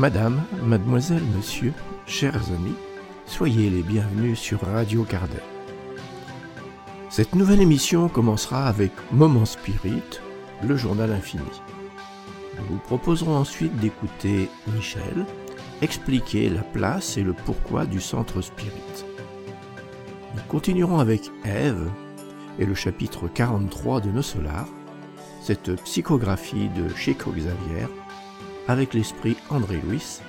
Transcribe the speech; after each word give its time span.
Madame, 0.00 0.42
mademoiselle, 0.62 1.22
monsieur, 1.36 1.74
chers 2.06 2.50
amis, 2.52 2.74
soyez 3.26 3.68
les 3.68 3.82
bienvenus 3.82 4.38
sur 4.38 4.62
Radio 4.62 5.04
Cardet. 5.04 5.42
Cette 7.10 7.34
nouvelle 7.34 7.60
émission 7.60 8.08
commencera 8.08 8.64
avec 8.64 8.92
Moment 9.12 9.44
Spirit, 9.44 10.22
le 10.62 10.74
journal 10.74 11.12
infini. 11.12 11.44
Nous 12.56 12.64
vous 12.70 12.78
proposerons 12.78 13.36
ensuite 13.36 13.76
d'écouter 13.76 14.48
Michel 14.74 15.26
expliquer 15.82 16.48
la 16.48 16.62
place 16.62 17.18
et 17.18 17.22
le 17.22 17.34
pourquoi 17.34 17.84
du 17.84 18.00
centre 18.00 18.40
spirit. 18.40 19.04
Nous 20.34 20.42
continuerons 20.48 20.98
avec 20.98 21.30
Ève 21.44 21.90
et 22.58 22.64
le 22.64 22.74
chapitre 22.74 23.28
43 23.28 24.00
de 24.00 24.10
Nos 24.10 24.22
Solars, 24.22 24.68
cette 25.42 25.74
psychographie 25.82 26.70
de 26.70 26.88
Chico 26.96 27.32
Xavier, 27.32 27.86
avec 28.70 28.94
l'esprit 28.94 29.36
André 29.50 29.80
Louis, 29.84 30.20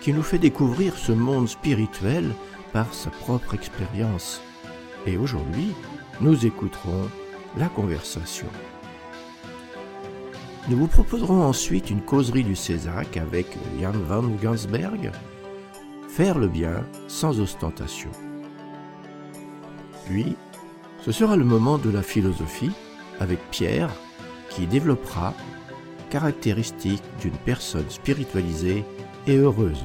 qui 0.00 0.12
nous 0.12 0.22
fait 0.22 0.38
découvrir 0.38 0.96
ce 0.96 1.10
monde 1.10 1.48
spirituel 1.48 2.30
par 2.72 2.94
sa 2.94 3.10
propre 3.10 3.54
expérience. 3.54 4.40
Et 5.06 5.16
aujourd'hui, 5.16 5.74
nous 6.20 6.46
écouterons 6.46 7.08
la 7.56 7.68
conversation. 7.68 8.46
Nous 10.68 10.76
vous 10.76 10.86
proposerons 10.86 11.42
ensuite 11.42 11.90
une 11.90 12.00
causerie 12.00 12.44
du 12.44 12.54
Césac 12.54 13.16
avec 13.16 13.46
Jan 13.80 13.92
van 13.92 14.22
Gansberg, 14.22 15.10
Faire 16.08 16.38
le 16.38 16.46
bien 16.46 16.86
sans 17.08 17.40
ostentation. 17.40 18.10
Puis, 20.06 20.36
ce 21.04 21.10
sera 21.10 21.34
le 21.34 21.44
moment 21.44 21.76
de 21.76 21.90
la 21.90 22.04
philosophie 22.04 22.70
avec 23.18 23.40
Pierre 23.50 23.90
qui 24.48 24.68
développera 24.68 25.34
caractéristiques 26.14 27.02
d'une 27.20 27.36
personne 27.44 27.90
spiritualisée 27.90 28.84
et 29.26 29.36
heureuse. 29.36 29.84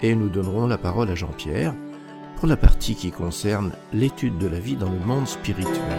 Et 0.00 0.14
nous 0.14 0.30
donnerons 0.30 0.66
la 0.66 0.78
parole 0.78 1.10
à 1.10 1.14
Jean-Pierre 1.14 1.74
pour 2.36 2.48
la 2.48 2.56
partie 2.56 2.94
qui 2.94 3.10
concerne 3.10 3.72
l'étude 3.92 4.38
de 4.38 4.46
la 4.46 4.58
vie 4.58 4.76
dans 4.76 4.88
le 4.88 4.98
monde 4.98 5.28
spirituel. 5.28 5.98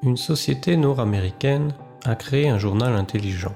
Une 0.03 0.17
société 0.17 0.75
nord-américaine 0.75 1.73
a 2.03 2.15
créé 2.15 2.49
un 2.49 2.57
journal 2.57 2.93
intelligent, 2.93 3.55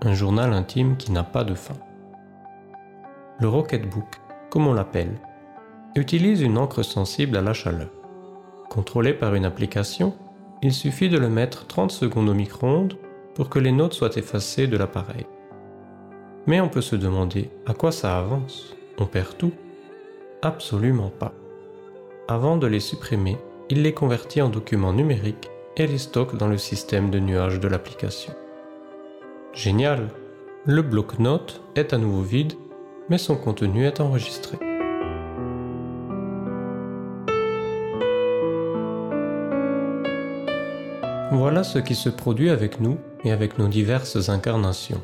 un 0.00 0.14
journal 0.14 0.54
intime 0.54 0.96
qui 0.96 1.12
n'a 1.12 1.22
pas 1.22 1.44
de 1.44 1.54
fin. 1.54 1.76
Le 3.40 3.48
Rocketbook, 3.48 4.20
comme 4.48 4.68
on 4.68 4.74
l'appelle, 4.74 5.20
utilise 5.96 6.40
une 6.40 6.56
encre 6.56 6.84
sensible 6.84 7.36
à 7.36 7.42
la 7.42 7.52
chaleur. 7.52 7.90
Contrôlé 8.70 9.12
par 9.12 9.34
une 9.34 9.44
application, 9.44 10.14
il 10.62 10.72
suffit 10.72 11.08
de 11.08 11.18
le 11.18 11.28
mettre 11.28 11.66
30 11.66 11.90
secondes 11.90 12.28
au 12.28 12.34
micro-ondes 12.34 12.96
pour 13.34 13.48
que 13.48 13.58
les 13.58 13.72
notes 13.72 13.92
soient 13.94 14.16
effacées 14.16 14.68
de 14.68 14.76
l'appareil. 14.76 15.26
Mais 16.46 16.60
on 16.60 16.68
peut 16.68 16.80
se 16.80 16.94
demander 16.94 17.50
à 17.66 17.74
quoi 17.74 17.90
ça 17.90 18.16
avance 18.16 18.76
On 18.98 19.06
perd 19.06 19.36
tout 19.36 19.52
Absolument 20.42 21.10
pas. 21.10 21.32
Avant 22.28 22.56
de 22.56 22.68
les 22.68 22.80
supprimer, 22.80 23.36
il 23.68 23.82
les 23.82 23.94
convertit 23.94 24.42
en 24.42 24.48
documents 24.48 24.92
numériques 24.92 25.50
et 25.76 25.88
les 25.88 25.98
stocke 25.98 26.36
dans 26.36 26.48
le 26.48 26.58
système 26.58 27.10
de 27.10 27.18
nuage 27.18 27.58
de 27.58 27.66
l'application. 27.66 28.32
Génial 29.52 30.08
Le 30.66 30.82
bloc-notes 30.82 31.62
est 31.74 31.92
à 31.92 31.98
nouveau 31.98 32.22
vide, 32.22 32.54
mais 33.08 33.18
son 33.18 33.36
contenu 33.36 33.86
est 33.86 34.00
enregistré. 34.00 34.58
Voilà 41.32 41.64
ce 41.64 41.78
qui 41.78 41.94
se 41.94 42.08
produit 42.08 42.50
avec 42.50 42.80
nous 42.80 42.96
et 43.24 43.32
avec 43.32 43.58
nos 43.58 43.68
diverses 43.68 44.28
incarnations, 44.28 45.00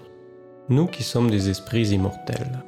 nous 0.68 0.86
qui 0.86 1.02
sommes 1.02 1.30
des 1.30 1.50
esprits 1.50 1.88
immortels. 1.88 2.62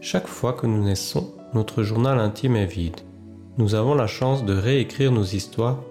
Chaque 0.00 0.26
fois 0.26 0.52
que 0.52 0.66
nous 0.66 0.82
naissons, 0.82 1.32
notre 1.54 1.82
journal 1.82 2.18
intime 2.18 2.56
est 2.56 2.66
vide. 2.66 3.00
Nous 3.58 3.74
avons 3.74 3.94
la 3.94 4.06
chance 4.06 4.44
de 4.44 4.54
réécrire 4.54 5.12
nos 5.12 5.24
histoires, 5.24 5.82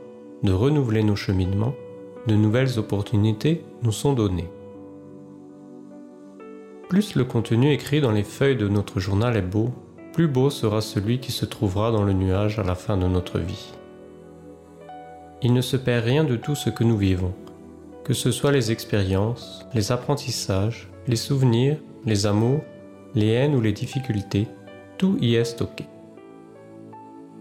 de 0.44 0.52
renouveler 0.52 1.02
nos 1.02 1.16
cheminements, 1.16 1.74
de 2.28 2.36
nouvelles 2.36 2.78
opportunités 2.78 3.64
nous 3.82 3.92
sont 3.92 4.14
données. 4.14 4.50
Plus 6.90 7.16
le 7.16 7.26
contenu 7.26 7.72
écrit 7.72 8.02
dans 8.02 8.12
les 8.12 8.24
feuilles 8.24 8.58
de 8.58 8.68
notre 8.68 9.00
journal 9.00 9.36
est 9.38 9.42
beau, 9.42 9.74
plus 10.14 10.28
beau 10.28 10.50
sera 10.50 10.82
celui 10.82 11.20
qui 11.20 11.32
se 11.32 11.46
trouvera 11.46 11.92
dans 11.92 12.04
le 12.04 12.14
nuage 12.14 12.60
à 12.60 12.64
la 12.64 12.76
fin 12.76 12.98
de 12.98 13.08
notre 13.08 13.40
vie 13.40 13.74
il 15.46 15.54
ne 15.54 15.62
se 15.62 15.78
perd 15.78 16.06
rien 16.06 16.24
de 16.24 16.36
tout 16.38 16.56
ce 16.56 16.72
que 16.72 16.84
nous 16.84 16.98
vivons, 16.98 17.32
que 18.04 18.14
ce 18.14 18.32
soit 18.32 18.52
les 18.52 18.72
expériences, 18.72 19.64
les 19.76 19.92
apprentissages, 19.92 20.90
les 21.08 21.16
souvenirs, 21.16 21.78
les 22.04 22.26
amours, 22.26 22.62
les 23.14 23.28
haines 23.28 23.54
ou 23.54 23.62
les 23.62 23.72
difficultés, 23.72 24.48
Tout 24.98 25.18
y 25.22 25.36
est 25.36 25.44
stocké. 25.44 25.86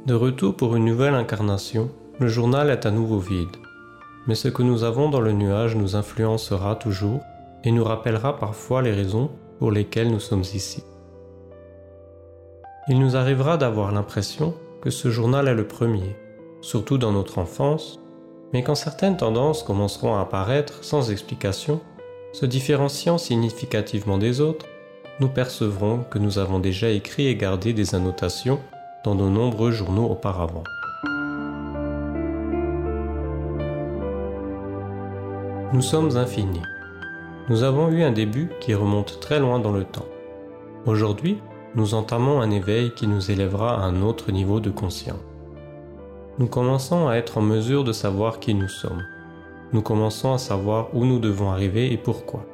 De 0.04 0.12
retour 0.12 0.54
pour 0.54 0.76
une 0.76 0.84
nouvelle 0.84 1.14
incarnation, 1.14 1.88
le 2.18 2.28
journal 2.28 2.68
est 2.68 2.84
à 2.84 2.90
nouveau 2.90 3.20
vide. 3.20 3.56
Mais 4.26 4.34
ce 4.34 4.48
que 4.48 4.62
nous 4.62 4.82
avons 4.82 5.08
dans 5.08 5.20
le 5.20 5.32
nuage 5.32 5.74
nous 5.76 5.96
influencera 5.96 6.76
toujours 6.76 7.20
et 7.64 7.72
nous 7.72 7.84
rappellera 7.84 8.36
parfois 8.36 8.82
les 8.82 8.92
raisons 8.92 9.30
pour 9.58 9.70
lesquelles 9.70 10.10
nous 10.10 10.20
sommes 10.20 10.42
ici. 10.42 10.84
Il 12.88 12.98
nous 12.98 13.16
arrivera 13.16 13.56
d'avoir 13.56 13.92
l'impression 13.92 14.54
que 14.82 14.90
ce 14.90 15.10
journal 15.10 15.48
est 15.48 15.54
le 15.54 15.66
premier, 15.66 16.16
surtout 16.60 16.98
dans 16.98 17.12
notre 17.12 17.38
enfance, 17.38 17.98
mais 18.52 18.62
quand 18.62 18.74
certaines 18.74 19.16
tendances 19.16 19.62
commenceront 19.62 20.14
à 20.14 20.20
apparaître 20.20 20.84
sans 20.84 21.10
explication, 21.10 21.80
se 22.32 22.46
différenciant 22.46 23.16
significativement 23.16 24.18
des 24.18 24.40
autres, 24.40 24.66
nous 25.20 25.28
percevrons 25.28 26.04
que 26.10 26.18
nous 26.18 26.38
avons 26.38 26.58
déjà 26.58 26.90
écrit 26.90 27.28
et 27.28 27.36
gardé 27.36 27.72
des 27.72 27.94
annotations 27.94 28.60
dans 29.04 29.14
de 29.14 29.22
nombreux 29.22 29.70
journaux 29.70 30.10
auparavant. 30.10 30.64
Nous 35.72 35.82
sommes 35.82 36.16
infinis. 36.16 36.62
Nous 37.50 37.62
avons 37.62 37.90
eu 37.90 38.02
un 38.02 38.10
début 38.10 38.48
qui 38.58 38.72
remonte 38.72 39.20
très 39.20 39.38
loin 39.38 39.58
dans 39.58 39.72
le 39.72 39.84
temps. 39.84 40.06
Aujourd'hui, 40.86 41.42
nous 41.74 41.92
entamons 41.92 42.40
un 42.40 42.50
éveil 42.50 42.92
qui 42.94 43.06
nous 43.06 43.30
élèvera 43.30 43.74
à 43.74 43.86
un 43.86 44.00
autre 44.00 44.32
niveau 44.32 44.60
de 44.60 44.70
conscience. 44.70 45.18
Nous 46.38 46.46
commençons 46.46 47.06
à 47.06 47.16
être 47.16 47.36
en 47.36 47.42
mesure 47.42 47.84
de 47.84 47.92
savoir 47.92 48.40
qui 48.40 48.54
nous 48.54 48.68
sommes. 48.68 49.04
Nous 49.74 49.82
commençons 49.82 50.32
à 50.32 50.38
savoir 50.38 50.88
où 50.94 51.04
nous 51.04 51.18
devons 51.18 51.50
arriver 51.50 51.92
et 51.92 51.98
pourquoi. 51.98 52.46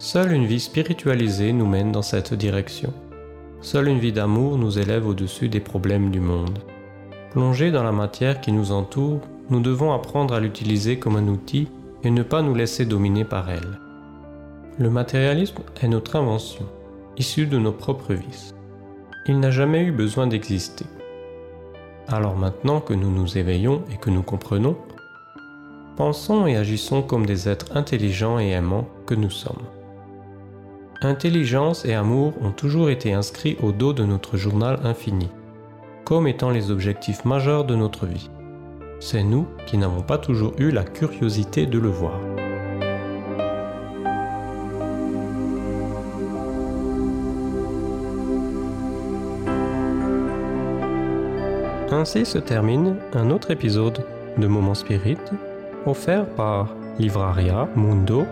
Seule 0.00 0.32
une 0.32 0.46
vie 0.46 0.58
spiritualisée 0.58 1.52
nous 1.52 1.66
mène 1.66 1.92
dans 1.92 2.02
cette 2.02 2.34
direction. 2.34 2.92
Seule 3.60 3.86
une 3.86 4.00
vie 4.00 4.12
d'amour 4.12 4.58
nous 4.58 4.80
élève 4.80 5.06
au-dessus 5.06 5.48
des 5.48 5.60
problèmes 5.60 6.10
du 6.10 6.18
monde. 6.18 6.58
Plongés 7.30 7.70
dans 7.70 7.84
la 7.84 7.92
matière 7.92 8.40
qui 8.40 8.50
nous 8.50 8.72
entoure, 8.72 9.20
nous 9.50 9.60
devons 9.60 9.92
apprendre 9.92 10.34
à 10.34 10.40
l'utiliser 10.40 10.98
comme 10.98 11.14
un 11.14 11.28
outil 11.28 11.68
et 12.02 12.10
ne 12.10 12.24
pas 12.24 12.42
nous 12.42 12.56
laisser 12.56 12.86
dominer 12.86 13.24
par 13.24 13.48
elle. 13.50 13.78
Le 14.80 14.88
matérialisme 14.88 15.58
est 15.82 15.88
notre 15.88 16.16
invention, 16.16 16.64
issue 17.18 17.46
de 17.46 17.58
nos 17.58 17.70
propres 17.70 18.14
vices. 18.14 18.54
Il 19.26 19.38
n'a 19.38 19.50
jamais 19.50 19.82
eu 19.84 19.92
besoin 19.92 20.26
d'exister. 20.26 20.86
Alors 22.08 22.34
maintenant 22.34 22.80
que 22.80 22.94
nous 22.94 23.10
nous 23.10 23.36
éveillons 23.36 23.82
et 23.92 23.98
que 23.98 24.08
nous 24.08 24.22
comprenons, 24.22 24.78
pensons 25.98 26.46
et 26.46 26.56
agissons 26.56 27.02
comme 27.02 27.26
des 27.26 27.46
êtres 27.46 27.76
intelligents 27.76 28.38
et 28.38 28.52
aimants 28.52 28.88
que 29.04 29.14
nous 29.14 29.28
sommes. 29.28 29.66
Intelligence 31.02 31.84
et 31.84 31.92
amour 31.92 32.32
ont 32.40 32.52
toujours 32.52 32.88
été 32.88 33.12
inscrits 33.12 33.58
au 33.62 33.72
dos 33.72 33.92
de 33.92 34.06
notre 34.06 34.38
journal 34.38 34.80
infini, 34.82 35.28
comme 36.06 36.26
étant 36.26 36.48
les 36.48 36.70
objectifs 36.70 37.26
majeurs 37.26 37.66
de 37.66 37.74
notre 37.74 38.06
vie. 38.06 38.30
C'est 38.98 39.24
nous 39.24 39.46
qui 39.66 39.76
n'avons 39.76 40.00
pas 40.00 40.16
toujours 40.16 40.54
eu 40.56 40.70
la 40.70 40.84
curiosité 40.84 41.66
de 41.66 41.78
le 41.78 41.90
voir. 41.90 42.18
Ainsi 51.92 52.24
se 52.24 52.38
termine 52.38 52.96
un 53.14 53.30
autre 53.30 53.50
épisode 53.50 54.06
de 54.38 54.46
Moment 54.46 54.76
Spirit 54.76 55.18
offert 55.86 56.32
par 56.36 56.72
livraria 57.00 57.68
mundo 57.74 58.26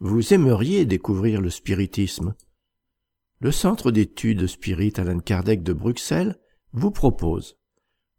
Vous 0.00 0.34
aimeriez 0.34 0.84
découvrir 0.84 1.40
le 1.40 1.48
spiritisme? 1.48 2.34
Le 3.40 3.52
Centre 3.52 3.90
d'études 3.90 4.46
Spirit 4.46 4.92
Alan 4.98 5.18
Kardec 5.18 5.62
de 5.62 5.72
Bruxelles 5.72 6.36
vous 6.72 6.90
propose 6.90 7.56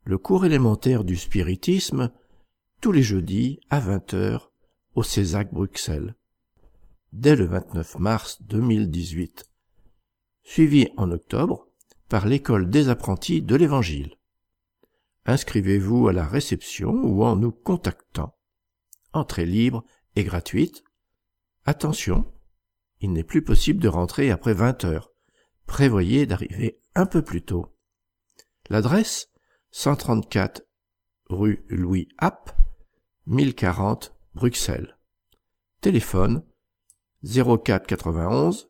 le 0.08 0.18
cours 0.18 0.46
élémentaire 0.46 1.04
du 1.04 1.18
spiritisme 1.18 2.14
tous 2.80 2.94
les 2.94 3.04
jeudis 3.04 3.60
à 3.70 3.82
20h 3.82 4.40
au 4.96 5.04
Césac 5.04 5.54
Bruxelles, 5.54 6.16
dès 7.12 7.36
le 7.36 7.44
29 7.44 8.00
mars 8.00 8.42
2018, 8.44 9.44
suivi 10.44 10.88
en 10.96 11.12
octobre 11.12 11.68
par 12.08 12.26
l'école 12.26 12.70
des 12.70 12.88
apprentis 12.88 13.42
de 13.42 13.58
l'Évangile. 13.58 14.16
Inscrivez-vous 15.26 16.08
à 16.08 16.14
la 16.14 16.26
réception 16.26 16.92
ou 16.94 17.26
en 17.26 17.36
nous 17.36 17.52
contactant. 17.52 18.34
Entrée 19.12 19.46
libre 19.46 19.84
et 20.16 20.24
gratuite. 20.24 20.86
Attention, 21.66 22.32
il 23.02 23.12
n'est 23.12 23.26
plus 23.26 23.42
possible 23.42 23.82
de 23.82 23.90
rentrer 23.90 24.32
après 24.32 24.54
20 24.54 24.86
heures. 24.86 25.12
Prévoyez 25.66 26.26
d'arriver 26.26 26.80
un 26.96 27.06
peu 27.06 27.22
plus 27.22 27.42
tôt. 27.42 27.76
L'adresse 28.70 29.30
134 29.72 30.62
rue 31.30 31.66
Louis 31.70 32.08
App, 32.18 32.58
1040 33.26 34.16
Bruxelles. 34.34 34.98
Téléphone 35.82 36.44
04 37.24 37.86
91 37.88 38.70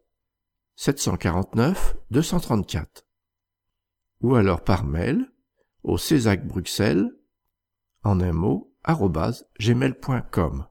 749 0.75 1.97
234. 2.11 3.05
Ou 4.21 4.35
alors 4.35 4.63
par 4.63 4.83
mail 4.83 5.31
au 5.83 5.97
Césac 5.97 6.45
Bruxelles 6.47 7.09
en 8.03 8.19
un 8.19 8.33
mot 8.33 8.73
gmail.com. 9.59 10.67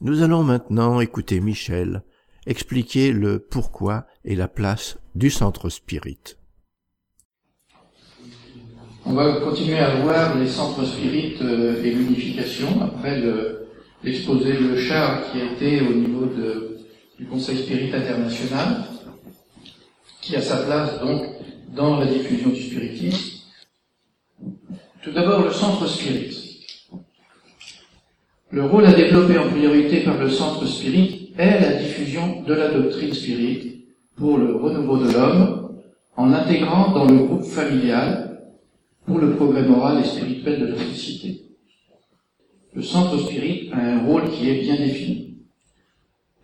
Nous 0.00 0.22
allons 0.22 0.42
maintenant 0.42 1.00
écouter 1.00 1.40
Michel 1.40 2.04
expliquer 2.46 3.12
le 3.12 3.38
pourquoi 3.38 4.06
et 4.24 4.34
la 4.34 4.48
place 4.48 4.98
du 5.14 5.30
centre 5.30 5.68
spirit. 5.68 6.36
On 9.04 9.14
va 9.14 9.32
continuer 9.40 9.80
à 9.80 9.96
voir 9.96 10.38
les 10.38 10.46
centres 10.46 10.84
spirites 10.84 11.42
euh, 11.42 11.82
et 11.82 11.90
l'unification 11.90 12.68
après 12.82 13.20
l'exposé 14.04 14.52
de 14.52 14.76
char 14.76 15.24
qui 15.30 15.40
a 15.40 15.52
été 15.52 15.80
au 15.80 15.92
niveau 15.92 16.26
du 17.18 17.26
Conseil 17.26 17.58
Spirit 17.58 17.92
International, 17.92 18.84
qui 20.20 20.36
a 20.36 20.40
sa 20.40 20.58
place 20.58 21.00
donc 21.00 21.22
dans 21.74 21.98
la 21.98 22.06
diffusion 22.06 22.50
du 22.50 22.62
spiritisme. 22.62 23.40
Tout 25.02 25.10
d'abord, 25.10 25.42
le 25.42 25.50
centre 25.50 25.88
spirit. 25.88 26.60
Le 28.50 28.64
rôle 28.66 28.86
à 28.86 28.92
développer 28.92 29.36
en 29.36 29.48
priorité 29.48 30.02
par 30.02 30.16
le 30.18 30.28
centre 30.28 30.64
spirit 30.64 31.32
est 31.38 31.60
la 31.60 31.72
diffusion 31.72 32.42
de 32.42 32.54
la 32.54 32.68
doctrine 32.68 33.12
spirit 33.12 33.84
pour 34.16 34.38
le 34.38 34.54
renouveau 34.54 34.98
de 34.98 35.10
l'homme 35.12 35.80
en 36.16 36.26
l'intégrant 36.26 36.92
dans 36.92 37.06
le 37.06 37.16
groupe 37.16 37.44
familial 37.44 38.31
pour 39.06 39.18
le 39.18 39.34
progrès 39.36 39.62
moral 39.62 40.00
et 40.00 40.06
spirituel 40.06 40.60
de 40.60 40.66
la 40.66 40.76
société. 40.76 41.42
Le 42.74 42.82
centre 42.82 43.18
spirit 43.18 43.70
a 43.72 43.78
un 43.78 44.06
rôle 44.06 44.30
qui 44.30 44.48
est 44.48 44.60
bien 44.60 44.76
défini. 44.76 45.36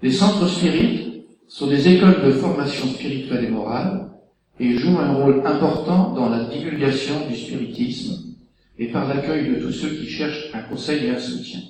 Les 0.02 0.12
centres 0.12 0.46
spirites 0.46 1.24
sont 1.48 1.66
des 1.66 1.88
écoles 1.88 2.22
de 2.24 2.32
formation 2.32 2.86
spirituelle 2.88 3.44
et 3.44 3.50
morale 3.50 4.10
et 4.60 4.76
jouent 4.76 4.98
un 4.98 5.14
rôle 5.14 5.42
important 5.46 6.12
dans 6.12 6.28
la 6.28 6.44
divulgation 6.44 7.26
du 7.28 7.36
spiritisme 7.36 8.34
et 8.78 8.88
par 8.88 9.08
l'accueil 9.08 9.48
de 9.48 9.54
tous 9.56 9.72
ceux 9.72 9.88
qui 9.88 10.06
cherchent 10.06 10.50
un 10.52 10.62
conseil 10.62 11.06
et 11.06 11.10
un 11.10 11.18
soutien. 11.18 11.60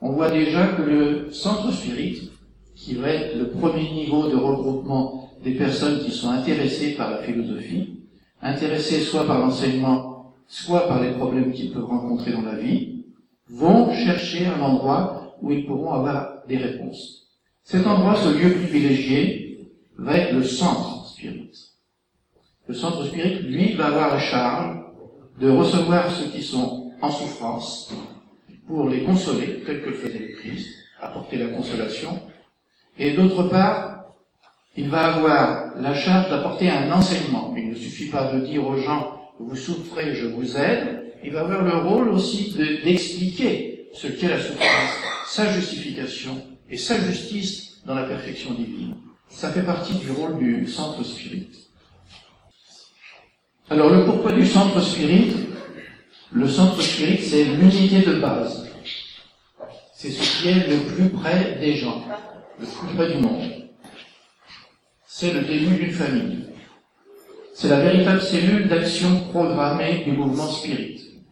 On 0.00 0.12
voit 0.12 0.30
déjà 0.30 0.68
que 0.68 0.82
le 0.82 1.32
centre 1.32 1.72
spirit, 1.72 2.30
qui 2.74 2.94
va 2.94 3.08
être 3.08 3.36
le 3.38 3.48
premier 3.48 3.90
niveau 3.90 4.28
de 4.28 4.36
regroupement 4.36 5.32
des 5.42 5.52
personnes 5.52 6.04
qui 6.04 6.10
sont 6.10 6.28
intéressées 6.28 6.92
par 6.92 7.10
la 7.10 7.22
philosophie, 7.22 7.95
intéressés 8.42 9.00
soit 9.00 9.26
par 9.26 9.38
l'enseignement, 9.38 10.34
soit 10.46 10.86
par 10.86 11.02
les 11.02 11.12
problèmes 11.12 11.52
qu'ils 11.52 11.72
peuvent 11.72 11.84
rencontrer 11.84 12.32
dans 12.32 12.42
la 12.42 12.56
vie, 12.56 13.04
vont 13.48 13.92
chercher 13.92 14.46
un 14.46 14.60
endroit 14.60 15.36
où 15.42 15.52
ils 15.52 15.66
pourront 15.66 15.92
avoir 15.92 16.46
des 16.48 16.56
réponses. 16.56 17.28
Cet 17.62 17.86
endroit, 17.86 18.16
ce 18.16 18.28
lieu 18.28 18.54
privilégié, 18.54 19.70
va 19.98 20.16
être 20.16 20.34
le 20.34 20.42
centre 20.42 21.06
spirit. 21.06 21.50
Le 22.68 22.74
centre 22.74 23.04
spirit, 23.06 23.42
lui, 23.42 23.74
va 23.74 23.86
avoir 23.86 24.14
la 24.14 24.20
charge 24.20 24.78
de 25.40 25.50
recevoir 25.50 26.10
ceux 26.10 26.30
qui 26.30 26.42
sont 26.42 26.92
en 27.00 27.10
souffrance 27.10 27.92
pour 28.66 28.88
les 28.88 29.04
consoler, 29.04 29.62
tel 29.64 29.82
que 29.82 29.90
le 29.90 29.96
faisait 29.96 30.18
le 30.18 30.34
Christ, 30.36 30.68
apporter 31.00 31.36
la 31.36 31.48
consolation, 31.48 32.20
et 32.98 33.12
d'autre 33.12 33.44
part, 33.44 33.95
il 34.76 34.90
va 34.90 35.14
avoir 35.14 35.76
la 35.78 35.94
charge 35.94 36.30
d'apporter 36.30 36.68
un 36.68 36.90
enseignement. 36.92 37.54
Il 37.56 37.70
ne 37.70 37.74
suffit 37.74 38.10
pas 38.10 38.32
de 38.32 38.40
dire 38.40 38.66
aux 38.66 38.76
gens, 38.76 39.20
vous 39.38 39.56
souffrez, 39.56 40.14
je 40.14 40.26
vous 40.26 40.56
aide. 40.56 41.12
Il 41.24 41.32
va 41.32 41.40
avoir 41.40 41.62
le 41.62 41.76
rôle 41.78 42.08
aussi 42.10 42.54
d'expliquer 42.84 43.88
ce 43.94 44.08
qu'est 44.08 44.28
la 44.28 44.40
souffrance, 44.40 44.90
sa 45.26 45.50
justification 45.50 46.42
et 46.68 46.76
sa 46.76 47.00
justice 47.00 47.80
dans 47.86 47.94
la 47.94 48.04
perfection 48.04 48.52
divine. 48.52 48.96
Ça 49.28 49.50
fait 49.50 49.62
partie 49.62 49.94
du 49.94 50.10
rôle 50.10 50.38
du 50.38 50.66
centre 50.68 51.02
spirit. 51.02 51.48
Alors 53.70 53.90
le 53.90 54.04
pourquoi 54.04 54.32
du 54.32 54.46
centre 54.46 54.80
spirit? 54.80 55.32
Le 56.32 56.48
centre 56.48 56.80
spirit, 56.82 57.18
c'est 57.22 57.44
l'unité 57.44 58.00
de 58.00 58.14
base. 58.20 58.68
C'est 59.94 60.10
ce 60.10 60.42
qui 60.42 60.48
est 60.48 60.68
le 60.68 60.76
plus 60.94 61.08
près 61.08 61.56
des 61.60 61.76
gens, 61.76 62.04
le 62.60 62.66
plus 62.66 62.94
près 62.94 63.12
du 63.12 63.18
monde. 63.22 63.65
C'est 65.18 65.32
le 65.32 65.40
début 65.46 65.76
d'une 65.76 65.92
famille. 65.92 66.44
C'est 67.54 67.70
la 67.70 67.80
véritable 67.80 68.20
cellule 68.20 68.68
d'action 68.68 69.20
programmée 69.30 70.04
du 70.04 70.12
mouvement 70.12 70.46
spirit, 70.46 71.22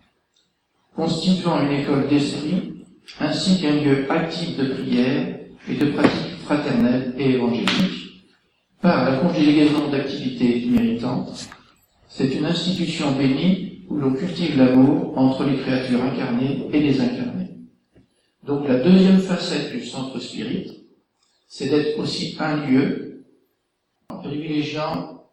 constituant 0.96 1.60
une 1.60 1.80
école 1.80 2.08
d'esprit 2.08 2.86
ainsi 3.20 3.60
qu'un 3.60 3.82
lieu 3.82 4.10
actif 4.10 4.56
de 4.56 4.68
prière 4.68 5.38
et 5.68 5.74
de 5.74 5.84
pratique 5.90 6.38
fraternelle 6.46 7.14
et 7.18 7.32
évangélique 7.32 8.24
par 8.80 9.04
la 9.04 9.18
conjugaison 9.18 9.90
d'activités 9.90 10.64
méritantes. 10.64 11.50
C'est 12.08 12.34
une 12.34 12.46
institution 12.46 13.12
bénie 13.12 13.84
où 13.90 13.96
l'on 13.96 14.14
cultive 14.14 14.56
l'amour 14.56 15.12
entre 15.18 15.44
les 15.44 15.58
créatures 15.58 16.02
incarnées 16.02 16.70
et 16.72 16.80
désincarnées. 16.80 17.50
Donc 18.44 18.66
la 18.66 18.76
deuxième 18.76 19.18
facette 19.18 19.72
du 19.72 19.84
centre 19.84 20.18
spirit, 20.20 20.86
c'est 21.46 21.68
d'être 21.68 21.98
aussi 21.98 22.34
un 22.40 22.66
lieu 22.66 23.10
en 24.14 24.18
privilégiant 24.18 25.24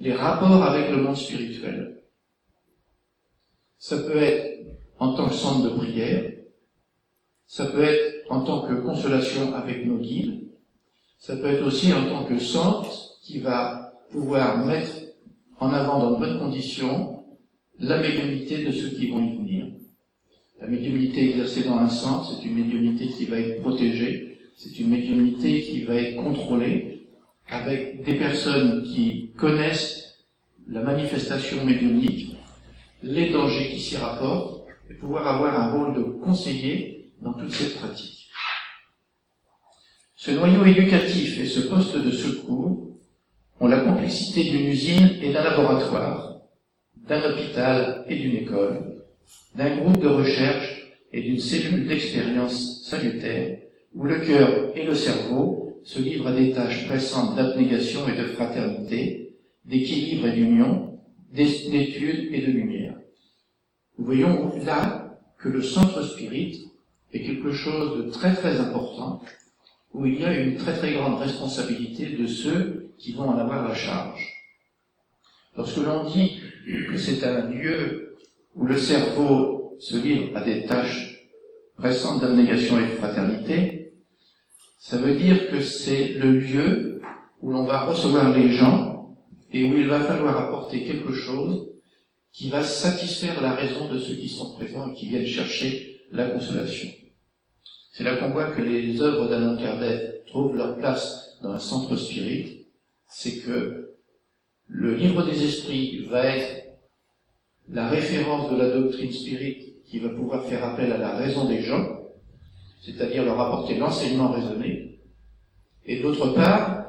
les 0.00 0.12
rapports 0.12 0.62
avec 0.62 0.90
le 0.90 0.98
monde 0.98 1.16
spirituel. 1.16 2.02
Ça 3.78 3.98
peut 3.98 4.16
être 4.16 4.66
en 4.98 5.14
tant 5.14 5.28
que 5.28 5.34
centre 5.34 5.64
de 5.64 5.76
prière, 5.76 6.32
ça 7.46 7.66
peut 7.66 7.82
être 7.82 8.30
en 8.30 8.40
tant 8.40 8.66
que 8.66 8.74
consolation 8.74 9.54
avec 9.54 9.86
nos 9.86 9.98
guides, 9.98 10.48
ça 11.18 11.36
peut 11.36 11.46
être 11.46 11.66
aussi 11.66 11.92
en 11.92 12.06
tant 12.08 12.24
que 12.24 12.38
centre 12.38 13.18
qui 13.22 13.38
va 13.40 13.92
pouvoir 14.10 14.64
mettre 14.64 14.92
en 15.60 15.72
avant 15.72 15.98
dans 15.98 16.10
de 16.12 16.18
bonnes 16.18 16.38
conditions 16.38 17.24
la 17.78 17.98
médiumnité 17.98 18.64
de 18.64 18.72
ceux 18.72 18.90
qui 18.90 19.10
vont 19.10 19.22
y 19.22 19.36
venir. 19.36 19.66
La 20.60 20.68
médiumnité 20.68 21.30
exercée 21.30 21.64
dans 21.64 21.76
un 21.76 21.88
centre, 21.88 22.32
c'est 22.32 22.46
une 22.46 22.54
médiumnité 22.54 23.08
qui 23.08 23.26
va 23.26 23.38
être 23.38 23.60
protégée, 23.60 24.38
c'est 24.56 24.78
une 24.78 24.90
médiumnité 24.90 25.60
qui 25.62 25.82
va 25.82 25.96
être 25.96 26.22
contrôlée 26.22 26.93
avec 27.48 28.02
des 28.04 28.14
personnes 28.14 28.82
qui 28.84 29.32
connaissent 29.36 30.26
la 30.68 30.82
manifestation 30.82 31.64
médiumnique, 31.64 32.36
les 33.02 33.30
dangers 33.30 33.70
qui 33.70 33.80
s'y 33.80 33.96
rapportent, 33.96 34.66
et 34.90 34.94
pouvoir 34.94 35.26
avoir 35.26 35.58
un 35.58 35.72
rôle 35.72 35.94
de 35.94 36.02
conseiller 36.02 37.12
dans 37.20 37.32
toute 37.32 37.52
cette 37.52 37.76
pratique. 37.76 38.28
Ce 40.14 40.30
noyau 40.30 40.64
éducatif 40.64 41.38
et 41.38 41.46
ce 41.46 41.60
poste 41.60 41.96
de 41.96 42.10
secours 42.10 42.98
ont 43.60 43.66
la 43.66 43.80
complexité 43.80 44.44
d'une 44.44 44.68
usine 44.68 45.18
et 45.22 45.32
d'un 45.32 45.42
laboratoire, 45.42 46.40
d'un 46.96 47.22
hôpital 47.30 48.04
et 48.08 48.16
d'une 48.16 48.36
école, 48.36 49.04
d'un 49.54 49.76
groupe 49.76 50.00
de 50.00 50.08
recherche 50.08 50.92
et 51.12 51.22
d'une 51.22 51.38
cellule 51.38 51.86
d'expérience 51.86 52.84
salutaire 52.88 53.58
où 53.94 54.04
le 54.04 54.20
cœur 54.20 54.72
et 54.74 54.84
le 54.84 54.94
cerveau 54.94 55.63
se 55.84 56.00
livrent 56.00 56.28
à 56.28 56.32
des 56.32 56.52
tâches 56.52 56.86
pressantes 56.86 57.36
d'abnégation 57.36 58.08
et 58.08 58.16
de 58.16 58.24
fraternité, 58.24 59.36
d'équilibre 59.64 60.26
et 60.26 60.32
d'union, 60.32 60.98
d'étude 61.32 62.32
et 62.32 62.40
de 62.40 62.50
lumière. 62.50 62.94
Nous 63.98 64.06
voyons 64.06 64.52
là 64.64 65.18
que 65.38 65.48
le 65.48 65.62
centre 65.62 66.02
spirit 66.02 66.70
est 67.12 67.22
quelque 67.22 67.52
chose 67.52 68.04
de 68.04 68.10
très 68.10 68.34
très 68.34 68.58
important 68.58 69.20
où 69.92 70.06
il 70.06 70.20
y 70.20 70.24
a 70.24 70.36
une 70.36 70.56
très 70.56 70.74
très 70.76 70.94
grande 70.94 71.20
responsabilité 71.20 72.06
de 72.16 72.26
ceux 72.26 72.90
qui 72.98 73.12
vont 73.12 73.28
en 73.28 73.38
avoir 73.38 73.68
la 73.68 73.74
charge. 73.74 74.26
Lorsque 75.56 75.76
l'on 75.76 76.04
dit 76.04 76.40
que 76.90 76.96
c'est 76.96 77.22
un 77.24 77.48
lieu 77.48 78.16
où 78.56 78.64
le 78.64 78.76
cerveau 78.76 79.76
se 79.78 79.96
livre 79.96 80.36
à 80.36 80.40
des 80.40 80.64
tâches 80.64 81.28
pressantes 81.76 82.22
d'abnégation 82.22 82.78
et 82.80 82.82
de 82.90 82.96
fraternité, 82.96 83.83
ça 84.84 84.98
veut 84.98 85.14
dire 85.14 85.48
que 85.48 85.62
c'est 85.62 86.08
le 86.08 86.32
lieu 86.32 87.00
où 87.40 87.50
l'on 87.50 87.64
va 87.64 87.86
recevoir 87.86 88.36
les 88.36 88.52
gens 88.52 89.16
et 89.50 89.64
où 89.64 89.74
il 89.78 89.88
va 89.88 90.00
falloir 90.00 90.38
apporter 90.38 90.84
quelque 90.84 91.14
chose 91.14 91.70
qui 92.32 92.50
va 92.50 92.62
satisfaire 92.62 93.40
la 93.40 93.54
raison 93.54 93.90
de 93.90 93.98
ceux 93.98 94.14
qui 94.16 94.28
sont 94.28 94.52
présents 94.52 94.90
et 94.90 94.94
qui 94.94 95.08
viennent 95.08 95.24
chercher 95.24 96.02
la 96.12 96.28
consolation. 96.28 96.90
C'est 97.92 98.04
là 98.04 98.16
qu'on 98.16 98.28
voit 98.28 98.50
que 98.50 98.60
les 98.60 99.00
œuvres 99.00 99.26
d'Alain 99.26 99.56
Kardec 99.56 100.26
trouvent 100.26 100.54
leur 100.54 100.76
place 100.76 101.38
dans 101.42 101.52
un 101.52 101.58
centre 101.58 101.96
spirit, 101.96 102.66
c'est 103.08 103.38
que 103.38 103.94
le 104.68 104.94
livre 104.96 105.24
des 105.24 105.44
esprits 105.44 106.04
va 106.10 106.26
être 106.26 106.76
la 107.70 107.88
référence 107.88 108.50
de 108.50 108.56
la 108.56 108.68
doctrine 108.68 109.12
spirit 109.12 109.76
qui 109.86 109.98
va 110.00 110.10
pouvoir 110.10 110.44
faire 110.44 110.62
appel 110.62 110.92
à 110.92 110.98
la 110.98 111.16
raison 111.16 111.46
des 111.48 111.62
gens, 111.62 112.03
c'est-à-dire 112.84 113.24
leur 113.24 113.40
apporter 113.40 113.76
l'enseignement 113.76 114.30
raisonné. 114.30 114.98
Et 115.86 116.00
d'autre 116.00 116.34
part, 116.34 116.84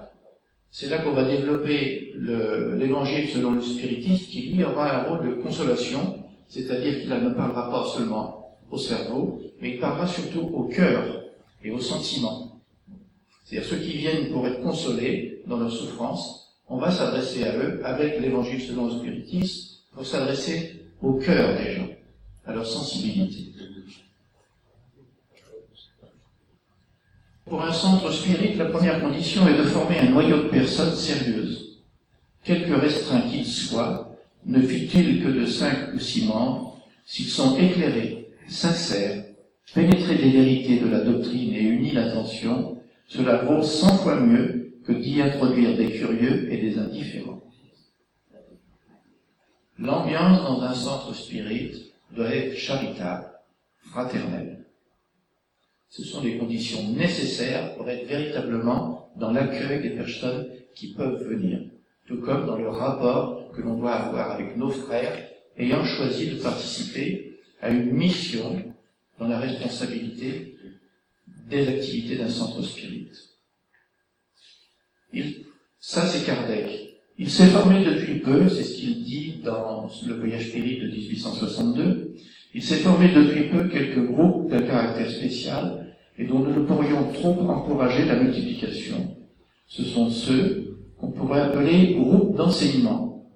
c'est 0.72 0.90
là 0.90 0.98
qu'on 1.00 1.12
va 1.12 1.24
développer 1.24 2.14
l'évangile 2.16 3.30
selon 3.30 3.52
le 3.52 3.62
spiritisme 3.62 4.30
qui 4.30 4.42
lui 4.50 4.64
aura 4.64 4.94
un 4.94 5.04
rôle 5.04 5.28
de 5.28 5.42
consolation, 5.42 6.20
c'est-à-dire 6.50 7.00
qu'il 7.00 7.10
ne 7.10 7.30
parlera 7.30 7.72
pas 7.72 7.86
seulement 7.86 8.58
au 8.70 8.78
cerveau, 8.78 9.40
mais 9.62 9.72
il 9.72 9.80
parlera 9.80 10.08
surtout 10.08 10.50
au 10.54 10.64
cœur 10.64 11.24
et 11.64 11.72
aux 11.72 11.80
sentiments. 11.80 12.60
C'est-à-dire 13.46 13.70
ceux 13.70 13.78
qui 13.78 13.98
viennent 13.98 14.32
pour 14.32 14.46
être 14.48 14.62
consolés 14.62 15.44
dans 15.48 15.58
leur 15.58 15.72
souffrance, 15.72 16.58
on 16.68 16.78
va 16.78 16.92
s'adresser 16.92 17.44
à 17.44 17.56
eux 17.58 17.82
avec 17.86 18.20
l'évangile 18.20 18.60
selon 18.60 18.86
le 18.88 18.92
spiritisme 18.92 19.78
pour 19.94 20.06
s'adresser 20.06 20.82
au 21.02 21.14
cœur 21.14 21.58
des 21.58 21.74
gens, 21.74 21.88
à 22.46 22.54
leur 22.54 22.66
sensibilité. 22.66 23.52
Pour 27.48 27.62
un 27.64 27.72
centre 27.72 28.12
spirit, 28.12 28.56
la 28.56 28.66
première 28.66 29.00
condition 29.02 29.48
est 29.48 29.58
de 29.58 29.64
former 29.64 30.00
un 30.00 30.10
noyau 30.10 30.44
de 30.44 30.50
personnes 30.50 30.96
sérieuses. 30.96 31.80
Quelque 32.44 32.74
restreint 32.74 33.22
qu'ils 33.22 33.46
soient, 33.46 34.16
ne 34.46 34.62
fût-il 34.62 35.24
que 35.24 35.30
de 35.30 35.46
cinq 35.46 35.94
ou 35.94 36.00
six 36.00 36.25
membres, 36.25 36.80
s'ils 37.06 37.28
sont 37.28 37.56
éclairés, 37.58 38.30
sincère, 38.48 39.25
pénétrer 39.75 40.16
des 40.16 40.32
vérités 40.32 40.80
de 40.80 40.90
la 40.90 41.02
doctrine 41.02 41.54
et 41.54 41.62
unir 41.62 41.94
l'attention, 41.94 42.82
cela 43.08 43.44
vaut 43.44 43.62
cent 43.62 43.96
fois 43.98 44.20
mieux 44.20 44.74
que 44.84 44.94
d'y 44.94 45.22
introduire 45.22 45.78
des 45.78 45.92
curieux 45.92 46.52
et 46.52 46.58
des 46.58 46.80
indifférents. 46.80 47.42
L'ambiance 49.78 50.42
dans 50.42 50.62
un 50.62 50.74
centre 50.74 51.14
spirit 51.14 51.92
doit 52.12 52.34
être 52.34 52.58
charitable, 52.58 53.25
fraternelle. 53.92 54.65
Ce 55.96 56.04
sont 56.04 56.22
les 56.22 56.38
conditions 56.38 56.90
nécessaires 56.90 57.74
pour 57.75 57.90
être 57.90 58.06
véritablement 58.06 59.14
dans 59.16 59.32
l'accueil 59.32 59.82
des 59.82 59.92
personnes 59.92 60.46
qui 60.75 60.94
peuvent 60.94 61.24
venir, 61.24 61.62
tout 62.06 62.18
comme 62.18 62.46
dans 62.46 62.58
le 62.58 62.68
rapport 62.68 63.50
que 63.54 63.62
l'on 63.62 63.78
doit 63.78 63.94
avoir 63.94 64.32
avec 64.32 64.58
nos 64.58 64.72
frères 64.72 65.25
ayant 65.58 65.86
choisi 65.86 66.32
de 66.32 66.36
participer 66.36 67.40
a 67.62 67.70
une 67.70 67.94
mission 67.94 68.62
dans 69.20 69.30
la 69.30 69.40
responsabilité 69.40 70.58
des 71.50 71.66
activités 71.70 72.18
d'un 72.18 72.30
centre 72.30 72.62
spirit. 72.62 73.08
ça, 75.80 76.06
c'est 76.08 76.25
Kardec. 76.25 76.98
Il 77.18 77.30
s'est 77.30 77.48
formé 77.48 77.86
depuis 77.86 78.20
peu, 78.20 78.50
c'est 78.50 78.66
ce 78.66 78.75
qu'il 78.75 79.02
dit 79.02 79.40
dans 79.46 79.90
le 80.06 80.16
voyage 80.16 80.50
spirit 80.50 80.82
de 80.82 80.88
1862. 80.88 82.16
Il 82.54 82.62
s'est 82.62 82.80
formé 82.80 83.14
depuis 83.14 83.50
peu 83.50 83.70
quelques 83.70 84.06
groupes 84.06 84.50
d'un 84.50 84.64
caractère 84.64 85.10
spécial 85.10 85.85
et 86.18 86.26
dont 86.26 86.40
nous 86.40 86.54
ne 86.54 86.66
pourrions 86.66 87.12
trop 87.14 87.40
encourager 87.50 88.06
la 88.06 88.16
multiplication. 88.16 89.16
Ce 89.68 89.84
sont 89.84 90.10
ceux 90.10 90.78
qu'on 90.98 91.12
pourrait 91.12 91.42
appeler 91.42 91.96
groupes 91.96 92.36
d'enseignement. 92.36 93.30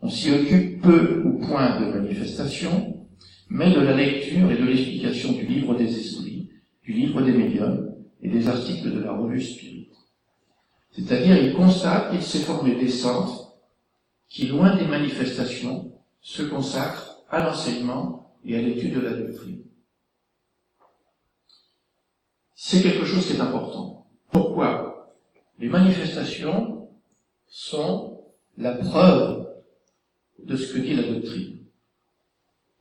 On 0.00 0.08
s'y 0.08 0.30
occupe 0.30 0.82
peu 0.82 1.22
ou 1.24 1.46
point 1.46 1.80
de 1.80 1.86
manifestations, 1.86 2.96
mais 3.48 3.72
de 3.72 3.80
la 3.80 3.96
lecture 3.96 4.50
et 4.50 4.56
de 4.56 4.64
l'explication 4.64 5.32
du 5.32 5.46
livre 5.46 5.74
des 5.74 5.98
esprits, 5.98 6.48
du 6.82 6.92
livre 6.92 7.22
des 7.22 7.32
médiums 7.32 7.92
et 8.22 8.28
des 8.28 8.48
articles 8.48 8.92
de 8.92 9.00
la 9.00 9.12
revue 9.12 9.40
Spirit. 9.40 9.88
C'est-à-dire, 10.92 11.36
il 11.36 11.52
constate 11.52 12.10
qu'il 12.10 12.22
s'est 12.22 12.38
formé 12.38 12.74
des 12.76 12.88
centres 12.88 13.54
qui, 14.28 14.46
loin 14.46 14.76
des 14.76 14.86
manifestations, 14.86 15.92
se 16.20 16.42
consacrent 16.42 17.22
à 17.28 17.44
l'enseignement 17.44 18.34
et 18.44 18.56
à 18.56 18.62
l'étude 18.62 18.94
de 18.94 19.00
la 19.00 19.12
doctrine. 19.12 19.65
C'est 22.58 22.82
quelque 22.82 23.04
chose 23.04 23.26
qui 23.26 23.34
est 23.34 23.40
important. 23.40 24.06
Pourquoi? 24.32 25.14
Les 25.58 25.68
manifestations 25.68 26.88
sont 27.46 28.24
la 28.56 28.72
preuve 28.72 29.46
de 30.42 30.56
ce 30.56 30.72
que 30.72 30.78
dit 30.78 30.94
la 30.94 31.02
doctrine. 31.02 31.58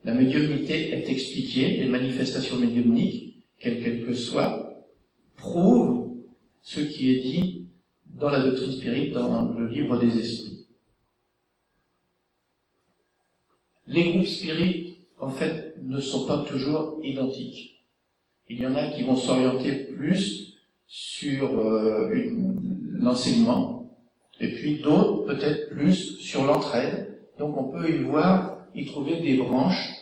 La 0.06 0.14
médiumnité 0.14 0.92
est 0.94 1.10
expliquée, 1.10 1.76
les 1.76 1.90
manifestations 1.90 2.56
médiumniques, 2.56 3.44
quelles 3.60 3.84
qu'elles 3.84 4.06
que 4.06 4.14
soient, 4.14 4.88
prouvent 5.36 6.10
ce 6.62 6.80
qui 6.80 7.12
est 7.12 7.20
dit 7.20 7.68
dans 8.06 8.30
la 8.30 8.44
doctrine 8.44 8.72
spirite, 8.72 9.12
dans 9.12 9.52
le 9.52 9.68
livre 9.68 10.00
des 10.00 10.18
esprits. 10.18 10.68
Les 13.88 14.14
groupes 14.14 14.26
spirites, 14.26 15.00
en 15.20 15.32
fait, 15.32 15.76
ne 15.84 16.00
sont 16.00 16.26
pas 16.26 16.46
toujours 16.46 17.02
identiques. 17.04 17.75
Il 18.48 18.62
y 18.62 18.68
en 18.68 18.76
a 18.76 18.88
qui 18.90 19.04
vont 19.04 19.16
s'orienter 19.16 19.72
plus 19.72 20.54
sur 20.88 21.60
euh, 21.60 22.14
l'enseignement, 22.92 23.90
et 24.40 24.54
puis 24.54 24.80
d'autres 24.80 25.26
peut-être 25.26 25.70
plus 25.70 26.18
sur 26.20 26.46
l'entraide. 26.46 27.20
Donc 27.40 27.58
on 27.58 27.66
peut 27.66 27.90
y 27.90 28.04
voir, 28.04 28.58
y 28.76 28.86
trouver 28.86 29.20
des 29.20 29.38
branches 29.38 29.94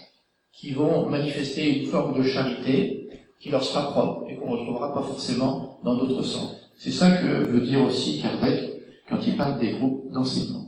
qui 0.52 0.72
vont 0.72 1.10
manifester 1.10 1.80
une 1.80 1.88
forme 1.88 2.18
de 2.18 2.24
charité 2.24 3.10
qui 3.40 3.50
leur 3.50 3.64
sera 3.64 3.92
propre 3.92 4.30
et 4.30 4.36
qu'on 4.36 4.52
ne 4.52 4.58
retrouvera 4.58 4.94
pas 4.94 5.04
forcément 5.04 5.80
dans 5.84 5.96
d'autres 5.96 6.24
sens. 6.24 6.72
C'est 6.78 6.92
ça 6.92 7.12
que 7.18 7.26
veut 7.26 7.62
dire 7.62 7.84
aussi 7.84 8.22
Kardec 8.22 8.72
quand 9.10 9.20
il 9.26 9.36
parle 9.36 9.60
des 9.60 9.72
groupes 9.72 10.12
d'enseignement. 10.12 10.66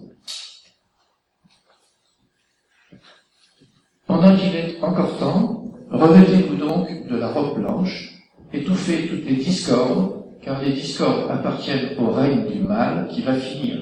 Pendant 4.08 4.36
qu'il 4.38 4.56
est 4.56 4.82
encore 4.82 5.18
temps, 5.18 5.65
revêtez-vous 5.92 6.56
donc 6.56 7.08
de 7.08 7.16
la 7.16 7.32
robe 7.32 7.60
blanche, 7.60 8.22
étouffez 8.54 9.08
toutes 9.08 9.26
les 9.26 9.36
discordes, 9.36 10.24
car 10.42 10.62
les 10.62 10.74
discordes 10.74 11.30
appartiennent 11.30 11.98
au 12.00 12.12
règne 12.12 12.46
du 12.52 12.60
mal 12.60 13.08
qui 13.08 13.22
va 13.22 13.36
finir. 13.36 13.82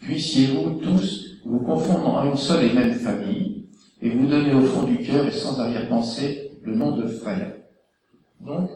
Puissiez-vous 0.00 0.80
tous 0.80 1.42
vous 1.44 1.60
confondre 1.60 2.08
en 2.08 2.30
une 2.30 2.36
seule 2.36 2.66
et 2.66 2.72
même 2.72 2.94
famille, 2.94 3.66
et 4.00 4.10
vous 4.10 4.26
donner 4.26 4.54
au 4.54 4.62
fond 4.62 4.84
du 4.84 4.98
cœur 4.98 5.26
et 5.26 5.30
sans 5.30 5.58
arrière-pensée 5.60 6.52
le 6.62 6.74
nom 6.74 6.96
de 6.96 7.06
frère. 7.06 7.52
Donc, 8.40 8.70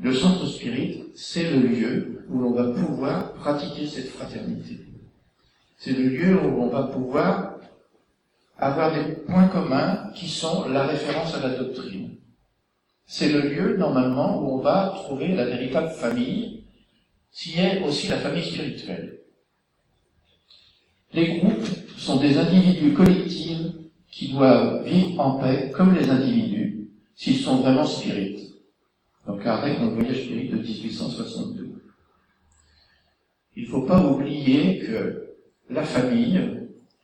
le 0.00 0.12
centre 0.12 0.46
spirit, 0.46 1.04
c'est 1.14 1.50
le 1.50 1.60
lieu 1.60 2.24
où 2.28 2.38
l'on 2.40 2.52
va 2.52 2.72
pouvoir 2.72 3.32
pratiquer 3.34 3.86
cette 3.86 4.08
fraternité. 4.08 4.80
C'est 5.78 5.92
le 5.92 6.08
lieu 6.08 6.38
où 6.42 6.62
on 6.62 6.68
va 6.68 6.84
pouvoir 6.84 7.51
avoir 8.58 8.92
des 8.94 9.14
points 9.14 9.48
communs 9.48 10.10
qui 10.14 10.28
sont 10.28 10.68
la 10.68 10.86
référence 10.86 11.34
à 11.34 11.40
la 11.40 11.56
doctrine. 11.56 12.16
C'est 13.06 13.30
le 13.30 13.40
lieu, 13.40 13.76
normalement, 13.76 14.40
où 14.40 14.58
on 14.58 14.62
va 14.62 14.92
trouver 14.94 15.34
la 15.34 15.44
véritable 15.44 15.90
famille, 15.90 16.64
qui 17.32 17.58
est 17.58 17.82
aussi 17.82 18.08
la 18.08 18.18
famille 18.18 18.44
spirituelle. 18.44 19.18
Les 21.12 21.38
groupes 21.38 21.66
sont 21.96 22.16
des 22.16 22.38
individus 22.38 22.94
collectifs 22.94 23.72
qui 24.10 24.32
doivent 24.32 24.84
vivre 24.84 25.20
en 25.20 25.38
paix 25.38 25.70
comme 25.74 25.94
les 25.94 26.08
individus 26.08 26.88
s'ils 27.14 27.38
sont 27.38 27.56
vraiment 27.56 27.84
spirites. 27.84 28.54
Donc 29.26 29.42
Kardec 29.42 29.78
dans 29.78 29.86
le 29.86 29.94
voyage 29.94 30.24
spirit 30.24 30.48
de 30.48 30.56
1862. 30.56 31.82
Il 33.56 33.64
ne 33.64 33.68
faut 33.68 33.82
pas 33.82 34.02
oublier 34.02 34.78
que 34.78 35.34
la 35.68 35.84
famille, 35.84 36.40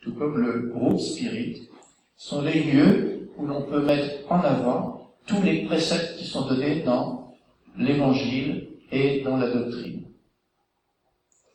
tout 0.03 0.13
comme 0.13 0.39
le 0.39 0.69
groupe 0.69 1.01
spirit, 1.01 1.69
sont 2.17 2.43
les 2.43 2.63
lieux 2.65 3.31
où 3.37 3.47
l'on 3.47 3.63
peut 3.63 3.83
mettre 3.83 4.31
en 4.31 4.41
avant 4.41 5.13
tous 5.27 5.43
les 5.43 5.65
préceptes 5.65 6.17
qui 6.17 6.25
sont 6.25 6.47
donnés 6.47 6.83
dans 6.83 7.35
l'évangile 7.77 8.69
et 8.91 9.23
dans 9.23 9.37
la 9.37 9.51
doctrine. 9.51 10.05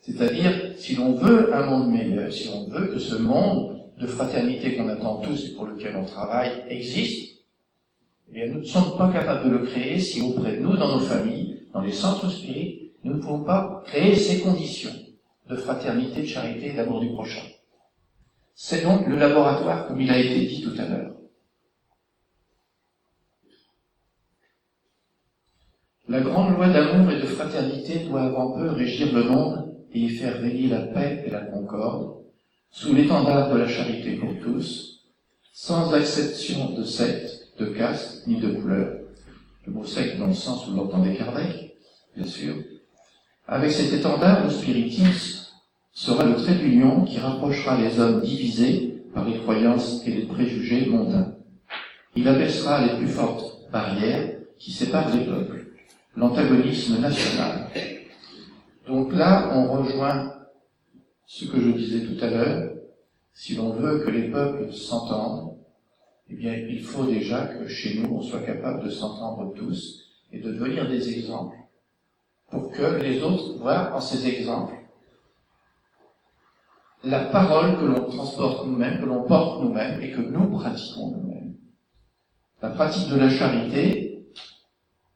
C'est-à-dire, 0.01 0.73
si 0.77 0.95
l'on 0.95 1.13
veut 1.13 1.53
un 1.53 1.65
monde 1.65 1.91
meilleur, 1.91 2.31
si 2.31 2.47
l'on 2.49 2.67
veut 2.67 2.87
que 2.87 2.99
ce 2.99 3.15
monde 3.15 3.81
de 3.97 4.07
fraternité 4.07 4.75
qu'on 4.75 4.89
attend 4.89 5.17
tous 5.17 5.49
et 5.49 5.53
pour 5.53 5.65
lequel 5.65 5.95
on 5.95 6.05
travaille 6.05 6.63
existe, 6.67 7.45
eh 8.35 8.49
nous 8.49 8.59
ne 8.59 8.65
sommes 8.65 8.97
pas 8.97 9.11
capables 9.11 9.45
de 9.45 9.57
le 9.57 9.65
créer 9.65 9.99
si 9.99 10.21
auprès 10.21 10.57
de 10.57 10.61
nous, 10.61 10.75
dans 10.75 10.97
nos 10.97 11.05
familles, 11.05 11.67
dans 11.73 11.81
les 11.81 11.91
centres 11.91 12.29
spirituels, 12.29 12.89
nous 13.03 13.15
ne 13.15 13.19
pouvons 13.19 13.43
pas 13.43 13.83
créer 13.85 14.15
ces 14.15 14.41
conditions 14.41 14.93
de 15.49 15.55
fraternité, 15.55 16.21
de 16.21 16.27
charité 16.27 16.67
et 16.67 16.73
d'amour 16.73 17.01
du 17.01 17.09
prochain. 17.09 17.41
C'est 18.55 18.83
donc 18.83 19.07
le 19.07 19.17
laboratoire, 19.17 19.87
comme 19.87 19.99
il 20.01 20.11
a 20.11 20.19
été 20.19 20.45
dit 20.45 20.61
tout 20.61 20.79
à 20.79 20.87
l'heure. 20.87 21.15
La 26.07 26.19
grande 26.19 26.55
loi 26.55 26.69
d'amour 26.69 27.11
et 27.11 27.21
de 27.21 27.25
fraternité 27.25 27.99
doit 27.99 28.23
avant 28.23 28.51
peu 28.51 28.69
régir 28.69 29.13
le 29.13 29.23
monde 29.23 29.73
et 29.91 29.99
y 29.99 30.09
faire 30.09 30.39
régner 30.39 30.67
la 30.67 30.81
paix 30.81 31.23
et 31.25 31.29
la 31.29 31.41
concorde, 31.41 32.17
sous 32.69 32.93
l'étendard 32.93 33.51
de 33.51 33.57
la 33.57 33.67
charité 33.67 34.17
pour 34.17 34.37
tous, 34.39 35.05
sans 35.53 35.95
exception 35.95 36.71
de 36.71 36.83
secte, 36.83 37.53
de 37.57 37.67
caste 37.67 38.27
ni 38.27 38.39
de 38.39 38.49
couleur. 38.49 38.99
Le 39.65 39.73
mot 39.73 39.85
secte 39.85 40.17
dans 40.17 40.27
le 40.27 40.33
sens 40.33 40.67
où 40.67 40.75
l'entendait 40.75 41.15
Kardec, 41.15 41.77
bien 42.15 42.25
sûr. 42.25 42.55
Avec 43.47 43.71
cet 43.71 43.93
étendard, 43.93 44.43
le 44.43 44.49
spiritisme 44.49 45.42
sera 45.93 46.25
le 46.25 46.35
trait 46.35 46.55
d'union 46.55 47.05
qui 47.05 47.19
rapprochera 47.19 47.79
les 47.81 47.99
hommes 47.99 48.21
divisés 48.21 49.03
par 49.13 49.27
les 49.27 49.37
croyances 49.39 50.05
et 50.05 50.11
les 50.11 50.25
préjugés 50.25 50.87
mondains. 50.87 51.35
Il 52.15 52.27
abaissera 52.27 52.85
les 52.85 52.97
plus 52.97 53.07
fortes 53.07 53.69
barrières 53.71 54.37
qui 54.57 54.71
séparent 54.71 55.15
les 55.15 55.25
peuples, 55.25 55.67
l'antagonisme 56.15 56.99
national, 56.99 57.69
donc 58.87 59.13
là, 59.13 59.49
on 59.53 59.71
rejoint 59.71 60.33
ce 61.25 61.45
que 61.45 61.59
je 61.59 61.69
disais 61.69 62.05
tout 62.05 62.23
à 62.23 62.29
l'heure. 62.29 62.73
Si 63.33 63.55
l'on 63.55 63.71
veut 63.71 63.99
que 63.99 64.09
les 64.09 64.29
peuples 64.29 64.71
s'entendent, 64.73 65.57
eh 66.29 66.35
bien, 66.35 66.53
il 66.53 66.83
faut 66.83 67.05
déjà 67.05 67.47
que 67.47 67.67
chez 67.67 67.99
nous, 67.99 68.15
on 68.15 68.21
soit 68.21 68.41
capable 68.41 68.83
de 68.83 68.89
s'entendre 68.89 69.53
tous 69.53 70.03
et 70.31 70.39
de 70.39 70.51
devenir 70.51 70.87
des 70.89 71.17
exemples 71.17 71.57
pour 72.51 72.71
que 72.71 73.01
les 73.01 73.23
autres 73.23 73.57
voient 73.57 73.95
en 73.95 74.01
ces 74.01 74.27
exemples 74.27 74.75
la 77.03 77.25
parole 77.25 77.77
que 77.77 77.85
l'on 77.85 78.09
transporte 78.09 78.65
nous-mêmes, 78.65 78.99
que 78.99 79.05
l'on 79.05 79.23
porte 79.23 79.61
nous-mêmes 79.61 80.01
et 80.01 80.11
que 80.11 80.21
nous 80.21 80.49
pratiquons 80.57 81.11
nous-mêmes. 81.11 81.55
La 82.61 82.69
pratique 82.69 83.09
de 83.09 83.17
la 83.17 83.29
charité, 83.29 84.25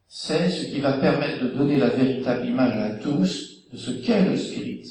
c'est 0.08 0.50
ce 0.50 0.65
qui 0.65 0.82
va 0.82 0.93
permettre 0.93 1.43
de 1.43 1.50
donner 1.50 1.78
la 1.78 1.89
véritable 1.89 2.45
image 2.45 2.78
à 2.78 2.95
tous 2.97 3.69
de 3.71 3.78
ce 3.78 3.91
qu'est 3.91 4.26
le 4.26 4.36
spirit. 4.36 4.84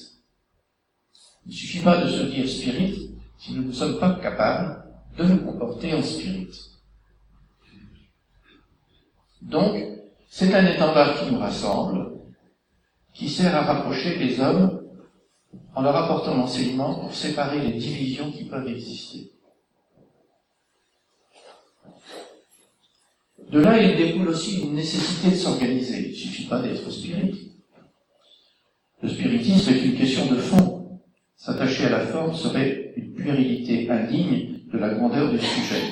Il 1.45 1.51
ne 1.51 1.55
suffit 1.55 1.81
pas 1.81 2.03
de 2.03 2.09
se 2.09 2.23
dire 2.23 2.49
spirit 2.49 3.15
si 3.39 3.55
nous 3.55 3.65
ne 3.65 3.73
sommes 3.73 3.99
pas 3.99 4.15
capables 4.15 4.83
de 5.19 5.25
nous 5.25 5.39
comporter 5.45 5.95
en 5.95 6.03
spirit. 6.03 6.49
Donc, 9.43 9.77
c'est 10.29 10.53
un 10.55 10.67
étendard 10.67 11.19
qui 11.19 11.31
nous 11.31 11.39
rassemble, 11.39 12.13
qui 13.13 13.29
sert 13.29 13.55
à 13.55 13.63
rapprocher 13.63 14.17
les 14.17 14.41
hommes 14.41 14.76
en 15.75 15.83
leur 15.83 15.97
apportant 15.97 16.35
l'enseignement 16.37 16.95
pour 16.95 17.15
séparer 17.15 17.61
les 17.61 17.79
divisions 17.79 18.31
qui 18.33 18.45
peuvent 18.45 18.69
exister. 18.69 19.31
De 23.51 23.61
là, 23.61 23.81
il 23.81 23.97
découle 23.97 24.29
aussi 24.29 24.63
une 24.63 24.75
nécessité 24.75 25.31
de 25.31 25.37
s'organiser. 25.37 26.07
Il 26.07 26.11
ne 26.11 26.15
suffit 26.15 26.47
pas 26.47 26.61
d'être 26.61 26.91
spirit. 26.91 27.53
Le 29.03 29.09
spiritisme 29.09 29.73
est 29.73 29.85
une 29.85 29.95
question 29.95 30.27
de 30.27 30.37
fond. 30.37 31.01
S'attacher 31.37 31.85
à 31.85 31.91
la 31.91 32.07
forme 32.07 32.35
serait 32.35 32.93
une 32.97 33.13
puérilité 33.13 33.89
indigne 33.89 34.61
de 34.73 34.79
la 34.79 34.95
grandeur 34.95 35.31
du 35.31 35.39
sujet. 35.39 35.83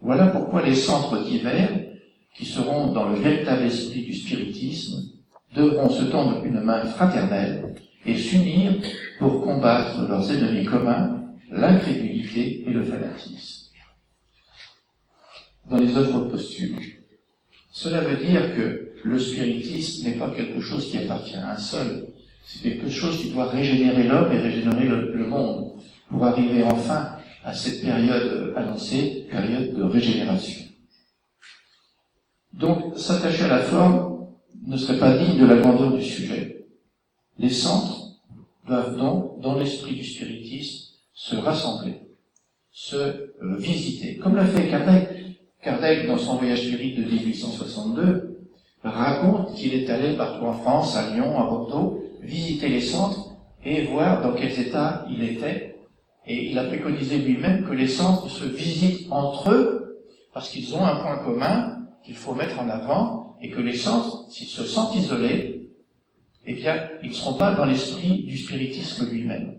Voilà 0.00 0.26
pourquoi 0.28 0.62
les 0.62 0.74
centres 0.74 1.22
divers, 1.22 1.70
qui 2.34 2.46
seront 2.46 2.92
dans 2.92 3.10
le 3.10 3.16
véritable 3.16 3.62
esprit 3.62 4.02
du 4.02 4.14
spiritisme, 4.14 5.12
devront 5.54 5.90
se 5.90 6.04
tendre 6.04 6.42
une 6.44 6.60
main 6.60 6.84
fraternelle 6.84 7.74
et 8.04 8.16
s'unir 8.16 8.72
pour 9.18 9.42
combattre 9.42 10.08
leurs 10.08 10.30
ennemis 10.30 10.64
communs, 10.64 11.22
l'incrédulité 11.50 12.64
et 12.66 12.70
le 12.70 12.82
fanatisme. 12.82 13.70
Dans 15.70 15.78
les 15.78 15.96
œuvres 15.96 16.28
posthumes, 16.28 16.78
cela 17.70 18.00
veut 18.00 18.24
dire 18.24 18.54
que 18.56 18.92
le 19.04 19.18
spiritisme 19.18 20.08
n'est 20.08 20.16
pas 20.16 20.30
quelque 20.30 20.60
chose 20.60 20.90
qui 20.90 20.98
appartient 20.98 21.36
à 21.36 21.52
un 21.52 21.56
seul, 21.56 22.06
c'est 22.44 22.62
quelque 22.62 22.90
chose 22.90 23.18
qui 23.18 23.30
doit 23.30 23.48
régénérer 23.48 24.04
l'homme 24.04 24.32
et 24.32 24.38
régénérer 24.38 24.86
le, 24.86 25.26
monde 25.26 25.72
pour 26.08 26.24
arriver 26.24 26.62
enfin 26.64 27.16
à 27.44 27.54
cette 27.54 27.82
période 27.82 28.52
annoncée, 28.56 29.26
période 29.30 29.74
de 29.74 29.82
régénération. 29.82 30.64
Donc, 32.52 32.98
s'attacher 32.98 33.44
à 33.44 33.48
la 33.48 33.58
forme 33.60 34.26
ne 34.66 34.76
serait 34.76 34.98
pas 34.98 35.16
digne 35.16 35.40
de 35.40 35.46
la 35.46 35.56
grandeur 35.56 35.92
du 35.92 36.02
sujet. 36.02 36.61
Les 37.38 37.50
centres 37.50 38.20
doivent 38.66 38.96
donc, 38.96 39.40
dans 39.40 39.58
l'esprit 39.58 39.94
du 39.94 40.04
spiritisme, 40.04 40.94
se 41.14 41.36
rassembler, 41.36 42.00
se 42.70 42.96
euh, 42.96 43.56
visiter, 43.58 44.16
comme 44.16 44.36
l'a 44.36 44.46
fait 44.46 44.68
Kardec. 44.68 45.08
Kardec, 45.62 46.06
dans 46.06 46.18
son 46.18 46.36
voyage 46.36 46.66
spirit 46.66 46.94
de 46.94 47.04
1862, 47.04 48.32
raconte 48.82 49.54
qu'il 49.54 49.74
est 49.74 49.88
allé 49.90 50.16
partout 50.16 50.44
en 50.44 50.54
France, 50.54 50.96
à 50.96 51.14
Lyon, 51.14 51.38
à 51.38 51.44
Bordeaux, 51.44 52.02
visiter 52.20 52.68
les 52.68 52.80
centres 52.80 53.36
et 53.64 53.84
voir 53.86 54.22
dans 54.22 54.32
quels 54.32 54.58
états 54.58 55.06
il 55.10 55.22
était. 55.22 55.76
Et 56.26 56.50
il 56.50 56.58
a 56.58 56.64
préconisé 56.64 57.18
lui-même 57.18 57.64
que 57.64 57.72
les 57.72 57.88
centres 57.88 58.28
se 58.28 58.44
visitent 58.44 59.10
entre 59.10 59.50
eux 59.50 59.82
parce 60.32 60.48
qu'ils 60.48 60.74
ont 60.74 60.84
un 60.84 60.96
point 60.96 61.18
commun 61.18 61.78
qu'il 62.04 62.16
faut 62.16 62.34
mettre 62.34 62.58
en 62.60 62.68
avant 62.68 63.36
et 63.40 63.50
que 63.50 63.60
les 63.60 63.76
centres, 63.76 64.24
s'ils 64.30 64.48
se 64.48 64.64
sentent 64.64 64.94
isolés, 64.94 65.61
eh 66.46 66.54
bien, 66.54 66.88
ils 67.02 67.10
ne 67.10 67.14
seront 67.14 67.34
pas 67.34 67.54
dans 67.54 67.64
l'esprit 67.64 68.24
du 68.24 68.36
spiritisme 68.36 69.08
lui-même. 69.10 69.58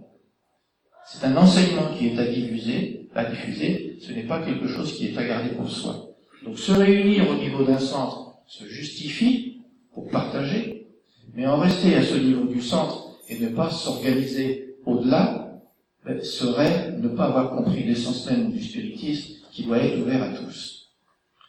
C'est 1.06 1.26
un 1.26 1.36
enseignement 1.38 1.94
qui 1.98 2.08
est 2.08 2.20
à 2.20 2.26
diffuser 2.26 3.04
la 3.16 3.26
diffuser, 3.26 3.98
ce 4.02 4.12
n'est 4.12 4.24
pas 4.24 4.42
quelque 4.42 4.68
chose 4.68 4.94
qui 4.94 5.08
est 5.08 5.18
à 5.18 5.24
garder 5.24 5.50
pour 5.50 5.70
soi. 5.70 6.10
Donc 6.44 6.58
se 6.58 6.72
réunir 6.72 7.30
au 7.30 7.36
niveau 7.36 7.64
d'un 7.64 7.80
centre 7.80 8.36
se 8.48 8.66
justifie 8.66 9.62
pour 9.94 10.10
partager, 10.10 10.88
mais 11.34 11.48
en 11.48 11.58
rester 11.58 11.96
à 11.96 12.04
ce 12.04 12.16
niveau 12.16 12.46
du 12.46 12.62
centre 12.62 13.20
et 13.30 13.40
ne 13.40 13.50
pas 13.50 13.70
s'organiser 13.70 14.76
au-delà 14.86 15.62
ben, 16.06 16.22
serait 16.22 16.92
ne 17.00 17.08
pas 17.08 17.26
avoir 17.26 17.52
compris 17.52 17.84
l'essence 17.84 18.30
même 18.30 18.52
du 18.52 18.62
spiritisme 18.62 19.36
qui 19.52 19.64
doit 19.64 19.78
être 19.78 20.00
ouvert 20.00 20.22
à 20.22 20.30
tous. 20.30 20.92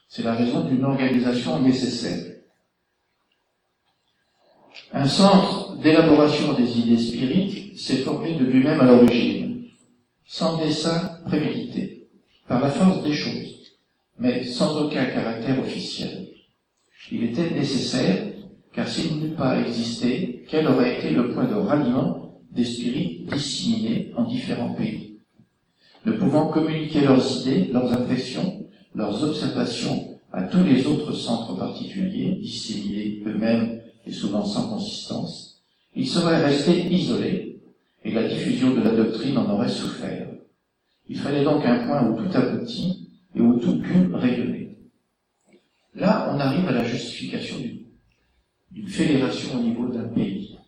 C'est 0.08 0.22
la 0.22 0.34
raison 0.34 0.60
d'une 0.60 0.84
organisation 0.84 1.60
nécessaire. 1.60 2.33
Un 4.96 5.08
centre 5.08 5.76
d'élaboration 5.82 6.52
des 6.52 6.78
idées 6.78 7.02
spirites 7.02 7.76
s'est 7.76 8.04
formé 8.04 8.38
de 8.38 8.44
lui-même 8.44 8.80
à 8.80 8.84
l'origine, 8.84 9.64
sans 10.24 10.56
dessein 10.58 11.18
prémédité, 11.26 12.06
par 12.46 12.60
la 12.60 12.70
force 12.70 13.02
des 13.02 13.12
choses, 13.12 13.72
mais 14.20 14.44
sans 14.44 14.80
aucun 14.80 15.04
caractère 15.06 15.58
officiel. 15.58 16.28
Il 17.10 17.24
était 17.24 17.50
nécessaire, 17.50 18.24
car 18.72 18.86
s'il 18.86 19.16
n'eût 19.16 19.34
pas 19.34 19.58
existé, 19.58 20.44
quel 20.48 20.68
aurait 20.68 20.98
été 20.98 21.10
le 21.10 21.32
point 21.32 21.46
de 21.46 21.56
ralliement 21.56 22.38
des 22.52 22.64
spirites 22.64 23.28
disséminés 23.32 24.12
en 24.16 24.22
différents 24.22 24.74
pays, 24.74 25.18
ne 26.06 26.12
pouvant 26.12 26.46
communiquer 26.46 27.00
leurs 27.00 27.40
idées, 27.40 27.68
leurs 27.72 27.92
impressions, 27.92 28.64
leurs 28.94 29.24
observations 29.24 30.20
à 30.32 30.44
tous 30.44 30.62
les 30.62 30.86
autres 30.86 31.14
centres 31.14 31.56
particuliers, 31.56 32.38
disséminés 32.40 33.24
eux-mêmes 33.26 33.80
et 34.06 34.12
souvent 34.12 34.44
sans 34.44 34.68
consistance, 34.68 35.62
ils 35.94 36.08
seraient 36.08 36.44
restés 36.44 36.86
isolés 36.92 37.60
et 38.04 38.12
la 38.12 38.28
diffusion 38.28 38.74
de 38.74 38.82
la 38.82 38.90
doctrine 38.90 39.38
en 39.38 39.50
aurait 39.50 39.68
souffert. 39.68 40.28
Il 41.08 41.18
fallait 41.18 41.44
donc 41.44 41.64
un 41.64 41.86
point 41.86 42.08
où 42.08 42.16
tout 42.16 42.36
aboutit 42.36 43.10
et 43.34 43.40
où 43.40 43.58
tout 43.58 43.78
put 43.80 44.12
rayonner. 44.12 44.78
Là, 45.94 46.30
on 46.34 46.40
arrive 46.40 46.66
à 46.68 46.72
la 46.72 46.84
justification 46.84 47.56
d'une 48.70 48.88
fédération 48.88 49.58
au 49.58 49.62
niveau 49.62 49.88
d'un 49.88 50.08
pays. 50.08 50.58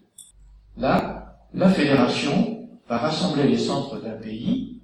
Là, 0.77 1.38
la 1.53 1.70
fédération 1.70 2.68
va 2.88 2.99
rassembler 2.99 3.49
les 3.49 3.59
centres 3.59 4.01
d'un 4.01 4.16
pays 4.16 4.81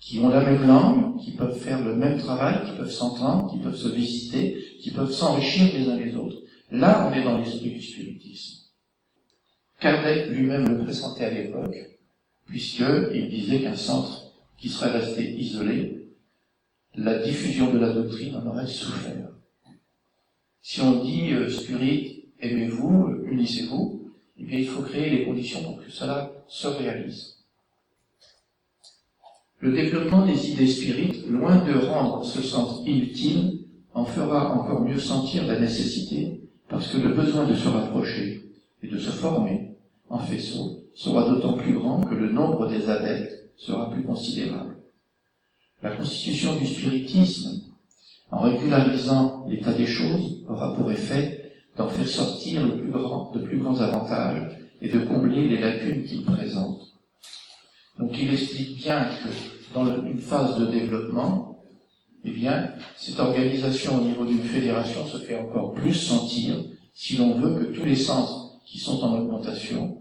qui 0.00 0.18
ont 0.18 0.28
la 0.28 0.40
même 0.40 0.66
langue, 0.66 1.18
qui 1.18 1.30
peuvent 1.30 1.58
faire 1.58 1.82
le 1.82 1.94
même 1.94 2.18
travail, 2.18 2.66
qui 2.66 2.76
peuvent 2.76 2.90
s'entendre, 2.90 3.50
qui 3.50 3.58
peuvent 3.58 3.76
se 3.76 3.88
visiter, 3.88 4.62
qui 4.80 4.90
peuvent 4.90 5.12
s'enrichir 5.12 5.72
les 5.72 5.88
uns 5.88 5.96
les 5.96 6.14
autres. 6.14 6.36
Là, 6.70 7.08
on 7.08 7.14
est 7.14 7.22
dans 7.22 7.38
l'esprit 7.38 7.70
du 7.70 7.82
spiritisme. 7.82 8.64
Kardec 9.80 10.28
lui-même 10.28 10.68
le 10.68 10.84
présentait 10.84 11.26
à 11.26 11.30
l'époque, 11.30 11.76
puisqu'il 12.46 13.28
disait 13.28 13.60
qu'un 13.60 13.76
centre 13.76 14.32
qui 14.56 14.68
serait 14.68 14.98
resté 14.98 15.34
isolé, 15.34 16.08
la 16.94 17.18
diffusion 17.18 17.72
de 17.72 17.78
la 17.78 17.92
doctrine 17.92 18.36
en 18.36 18.46
aurait 18.46 18.66
souffert. 18.66 19.28
Si 20.62 20.80
on 20.80 21.04
dit 21.04 21.32
euh, 21.32 21.50
spirit, 21.50 22.28
aimez-vous, 22.40 23.24
unissez-vous, 23.26 24.12
eh 24.38 24.44
bien 24.44 24.58
il 24.60 24.68
faut 24.68 24.82
créer 24.82 25.10
les 25.10 25.24
conditions 25.24 25.62
pour 25.62 25.84
que 25.84 25.90
cela 25.90 26.32
se 26.48 26.68
réalise. 26.68 27.44
Le 29.58 29.72
développement 29.72 30.24
des 30.24 30.50
idées 30.50 30.66
spirites, 30.66 31.26
loin 31.26 31.56
de 31.64 31.74
rendre 31.74 32.24
ce 32.24 32.42
centre 32.42 32.86
inutile, 32.86 33.60
en 33.92 34.04
fera 34.04 34.54
encore 34.54 34.82
mieux 34.82 34.98
sentir 34.98 35.46
la 35.46 35.58
nécessité 35.58 36.43
parce 36.74 36.88
que 36.88 36.98
le 36.98 37.14
besoin 37.14 37.46
de 37.46 37.54
se 37.54 37.68
rapprocher 37.68 38.42
et 38.82 38.88
de 38.88 38.98
se 38.98 39.10
former 39.10 39.76
en 40.08 40.18
faisceau 40.18 40.80
sera 40.92 41.28
d'autant 41.28 41.52
plus 41.52 41.74
grand 41.74 42.00
que 42.00 42.16
le 42.16 42.32
nombre 42.32 42.68
des 42.68 42.90
adeptes 42.90 43.48
sera 43.56 43.90
plus 43.90 44.02
considérable. 44.02 44.78
La 45.84 45.94
constitution 45.94 46.56
du 46.56 46.66
spiritisme, 46.66 47.62
en 48.32 48.40
régularisant 48.40 49.46
l'état 49.48 49.72
des 49.72 49.86
choses, 49.86 50.44
aura 50.48 50.74
pour 50.74 50.90
effet 50.90 51.52
d'en 51.76 51.86
faire 51.86 52.08
sortir 52.08 52.66
de 52.66 53.38
plus 53.38 53.58
grands 53.60 53.80
avantages 53.80 54.58
et 54.82 54.88
de 54.88 54.98
combler 54.98 55.46
les 55.46 55.60
lacunes 55.60 56.02
qu'il 56.02 56.24
présente. 56.24 56.80
Donc 58.00 58.18
il 58.20 58.32
explique 58.32 58.78
bien 58.78 59.04
que 59.04 59.74
dans 59.74 60.04
une 60.04 60.18
phase 60.18 60.58
de 60.58 60.66
développement, 60.66 61.53
eh 62.24 62.30
bien, 62.30 62.70
cette 62.96 63.20
organisation 63.20 63.98
au 63.98 64.04
niveau 64.04 64.24
d'une 64.24 64.42
fédération 64.42 65.06
se 65.06 65.18
fait 65.18 65.38
encore 65.38 65.74
plus 65.74 65.94
sentir 65.94 66.56
si 66.94 67.16
l'on 67.16 67.34
veut 67.38 67.58
que 67.58 67.72
tous 67.72 67.84
les 67.84 67.96
centres 67.96 68.60
qui 68.64 68.78
sont 68.78 68.98
en 69.02 69.18
augmentation 69.18 69.98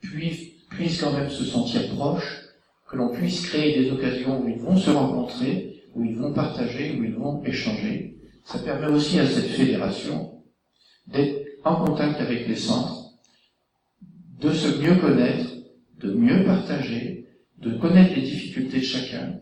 puissent, 0.00 1.00
quand 1.00 1.12
même 1.12 1.30
se 1.30 1.44
sentir 1.44 1.88
proches, 1.94 2.42
que 2.88 2.96
l'on 2.96 3.10
puisse 3.10 3.46
créer 3.46 3.80
des 3.80 3.90
occasions 3.90 4.42
où 4.42 4.48
ils 4.48 4.58
vont 4.58 4.76
se 4.76 4.90
rencontrer, 4.90 5.84
où 5.94 6.04
ils 6.04 6.16
vont 6.16 6.32
partager, 6.32 6.96
où 6.98 7.04
ils 7.04 7.14
vont 7.14 7.42
échanger. 7.44 8.16
Ça 8.44 8.58
permet 8.58 8.88
aussi 8.88 9.18
à 9.20 9.26
cette 9.26 9.50
fédération 9.50 10.42
d'être 11.06 11.46
en 11.64 11.84
contact 11.84 12.20
avec 12.20 12.48
les 12.48 12.56
centres, 12.56 13.12
de 14.40 14.52
se 14.52 14.78
mieux 14.80 14.96
connaître, 14.96 15.50
de 16.00 16.12
mieux 16.12 16.44
partager, 16.44 17.26
de 17.58 17.76
connaître 17.76 18.14
les 18.14 18.22
difficultés 18.22 18.78
de 18.78 18.84
chacun, 18.84 19.40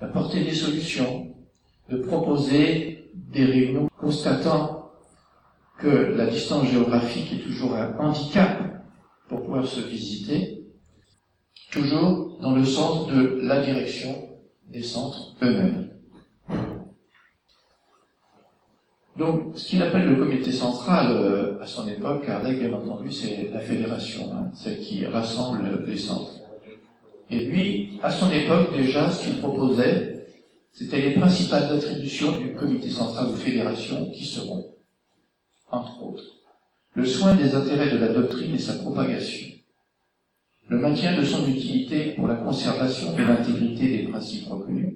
d'apporter 0.00 0.42
des 0.42 0.54
solutions, 0.54 1.27
de 1.88 1.96
proposer 1.98 3.10
des 3.14 3.44
réunions 3.44 3.88
constatant 3.98 4.90
que 5.78 5.88
la 5.88 6.26
distance 6.26 6.68
géographique 6.68 7.32
est 7.32 7.44
toujours 7.44 7.74
un 7.74 7.96
handicap 7.98 8.82
pour 9.28 9.42
pouvoir 9.42 9.66
se 9.66 9.80
visiter, 9.80 10.66
toujours 11.70 12.38
dans 12.40 12.54
le 12.54 12.64
sens 12.64 13.06
de 13.08 13.40
la 13.42 13.64
direction 13.64 14.14
des 14.68 14.82
centres 14.82 15.34
eux-mêmes. 15.42 15.90
Donc, 19.16 19.52
ce 19.56 19.70
qu'il 19.70 19.82
appelle 19.82 20.08
le 20.08 20.16
comité 20.16 20.52
central, 20.52 21.08
euh, 21.10 21.60
à 21.60 21.66
son 21.66 21.88
époque, 21.88 22.24
Kardec, 22.24 22.60
bien 22.60 22.72
entendu, 22.72 23.10
c'est 23.10 23.50
la 23.52 23.58
fédération, 23.58 24.30
hein, 24.32 24.50
celle 24.54 24.78
qui 24.78 25.04
rassemble 25.06 25.84
les 25.86 25.96
centres. 25.96 26.34
Et 27.28 27.46
lui, 27.46 27.98
à 28.02 28.10
son 28.10 28.30
époque, 28.30 28.72
déjà, 28.76 29.10
ce 29.10 29.24
qu'il 29.24 29.38
proposait, 29.38 30.17
c'était 30.78 31.00
les 31.00 31.14
principales 31.14 31.72
attributions 31.72 32.38
du 32.38 32.54
comité 32.54 32.88
central 32.88 33.32
de 33.32 33.36
fédération 33.36 34.12
qui 34.12 34.24
seront, 34.24 34.76
entre 35.72 36.00
autres, 36.04 36.36
le 36.94 37.04
soin 37.04 37.34
des 37.34 37.52
intérêts 37.52 37.90
de 37.90 37.98
la 37.98 38.12
doctrine 38.12 38.54
et 38.54 38.60
sa 38.60 38.74
propagation, 38.74 39.56
le 40.68 40.78
maintien 40.78 41.18
de 41.18 41.24
son 41.24 41.48
utilité 41.48 42.12
pour 42.12 42.28
la 42.28 42.36
conservation 42.36 43.12
de 43.16 43.24
l'intégrité 43.24 43.88
des 43.88 44.02
principes 44.04 44.46
reconnus, 44.46 44.94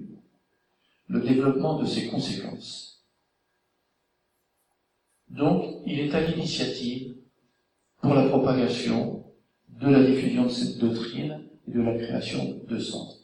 le 1.09 1.19
développement 1.19 1.77
de 1.77 1.85
ses 1.85 2.07
conséquences. 2.07 3.03
Donc, 5.27 5.81
il 5.85 5.99
est 5.99 6.15
à 6.15 6.21
l'initiative 6.21 7.15
pour 8.01 8.13
la 8.13 8.29
propagation 8.29 9.25
de 9.81 9.89
la 9.89 10.01
diffusion 10.01 10.45
de 10.45 10.49
cette 10.49 10.77
doctrine 10.77 11.43
et 11.67 11.71
de 11.71 11.81
la 11.81 11.97
création 11.97 12.61
de 12.69 12.79
centres 12.79 13.22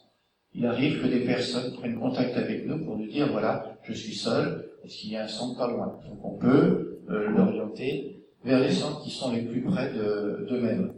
il 0.54 0.66
arrive 0.66 1.00
que 1.00 1.06
des 1.06 1.20
personnes 1.20 1.72
prennent 1.74 1.98
contact 1.98 2.36
avec 2.36 2.66
nous 2.66 2.84
pour 2.84 2.96
nous 2.96 3.06
dire, 3.06 3.30
voilà, 3.30 3.76
je 3.84 3.92
suis 3.92 4.14
seul, 4.14 4.70
est-ce 4.84 4.98
qu'il 4.98 5.12
y 5.12 5.16
a 5.16 5.24
un 5.24 5.28
centre 5.28 5.56
pas 5.56 5.70
loin? 5.70 5.98
Donc 6.08 6.24
on 6.24 6.38
peut 6.38 7.00
euh, 7.08 7.28
l'orienter 7.30 8.24
vers 8.44 8.60
les 8.60 8.72
centres 8.72 9.02
qui 9.02 9.10
sont 9.10 9.32
les 9.32 9.42
plus 9.42 9.62
près 9.62 9.92
d'eux-mêmes. 9.92 10.94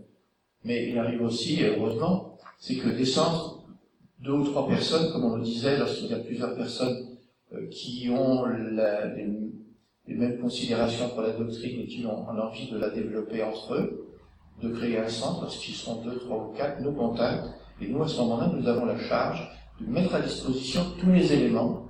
Mais 0.65 0.89
il 0.89 0.99
arrive 0.99 1.23
aussi, 1.23 1.63
heureusement, 1.65 2.39
c'est 2.59 2.77
que 2.77 2.89
des 2.89 3.05
centres, 3.05 3.65
deux 4.21 4.33
ou 4.33 4.45
trois 4.45 4.69
personnes, 4.69 5.13
comme 5.13 5.25
on 5.25 5.37
le 5.37 5.43
disait, 5.43 5.79
lorsqu'il 5.79 6.07
y 6.07 6.15
a 6.15 6.21
plusieurs 6.21 6.55
personnes 6.55 7.17
euh, 7.53 7.67
qui 7.69 8.09
ont 8.11 8.47
les, 8.47 9.27
les, 10.07 10.15
mêmes 10.15 10.39
considérations 10.41 11.09
pour 11.11 11.23
la 11.23 11.33
doctrine 11.33 11.81
et 11.81 11.87
qui 11.87 12.07
ont 12.07 12.29
envie 12.29 12.71
de 12.71 12.79
la 12.79 12.91
développer 12.91 13.43
entre 13.43 13.75
eux, 13.75 14.09
de 14.63 14.69
créer 14.69 14.99
un 14.99 15.09
centre, 15.09 15.43
lorsqu'ils 15.43 15.75
sont 15.75 16.03
deux, 16.03 16.17
trois 16.19 16.49
ou 16.49 16.57
quatre, 16.57 16.81
nous 16.81 16.93
contactent 16.93 17.49
et 17.81 17.89
nous, 17.89 18.03
à 18.03 18.09
ce 18.09 18.19
moment-là, 18.21 18.51
nous 18.55 18.67
avons 18.69 18.85
la 18.85 18.99
charge 18.99 19.49
de 19.81 19.87
mettre 19.87 20.15
à 20.15 20.21
disposition 20.21 20.83
tous 21.01 21.11
les 21.11 21.33
éléments 21.33 21.87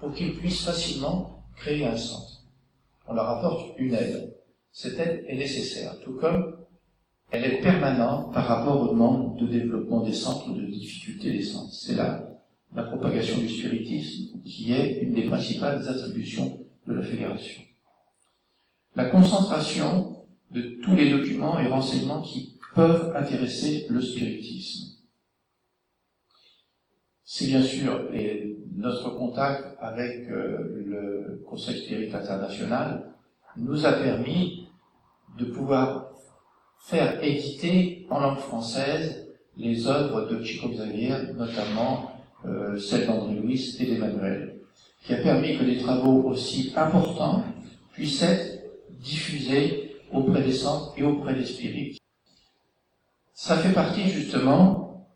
pour 0.00 0.12
qu'ils 0.12 0.34
puissent 0.34 0.64
facilement 0.64 1.44
créer 1.56 1.86
un 1.86 1.96
centre. 1.96 2.42
On 3.06 3.14
leur 3.14 3.28
apporte 3.28 3.78
une 3.78 3.94
aide. 3.94 4.34
Cette 4.72 4.98
aide 4.98 5.24
est 5.28 5.36
nécessaire, 5.36 5.98
tout 6.04 6.14
comme 6.14 6.56
elle 7.30 7.44
est 7.44 7.60
permanente 7.60 8.32
par 8.32 8.46
rapport 8.46 8.80
aux 8.82 8.88
demandes 8.88 9.38
de 9.38 9.46
développement 9.46 10.00
des 10.00 10.12
centres 10.12 10.48
ou 10.48 10.54
de 10.54 10.66
difficulté 10.66 11.32
des 11.32 11.42
centres. 11.42 11.72
C'est 11.72 11.94
là 11.94 12.22
la 12.74 12.82
propagation 12.82 13.38
du 13.38 13.48
spiritisme 13.48 14.40
qui 14.44 14.72
est 14.72 15.00
une 15.00 15.14
des 15.14 15.24
principales 15.24 15.88
attributions 15.88 16.60
de 16.86 16.94
la 16.94 17.02
fédération. 17.02 17.62
La 18.94 19.06
concentration 19.06 20.24
de 20.50 20.78
tous 20.82 20.94
les 20.94 21.10
documents 21.10 21.58
et 21.58 21.66
renseignements 21.66 22.22
qui 22.22 22.58
peuvent 22.74 23.14
intéresser 23.16 23.86
le 23.88 24.00
spiritisme 24.00 24.95
c'est 27.28 27.46
bien 27.48 27.62
sûr 27.62 28.08
et 28.14 28.56
notre 28.76 29.10
contact 29.10 29.76
avec 29.80 30.30
euh, 30.30 30.84
le 30.86 31.42
Conseil 31.44 31.82
Spirit 31.82 32.14
International 32.14 33.12
nous 33.56 33.84
a 33.84 33.92
permis 33.94 34.68
de 35.36 35.46
pouvoir 35.46 36.12
faire 36.78 37.22
éditer 37.24 38.06
en 38.10 38.20
langue 38.20 38.38
française 38.38 39.26
les 39.56 39.88
œuvres 39.88 40.30
de 40.30 40.42
Chico 40.44 40.68
Xavier, 40.68 41.14
notamment 41.36 42.12
euh, 42.44 42.78
celles 42.78 43.06
d'André 43.06 43.34
Louis 43.34 43.76
et 43.80 43.86
d'Emmanuel, 43.86 44.60
qui 45.02 45.14
a 45.14 45.16
permis 45.16 45.58
que 45.58 45.64
des 45.64 45.78
travaux 45.78 46.22
aussi 46.28 46.72
importants 46.76 47.42
puissent 47.92 48.22
être 48.22 48.62
diffusés 49.00 49.96
auprès 50.12 50.42
des 50.42 50.52
centres 50.52 50.92
et 50.96 51.02
auprès 51.02 51.34
des 51.34 51.44
spirites. 51.44 51.98
Ça 53.32 53.56
fait 53.56 53.72
partie 53.72 54.08
justement 54.10 55.08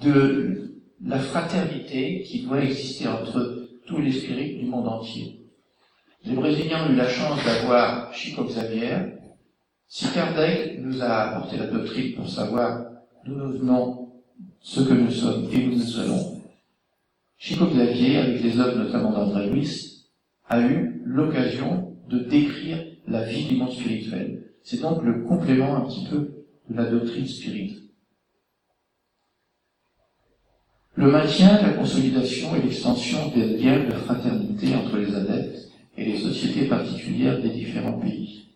de 0.00 0.69
la 1.04 1.18
fraternité 1.18 2.22
qui 2.22 2.42
doit 2.42 2.62
exister 2.62 3.08
entre 3.08 3.68
tous 3.86 4.00
les 4.00 4.12
spirites 4.12 4.58
du 4.58 4.66
monde 4.66 4.88
entier. 4.88 5.40
Les 6.24 6.34
Brésiliens 6.34 6.86
ont 6.86 6.92
eu 6.92 6.96
la 6.96 7.08
chance 7.08 7.42
d'avoir 7.44 8.12
Chico 8.12 8.44
Xavier. 8.44 9.14
Si 9.88 10.06
Kardec 10.12 10.78
nous 10.80 11.02
a 11.02 11.08
apporté 11.08 11.56
la 11.56 11.66
doctrine 11.66 12.14
pour 12.14 12.28
savoir 12.28 12.84
d'où 13.24 13.34
nous 13.34 13.58
venons, 13.58 14.12
ce 14.60 14.80
que 14.80 14.92
nous 14.92 15.10
sommes 15.10 15.48
et 15.50 15.66
où 15.66 15.70
nous 15.70 15.80
serons, 15.80 16.42
Chico 17.38 17.66
Xavier, 17.66 18.18
avec 18.18 18.42
les 18.42 18.58
œuvres 18.58 18.78
notamment 18.78 19.12
d'André 19.12 19.48
Luis, 19.48 20.10
a 20.48 20.60
eu 20.60 21.00
l'occasion 21.06 21.96
de 22.08 22.18
décrire 22.18 22.84
la 23.08 23.24
vie 23.24 23.46
du 23.46 23.56
monde 23.56 23.72
spirituel. 23.72 24.52
C'est 24.62 24.82
donc 24.82 25.02
le 25.02 25.22
complément 25.24 25.76
un 25.76 25.86
petit 25.88 26.06
peu 26.10 26.44
de 26.68 26.76
la 26.76 26.84
doctrine 26.84 27.26
spirituelle. 27.26 27.89
Le 31.00 31.10
maintien, 31.10 31.62
la 31.62 31.70
consolidation 31.70 32.54
et 32.54 32.60
l'extension 32.60 33.30
des 33.34 33.56
liens 33.56 33.86
de 33.86 33.90
fraternité 33.90 34.74
entre 34.74 34.98
les 34.98 35.14
adeptes 35.14 35.70
et 35.96 36.04
les 36.04 36.18
sociétés 36.18 36.68
particulières 36.68 37.40
des 37.40 37.48
différents 37.48 37.98
pays. 37.98 38.50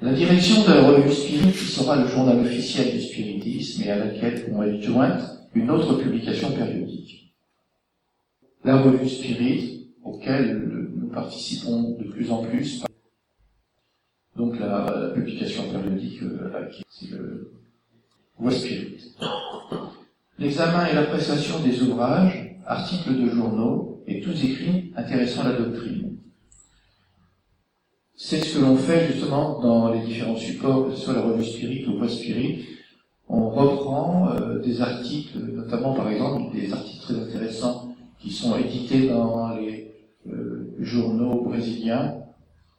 La 0.00 0.14
direction 0.14 0.62
de 0.62 0.68
la 0.68 0.88
revue 0.88 1.12
Spirit, 1.12 1.52
qui 1.52 1.66
sera 1.66 2.02
le 2.02 2.08
journal 2.08 2.38
officiel 2.38 2.92
du 2.92 3.02
spiritisme 3.02 3.82
et 3.82 3.90
à 3.90 3.98
laquelle 3.98 4.50
vont 4.50 4.62
être 4.62 4.80
jointe 4.80 5.20
une 5.54 5.70
autre 5.70 5.98
publication 5.98 6.52
périodique. 6.52 7.34
La 8.64 8.80
revue 8.80 9.06
Spirit, 9.06 9.90
auquel 10.04 10.90
nous 10.96 11.08
participons 11.08 11.98
de 11.98 12.04
plus 12.04 12.30
en 12.30 12.42
plus, 12.44 12.82
donc 14.36 14.58
la, 14.58 15.10
publication 15.14 15.70
périodique, 15.70 16.22
euh, 16.22 16.70
c'est 16.88 17.10
le 17.10 17.52
West 18.38 18.60
Spirit. 18.60 19.14
L'examen 20.36 20.86
et 20.86 20.94
l'appréciation 20.94 21.60
des 21.60 21.80
ouvrages, 21.82 22.56
articles 22.66 23.14
de 23.14 23.30
journaux 23.30 24.02
et 24.08 24.20
tous 24.20 24.44
écrits 24.44 24.92
intéressant 24.96 25.44
la 25.44 25.52
doctrine. 25.52 26.16
C'est 28.16 28.38
ce 28.38 28.58
que 28.58 28.64
l'on 28.64 28.76
fait 28.76 29.12
justement 29.12 29.60
dans 29.60 29.92
les 29.92 30.00
différents 30.00 30.36
supports, 30.36 30.86
que 30.86 30.94
ce 30.96 31.02
soit 31.02 31.14
la 31.14 31.20
revue 31.20 31.44
Spirit 31.44 31.86
ou 31.86 32.00
West 32.00 32.16
Spirit. 32.16 32.64
On 33.28 33.48
reprend 33.48 34.30
euh, 34.30 34.58
des 34.58 34.80
articles, 34.80 35.38
notamment 35.38 35.94
par 35.94 36.10
exemple 36.10 36.52
des 36.52 36.72
articles 36.72 37.02
très 37.02 37.14
intéressants 37.14 37.94
qui 38.18 38.30
sont 38.30 38.56
édités 38.58 39.08
dans 39.08 39.54
les 39.54 39.92
euh, 40.28 40.74
journaux 40.80 41.42
brésiliens 41.42 42.16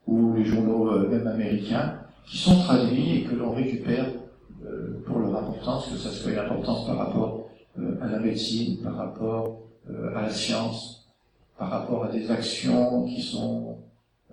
ou 0.08 0.34
les 0.34 0.44
journaux 0.44 0.92
euh, 0.92 1.08
même 1.08 1.28
américains, 1.28 2.00
qui 2.28 2.38
sont 2.38 2.60
traduits 2.60 3.18
et 3.18 3.24
que 3.24 3.36
l'on 3.36 3.54
récupère 3.54 4.08
pour 5.06 5.20
leur 5.20 5.36
importance, 5.38 5.90
que 5.92 5.98
ça 5.98 6.10
soit 6.10 6.32
une 6.32 6.40
importance 6.40 6.88
par 6.88 6.98
rapport 6.98 7.45
à 8.02 8.08
la 8.08 8.20
médecine, 8.20 8.78
par 8.82 8.96
rapport 8.96 9.62
à 10.16 10.22
la 10.22 10.30
science, 10.30 11.14
par 11.58 11.70
rapport 11.70 12.06
à 12.06 12.12
des 12.12 12.30
actions 12.32 13.06
qui 13.06 13.22
sont 13.22 13.78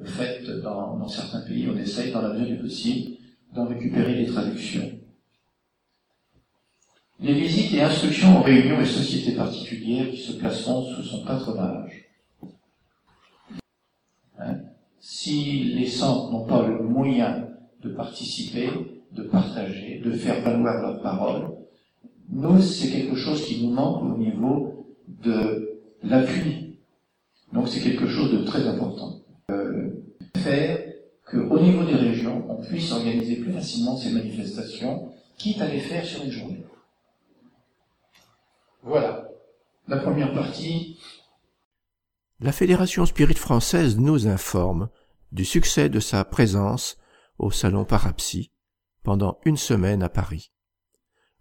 faites 0.04 0.48
dans, 0.62 0.96
dans 0.96 1.08
certains 1.08 1.40
pays. 1.40 1.68
On 1.68 1.76
essaye, 1.76 2.12
dans 2.12 2.22
la 2.22 2.32
mesure 2.32 2.56
du 2.56 2.62
possible, 2.62 3.16
d'en 3.52 3.66
récupérer 3.66 4.14
les 4.14 4.26
traductions. 4.26 4.90
Les 7.20 7.34
visites 7.34 7.74
et 7.74 7.82
instructions 7.82 8.40
aux 8.40 8.42
réunions 8.42 8.80
et 8.80 8.86
sociétés 8.86 9.36
particulières 9.36 10.10
qui 10.10 10.16
se 10.16 10.32
placeront 10.32 10.84
sous 10.84 11.02
son 11.02 11.24
patronage. 11.24 12.08
Hein? 14.38 14.60
si 14.98 15.64
les 15.74 15.86
centres 15.86 16.32
n'ont 16.32 16.46
pas 16.46 16.66
le 16.66 16.82
moyen 16.82 17.48
de 17.82 17.90
participer, 17.90 18.70
de 19.12 19.22
partager, 19.24 20.00
de 20.04 20.12
faire 20.12 20.40
valoir 20.42 20.80
leur 20.80 21.02
parole, 21.02 21.48
nous, 22.30 22.60
c'est 22.60 22.90
quelque 22.90 23.16
chose 23.16 23.44
qui 23.44 23.64
nous 23.64 23.72
manque 23.72 24.02
au 24.02 24.16
niveau 24.16 24.86
de 25.06 25.80
l'appui. 26.02 26.78
Donc 27.52 27.68
c'est 27.68 27.80
quelque 27.80 28.08
chose 28.08 28.32
de 28.32 28.44
très 28.44 28.66
important. 28.66 29.20
Euh, 29.50 29.90
faire 30.36 30.78
qu'au 31.30 31.60
niveau 31.60 31.84
des 31.84 31.94
régions, 31.94 32.44
on 32.48 32.62
puisse 32.62 32.90
organiser 32.92 33.36
plus 33.36 33.52
facilement 33.52 33.96
ces 33.96 34.10
manifestations, 34.10 35.12
quitte 35.36 35.60
à 35.60 35.68
les 35.68 35.80
faire 35.80 36.04
sur 36.04 36.22
une 36.24 36.30
journée. 36.30 36.64
Voilà. 38.82 39.28
La 39.88 39.98
première 39.98 40.32
partie. 40.32 40.98
La 42.40 42.52
Fédération 42.52 43.06
Spirit 43.06 43.34
française 43.34 43.98
nous 43.98 44.26
informe 44.26 44.88
du 45.30 45.44
succès 45.44 45.88
de 45.88 46.00
sa 46.00 46.24
présence 46.24 46.98
au 47.38 47.50
Salon 47.50 47.84
Parapsy 47.84 48.50
pendant 49.02 49.38
une 49.44 49.56
semaine 49.56 50.02
à 50.02 50.08
Paris, 50.08 50.52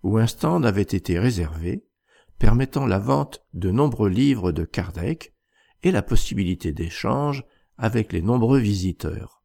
où 0.04 0.18
un 0.18 0.28
stand 0.28 0.66
avait 0.66 0.82
été 0.82 1.20
réservé, 1.20 1.86
permettant 2.40 2.86
la 2.86 3.00
vente 3.00 3.46
de 3.54 3.72
nombreux 3.72 4.10
livres 4.10 4.52
de 4.52 4.66
Kardec 4.66 5.34
et 5.84 5.92
la 5.92 6.02
possibilité 6.02 6.72
d'échange 6.72 7.44
avec 7.78 8.14
les 8.14 8.22
nombreux 8.22 8.60
visiteurs. 8.60 9.44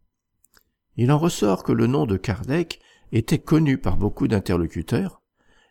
Il 0.96 1.12
en 1.12 1.18
ressort 1.18 1.62
que 1.62 1.72
le 1.72 1.86
nom 1.86 2.06
de 2.06 2.16
Kardec 2.16 2.80
était 3.12 3.38
connu 3.38 3.78
par 3.78 3.96
beaucoup 3.96 4.28
d'interlocuteurs, 4.28 5.22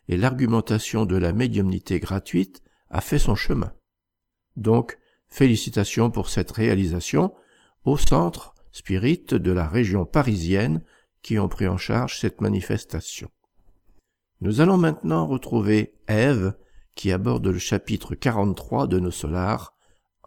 et 0.08 0.16
l'argumentation 0.16 1.04
de 1.04 1.16
la 1.16 1.32
médiumnité 1.32 1.98
gratuite 1.98 2.62
a 2.90 3.00
fait 3.00 3.18
son 3.18 3.34
chemin. 3.34 3.72
Donc, 4.56 4.98
félicitations 5.26 6.10
pour 6.10 6.28
cette 6.28 6.52
réalisation 6.52 7.34
au 7.84 7.96
centre 7.96 8.54
spirit 8.72 9.24
de 9.30 9.52
la 9.52 9.66
région 9.66 10.04
parisienne 10.04 10.82
qui 11.22 11.38
ont 11.38 11.48
pris 11.48 11.66
en 11.66 11.76
charge 11.76 12.18
cette 12.20 12.40
manifestation. 12.40 13.30
Nous 14.42 14.60
allons 14.60 14.76
maintenant 14.76 15.26
retrouver 15.26 15.94
Ève 16.08 16.54
qui 16.94 17.10
aborde 17.10 17.46
le 17.46 17.58
chapitre 17.58 18.14
43 18.14 18.86
de 18.86 18.98
nos 18.98 19.10
solars 19.10 19.74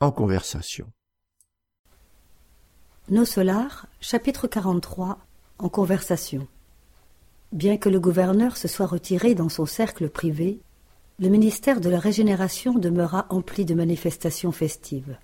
en 0.02 0.12
conversation. 0.12 0.92
Nos 3.10 3.26
solars, 3.26 3.86
chapitre 4.02 4.48
43 4.48 5.20
en 5.60 5.70
conversation. 5.70 6.48
Bien 7.52 7.78
que 7.78 7.90
le 7.90 8.00
gouverneur 8.00 8.58
se 8.58 8.68
soit 8.68 8.86
retiré 8.88 9.36
dans 9.36 9.50
son 9.50 9.66
cercle 9.66 10.10
privé, 10.10 10.60
le 11.20 11.30
ministère 11.30 11.82
de 11.82 11.90
la 11.90 12.00
Régénération 12.00 12.74
demeura 12.74 13.28
empli 13.30 13.66
de 13.66 13.74
manifestations 13.74 14.52
festives. 14.52 15.18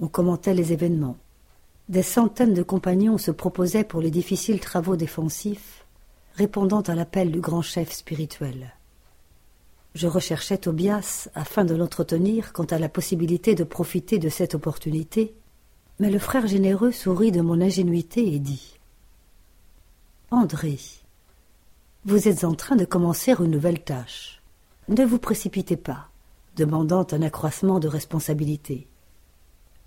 On 0.00 0.08
commentait 0.08 0.54
les 0.54 0.72
événements. 0.72 1.16
Des 1.88 2.02
centaines 2.02 2.54
de 2.54 2.62
compagnons 2.62 3.18
se 3.18 3.30
proposaient 3.30 3.84
pour 3.84 4.00
les 4.00 4.10
difficiles 4.10 4.60
travaux 4.60 4.96
défensifs, 4.96 5.79
répondant 6.34 6.80
à 6.82 6.94
l'appel 6.94 7.30
du 7.30 7.40
grand 7.40 7.62
chef 7.62 7.92
spirituel. 7.92 8.72
Je 9.94 10.06
recherchais 10.06 10.58
Tobias 10.58 11.28
afin 11.34 11.64
de 11.64 11.74
l'entretenir 11.74 12.52
quant 12.52 12.64
à 12.64 12.78
la 12.78 12.88
possibilité 12.88 13.54
de 13.54 13.64
profiter 13.64 14.18
de 14.18 14.28
cette 14.28 14.54
opportunité, 14.54 15.34
mais 15.98 16.10
le 16.10 16.18
frère 16.18 16.46
généreux 16.46 16.92
sourit 16.92 17.32
de 17.32 17.40
mon 17.40 17.60
ingénuité 17.60 18.34
et 18.34 18.38
dit 18.38 18.78
André, 20.30 20.78
vous 22.04 22.28
êtes 22.28 22.44
en 22.44 22.54
train 22.54 22.76
de 22.76 22.84
commencer 22.84 23.32
une 23.32 23.50
nouvelle 23.50 23.82
tâche. 23.82 24.40
Ne 24.88 25.04
vous 25.04 25.18
précipitez 25.18 25.76
pas, 25.76 26.08
demandant 26.56 27.06
un 27.10 27.22
accroissement 27.22 27.80
de 27.80 27.88
responsabilité. 27.88 28.86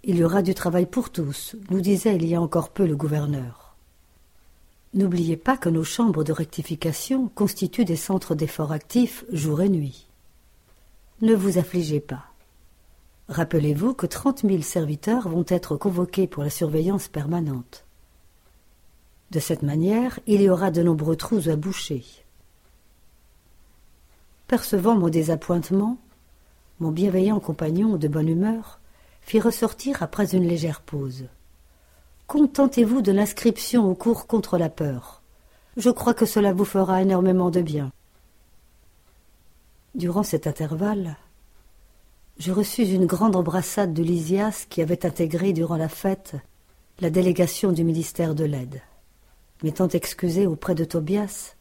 Il 0.04 0.18
y 0.18 0.24
aura 0.24 0.42
du 0.42 0.54
travail 0.54 0.86
pour 0.86 1.12
tous, 1.12 1.56
nous 1.70 1.80
disait 1.80 2.16
il 2.16 2.26
y 2.26 2.36
a 2.36 2.42
encore 2.42 2.72
peu 2.72 2.86
le 2.86 2.98
gouverneur. 2.98 3.63
N'oubliez 4.94 5.38
pas 5.38 5.58
que 5.58 5.70
nos 5.70 5.84
chambres 5.84 6.24
de 6.24 6.32
rectification 6.32 7.28
constituent 7.30 7.86
des 7.86 7.96
centres 7.96 8.36
d'efforts 8.36 8.72
actifs 8.72 9.26
jour 9.32 9.62
et 9.62 9.70
nuit. 9.70 10.08
Ne 11.22 11.34
vous 11.34 11.58
affligez 11.58 12.00
pas. 12.00 12.26
Rappelez-vous 13.28 13.94
que 13.94 14.06
trente 14.06 14.44
mille 14.44 14.64
serviteurs 14.64 15.30
vont 15.30 15.46
être 15.48 15.78
convoqués 15.78 16.28
pour 16.28 16.44
la 16.44 16.50
surveillance 16.52 17.08
permanente. 17.08 17.86
De 19.32 19.40
cette 19.40 19.64
manière, 19.64 20.20
il 20.28 20.42
y 20.42 20.50
aura 20.50 20.70
de 20.70 20.84
nombreux 20.84 21.16
trous 21.16 21.50
à 21.50 21.56
boucher. 21.56 22.04
Percevant 24.48 24.96
mon 24.96 25.10
désappointement, 25.10 25.98
mon 26.80 26.92
bienveillant 26.92 27.40
compagnon 27.40 27.98
de 27.98 28.08
bonne 28.08 28.30
humeur 28.30 28.80
fit 29.22 29.40
ressortir 29.40 30.04
après 30.04 30.36
une 30.36 30.48
légère 30.48 30.82
pause. 30.82 31.26
Contentez-vous 32.34 33.04
de 33.04 33.12
l'inscription 33.12 33.88
au 33.88 33.94
cours 33.94 34.26
contre 34.26 34.58
la 34.58 34.68
peur. 34.68 35.22
Je 35.78 35.92
crois 35.92 36.16
que 36.16 36.26
cela 36.26 36.52
vous 36.52 36.66
fera 36.66 37.04
énormément 37.04 37.52
de 37.52 37.62
bien. 37.62 37.92
Durant 39.94 40.24
cet 40.24 40.48
intervalle, 40.48 41.16
je 42.40 42.52
reçus 42.52 42.88
une 42.88 43.06
grande 43.06 43.36
embrassade 43.36 43.94
de 43.94 44.02
Lysias 44.02 44.66
qui 44.68 44.82
avait 44.82 45.06
intégré 45.06 45.54
durant 45.54 45.78
la 45.78 45.90
fête 45.90 46.34
la 47.02 47.12
délégation 47.12 47.72
du 47.72 47.84
ministère 47.84 48.34
de 48.34 48.46
l'aide. 48.46 48.82
M'étant 49.62 49.90
excusé 49.90 50.48
auprès 50.48 50.74
de 50.74 50.86
Tobias, 50.86 51.54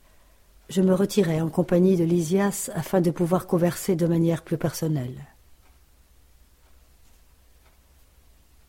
je 0.71 0.81
me 0.81 0.95
retirai 0.95 1.43
en 1.43 1.51
compagnie 1.51 1.99
de 1.99 2.05
Lysias 2.05 2.71
afin 2.75 3.03
de 3.03 3.11
pouvoir 3.11 3.47
converser 3.47 3.95
de 3.95 4.07
manière 4.07 4.41
plus 4.41 4.57
personnelle. 4.57 5.32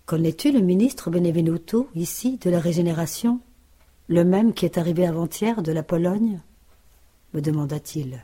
Connais-tu 0.05 0.51
le 0.51 0.59
ministre 0.59 1.09
Benevenuto, 1.09 1.89
ici, 1.95 2.37
de 2.37 2.49
la 2.49 2.59
Régénération, 2.59 3.39
le 4.09 4.25
même 4.25 4.53
qui 4.53 4.65
est 4.65 4.77
arrivé 4.77 5.07
avant-hier 5.07 5.61
de 5.61 5.71
la 5.71 5.81
Pologne? 5.81 6.41
me 7.33 7.41
demanda-t-il. 7.41 8.23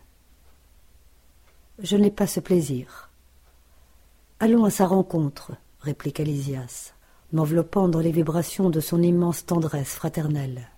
Je 1.79 1.95
n'ai 1.95 2.11
pas 2.11 2.27
ce 2.27 2.41
plaisir. 2.41 3.09
Allons 4.41 4.65
à 4.65 4.69
sa 4.69 4.87
rencontre, 4.87 5.53
répliqua 5.79 6.23
Lysias, 6.23 6.93
m'enveloppant 7.31 7.87
dans 7.87 8.01
les 8.01 8.11
vibrations 8.11 8.69
de 8.69 8.81
son 8.81 9.01
immense 9.01 9.45
tendresse 9.45 9.93
fraternelle. 9.95 10.69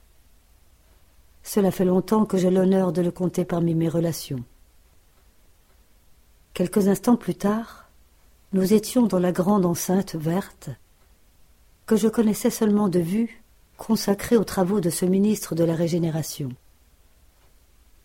Cela 1.41 1.71
fait 1.71 1.85
longtemps 1.85 2.25
que 2.25 2.37
j'ai 2.37 2.51
l'honneur 2.51 2.93
de 2.93 3.01
le 3.01 3.11
compter 3.11 3.43
parmi 3.43 3.73
mes 3.73 3.89
relations. 3.89 4.43
Quelques 6.53 6.87
instants 6.87 7.17
plus 7.17 7.35
tard, 7.35 7.89
nous 8.53 8.73
étions 8.73 9.07
dans 9.07 9.19
la 9.19 9.31
grande 9.31 9.65
enceinte 9.65 10.15
verte 10.15 10.69
que 11.91 11.97
je 11.97 12.07
connaissais 12.07 12.49
seulement 12.49 12.87
de 12.87 13.01
vue, 13.01 13.43
consacrée 13.75 14.37
aux 14.37 14.45
travaux 14.45 14.79
de 14.79 14.89
ce 14.89 15.03
ministre 15.03 15.55
de 15.55 15.65
la 15.65 15.75
Régénération. 15.75 16.47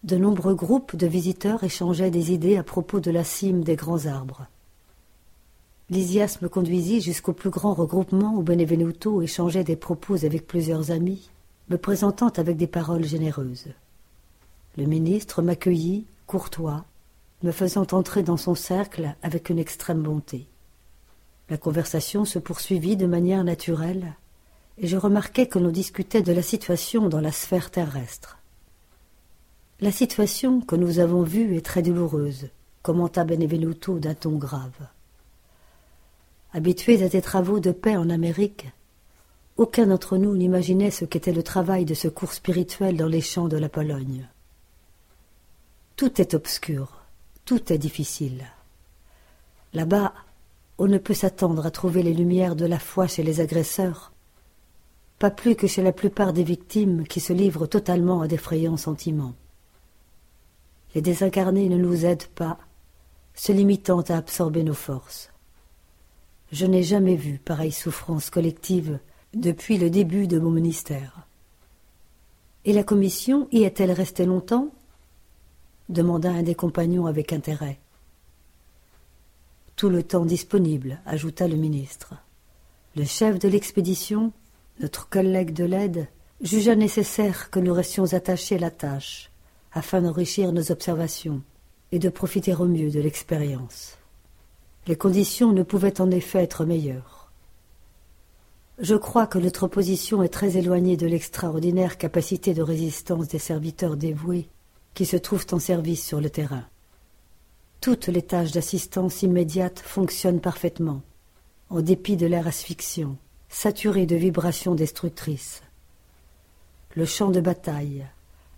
De 0.02 0.16
nombreux 0.16 0.56
groupes 0.56 0.96
de 0.96 1.06
visiteurs 1.06 1.62
échangeaient 1.62 2.10
des 2.10 2.32
idées 2.32 2.56
à 2.56 2.64
propos 2.64 2.98
de 2.98 3.12
la 3.12 3.22
cime 3.22 3.62
des 3.62 3.76
grands 3.76 4.06
arbres. 4.06 4.48
Lysias 5.88 6.38
me 6.42 6.48
conduisit 6.48 7.00
jusqu'au 7.00 7.32
plus 7.32 7.50
grand 7.50 7.74
regroupement 7.74 8.34
où 8.34 8.42
Benevenuto 8.42 9.22
échangeait 9.22 9.62
des 9.62 9.76
propos 9.76 10.24
avec 10.24 10.48
plusieurs 10.48 10.90
amis, 10.90 11.30
me 11.70 11.78
présentant 11.78 12.30
avec 12.30 12.56
des 12.56 12.66
paroles 12.66 13.04
généreuses. 13.04 13.68
Le 14.76 14.86
ministre 14.86 15.42
m'accueillit, 15.42 16.06
courtois, 16.26 16.84
me 17.44 17.52
faisant 17.52 17.86
entrer 17.92 18.24
dans 18.24 18.36
son 18.36 18.56
cercle 18.56 19.14
avec 19.22 19.48
une 19.48 19.60
extrême 19.60 20.02
bonté. 20.02 20.48
La 21.48 21.56
conversation 21.56 22.24
se 22.24 22.38
poursuivit 22.38 22.96
de 22.96 23.06
manière 23.06 23.44
naturelle, 23.44 24.14
et 24.78 24.86
je 24.86 24.96
remarquai 24.96 25.46
que 25.46 25.58
l'on 25.58 25.70
discutait 25.70 26.22
de 26.22 26.32
la 26.32 26.42
situation 26.42 27.08
dans 27.08 27.20
la 27.20 27.32
sphère 27.32 27.70
terrestre. 27.70 28.38
La 29.80 29.92
situation 29.92 30.60
que 30.60 30.74
nous 30.74 30.98
avons 30.98 31.22
vue 31.22 31.56
est 31.56 31.64
très 31.64 31.82
douloureuse, 31.82 32.48
commenta 32.82 33.24
Benevenuto 33.24 33.98
d'un 33.98 34.14
ton 34.14 34.32
grave. 34.32 34.88
Habitués 36.52 37.02
à 37.02 37.08
des 37.08 37.22
travaux 37.22 37.60
de 37.60 37.72
paix 37.72 37.96
en 37.96 38.10
Amérique, 38.10 38.66
aucun 39.56 39.86
d'entre 39.86 40.18
nous 40.18 40.36
n'imaginait 40.36 40.90
ce 40.90 41.04
qu'était 41.04 41.32
le 41.32 41.42
travail 41.42 41.84
de 41.84 41.94
secours 41.94 42.32
spirituel 42.32 42.96
dans 42.96 43.06
les 43.06 43.20
champs 43.20 43.48
de 43.48 43.56
la 43.56 43.68
Pologne. 43.68 44.28
Tout 45.96 46.20
est 46.20 46.34
obscur, 46.34 47.02
tout 47.44 47.72
est 47.72 47.78
difficile. 47.78 48.44
Là-bas, 49.72 50.12
on 50.78 50.86
ne 50.86 50.98
peut 50.98 51.14
s'attendre 51.14 51.64
à 51.64 51.70
trouver 51.70 52.02
les 52.02 52.12
lumières 52.12 52.56
de 52.56 52.66
la 52.66 52.78
foi 52.78 53.06
chez 53.06 53.22
les 53.22 53.40
agresseurs, 53.40 54.12
pas 55.18 55.30
plus 55.30 55.56
que 55.56 55.66
chez 55.66 55.82
la 55.82 55.92
plupart 55.92 56.32
des 56.32 56.44
victimes 56.44 57.06
qui 57.06 57.20
se 57.20 57.32
livrent 57.32 57.66
totalement 57.66 58.20
à 58.20 58.28
d'effrayants 58.28 58.76
sentiments. 58.76 59.34
Les 60.94 61.00
désincarnés 61.00 61.68
ne 61.68 61.78
nous 61.78 62.04
aident 62.04 62.26
pas, 62.34 62.58
se 63.34 63.52
limitant 63.52 64.02
à 64.02 64.16
absorber 64.16 64.62
nos 64.62 64.74
forces. 64.74 65.30
Je 66.52 66.66
n'ai 66.66 66.82
jamais 66.82 67.16
vu 67.16 67.38
pareille 67.38 67.72
souffrance 67.72 68.30
collective 68.30 68.98
depuis 69.34 69.78
le 69.78 69.90
début 69.90 70.26
de 70.26 70.38
mon 70.38 70.50
ministère. 70.50 71.26
Et 72.64 72.72
la 72.72 72.82
commission 72.82 73.48
y 73.52 73.64
est-elle 73.64 73.92
restée 73.92 74.26
longtemps? 74.26 74.70
demanda 75.88 76.30
un 76.30 76.42
des 76.42 76.54
compagnons 76.54 77.06
avec 77.06 77.32
intérêt. 77.32 77.78
Tout 79.76 79.90
le 79.90 80.02
temps 80.02 80.24
disponible, 80.24 81.00
ajouta 81.04 81.46
le 81.46 81.56
ministre. 81.56 82.14
Le 82.96 83.04
chef 83.04 83.38
de 83.38 83.46
l'expédition, 83.46 84.32
notre 84.80 85.06
collègue 85.06 85.52
de 85.52 85.64
l'aide, 85.64 86.08
jugea 86.40 86.74
nécessaire 86.74 87.50
que 87.50 87.60
nous 87.60 87.74
restions 87.74 88.14
attachés 88.14 88.56
à 88.56 88.60
la 88.60 88.70
tâche, 88.70 89.30
afin 89.72 90.00
d'enrichir 90.00 90.50
nos 90.52 90.72
observations 90.72 91.42
et 91.92 91.98
de 91.98 92.08
profiter 92.08 92.54
au 92.54 92.64
mieux 92.64 92.90
de 92.90 93.00
l'expérience. 93.00 93.98
Les 94.86 94.96
conditions 94.96 95.52
ne 95.52 95.62
pouvaient 95.62 96.00
en 96.00 96.10
effet 96.10 96.42
être 96.42 96.64
meilleures. 96.64 97.30
Je 98.78 98.94
crois 98.94 99.26
que 99.26 99.38
notre 99.38 99.68
position 99.68 100.22
est 100.22 100.30
très 100.30 100.56
éloignée 100.56 100.96
de 100.96 101.06
l'extraordinaire 101.06 101.98
capacité 101.98 102.54
de 102.54 102.62
résistance 102.62 103.28
des 103.28 103.38
serviteurs 103.38 103.98
dévoués 103.98 104.48
qui 104.94 105.04
se 105.04 105.18
trouvent 105.18 105.46
en 105.52 105.58
service 105.58 106.02
sur 106.02 106.22
le 106.22 106.30
terrain. 106.30 106.64
Toutes 107.86 108.08
les 108.08 108.22
tâches 108.22 108.50
d'assistance 108.50 109.22
immédiate 109.22 109.78
fonctionnent 109.78 110.40
parfaitement, 110.40 111.02
en 111.70 111.82
dépit 111.82 112.16
de 112.16 112.26
l'air 112.26 112.48
asphyxiant, 112.48 113.14
saturé 113.48 114.06
de 114.06 114.16
vibrations 114.16 114.74
destructrices. 114.74 115.62
Le 116.96 117.04
champ 117.04 117.30
de 117.30 117.40
bataille, 117.40 118.04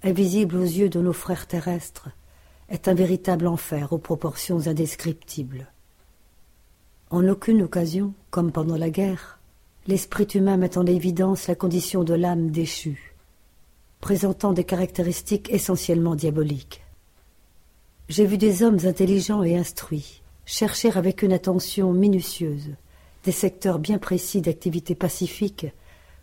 invisible 0.02 0.56
aux 0.56 0.62
yeux 0.62 0.88
de 0.88 1.02
nos 1.02 1.12
frères 1.12 1.46
terrestres, 1.46 2.08
est 2.70 2.88
un 2.88 2.94
véritable 2.94 3.46
enfer 3.46 3.92
aux 3.92 3.98
proportions 3.98 4.66
indescriptibles. 4.66 5.70
En 7.10 7.28
aucune 7.28 7.60
occasion, 7.60 8.14
comme 8.30 8.50
pendant 8.50 8.78
la 8.78 8.88
guerre, 8.88 9.40
l'esprit 9.86 10.28
humain 10.32 10.56
met 10.56 10.78
en 10.78 10.86
évidence 10.86 11.48
la 11.48 11.54
condition 11.54 12.02
de 12.02 12.14
l'âme 12.14 12.50
déchue, 12.50 13.14
présentant 14.00 14.54
des 14.54 14.64
caractéristiques 14.64 15.52
essentiellement 15.52 16.14
diaboliques. 16.14 16.80
J'ai 18.08 18.24
vu 18.24 18.38
des 18.38 18.62
hommes 18.62 18.78
intelligents 18.84 19.42
et 19.42 19.56
instruits 19.56 20.22
chercher 20.46 20.90
avec 20.96 21.20
une 21.22 21.34
attention 21.34 21.92
minutieuse 21.92 22.70
des 23.24 23.32
secteurs 23.32 23.78
bien 23.78 23.98
précis 23.98 24.40
d'activité 24.40 24.94
pacifique 24.94 25.66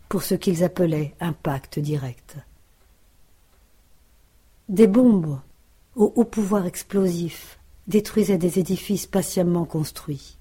pour 0.08 0.24
ce 0.24 0.34
qu'ils 0.34 0.64
appelaient 0.64 1.14
un 1.20 1.32
pacte 1.32 1.78
direct. 1.78 2.36
Des 4.68 4.88
bombes 4.88 5.38
au 5.94 6.12
haut 6.16 6.24
pouvoir 6.24 6.66
explosif 6.66 7.60
détruisaient 7.86 8.36
des 8.36 8.58
édifices 8.58 9.06
patiemment 9.06 9.64
construits. 9.64 10.38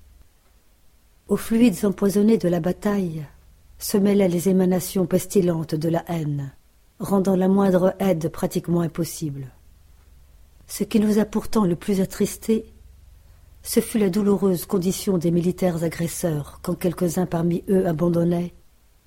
Aux 1.28 1.38
fluides 1.38 1.86
empoisonnés 1.86 2.40
de 2.40 2.50
la 2.50 2.60
bataille 2.60 3.24
se 3.78 3.98
mêlaient 3.98 4.30
les 4.30 4.50
émanations 4.50 5.06
pestilentes 5.06 5.76
de 5.76 5.90
la 5.90 6.04
haine, 6.08 6.54
rendant 7.00 7.36
la 7.36 7.48
moindre 7.48 7.94
aide 8.00 8.30
pratiquement 8.30 8.82
impossible. 8.82 9.52
Ce 10.68 10.84
qui 10.84 11.00
nous 11.00 11.20
a 11.20 11.26
pourtant 11.26 11.66
le 11.66 11.76
plus 11.76 12.02
attristés, 12.02 12.66
ce 13.64 13.80
fut 13.80 13.98
la 13.98 14.10
douloureuse 14.10 14.66
condition 14.66 15.18
des 15.18 15.32
militaires 15.32 15.84
agresseurs 15.84 16.60
quand 16.62 16.76
quelques-uns 16.76 17.26
parmi 17.26 17.64
eux 17.70 17.88
abandonnaient, 17.88 18.54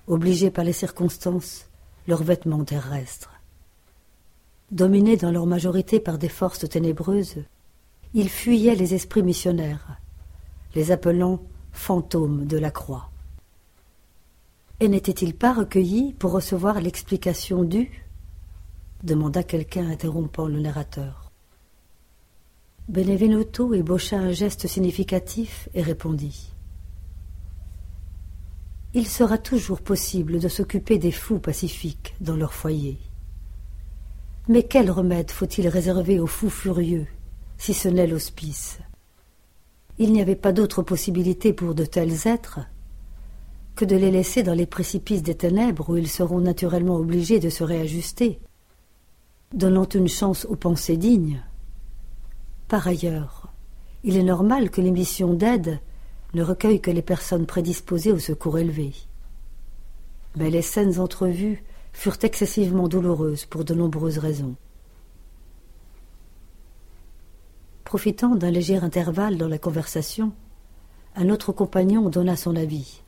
obligés 0.07 0.51
par 0.51 0.65
les 0.65 0.73
circonstances, 0.73 1.69
leurs 2.07 2.23
vêtements 2.23 2.65
terrestres. 2.65 3.31
Dominés 4.71 5.17
dans 5.17 5.31
leur 5.31 5.45
majorité 5.45 5.99
par 5.99 6.17
des 6.17 6.29
forces 6.29 6.67
ténébreuses, 6.67 7.43
ils 8.13 8.29
fuyaient 8.29 8.75
les 8.75 8.93
esprits 8.93 9.23
missionnaires, 9.23 9.99
les 10.75 10.91
appelant 10.91 11.41
fantômes 11.71 12.45
de 12.45 12.57
la 12.57 12.71
croix. 12.71 13.09
Et 14.79 14.87
n'étaient-ils 14.87 15.35
pas 15.35 15.53
recueillis 15.53 16.13
pour 16.13 16.31
recevoir 16.31 16.81
l'explication 16.81 17.63
due? 17.63 18.05
demanda 19.03 19.43
quelqu'un 19.43 19.89
interrompant 19.89 20.47
le 20.47 20.59
narrateur. 20.59 21.28
Benevenuto 22.89 23.75
ébaucha 23.75 24.17
un 24.17 24.31
geste 24.31 24.65
significatif 24.65 25.69
et 25.75 25.83
répondit. 25.83 26.49
Il 28.95 29.07
sera 29.07 29.37
toujours 29.37 29.81
possible 29.81 30.39
de 30.39 30.47
s'occuper 30.47 30.97
des 30.97 31.11
fous 31.11 31.37
pacifiques 31.37 32.15
dans 32.19 32.35
leur 32.35 32.51
foyer. 32.51 32.97
Mais 34.47 34.63
quel 34.63 34.89
remède 34.89 35.29
faut-il 35.29 35.67
réserver 35.67 36.19
aux 36.19 36.25
fous 36.25 36.49
furieux, 36.49 37.05
si 37.59 37.75
ce 37.75 37.89
n'est 37.89 38.07
l'hospice? 38.07 38.79
Il 39.99 40.11
n'y 40.11 40.21
avait 40.23 40.35
pas 40.35 40.51
d'autre 40.51 40.81
possibilité 40.81 41.53
pour 41.53 41.75
de 41.75 41.85
tels 41.85 42.27
êtres 42.27 42.61
que 43.75 43.85
de 43.85 43.97
les 43.97 44.09
laisser 44.09 44.41
dans 44.41 44.55
les 44.55 44.65
précipices 44.65 45.21
des 45.21 45.35
ténèbres 45.35 45.91
où 45.91 45.97
ils 45.97 46.09
seront 46.09 46.39
naturellement 46.39 46.95
obligés 46.95 47.39
de 47.39 47.49
se 47.49 47.63
réajuster, 47.63 48.39
donnant 49.53 49.87
une 49.87 50.07
chance 50.07 50.45
aux 50.45 50.55
pensées 50.55 50.97
dignes. 50.97 51.43
Par 52.69 52.87
ailleurs, 52.87 53.47
il 54.03 54.15
est 54.15 54.23
normal 54.23 54.69
que 54.69 54.79
les 54.79 54.91
missions 54.91 55.33
d'aide 55.33 55.79
ne 56.35 56.43
recueillent 56.43 56.79
que 56.79 56.91
les 56.91 57.01
personnes 57.01 57.47
prédisposées 57.47 58.11
au 58.11 58.19
secours 58.19 58.59
élevé. 58.59 58.93
Mais 60.35 60.51
les 60.51 60.61
scènes 60.61 60.99
entrevues 60.99 61.63
furent 61.93 62.19
excessivement 62.21 62.87
douloureuses 62.87 63.45
pour 63.45 63.65
de 63.65 63.73
nombreuses 63.73 64.19
raisons. 64.19 64.55
Profitant 67.85 68.35
d'un 68.35 68.51
léger 68.51 68.77
intervalle 68.77 69.37
dans 69.37 69.47
la 69.47 69.57
conversation, 69.57 70.31
un 71.15 71.29
autre 71.29 71.51
compagnon 71.51 72.07
donna 72.09 72.35
son 72.35 72.55
avis. 72.55 73.01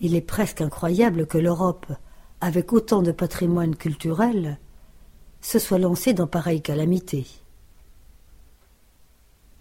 Il 0.00 0.14
est 0.14 0.22
presque 0.22 0.62
incroyable 0.62 1.26
que 1.26 1.36
l'Europe, 1.36 1.92
avec 2.40 2.72
autant 2.72 3.02
de 3.02 3.12
patrimoine 3.12 3.76
culturel, 3.76 4.58
se 5.40 5.58
soit 5.58 5.78
lancé 5.78 6.12
dans 6.12 6.26
pareille 6.26 6.62
calamité. 6.62 7.26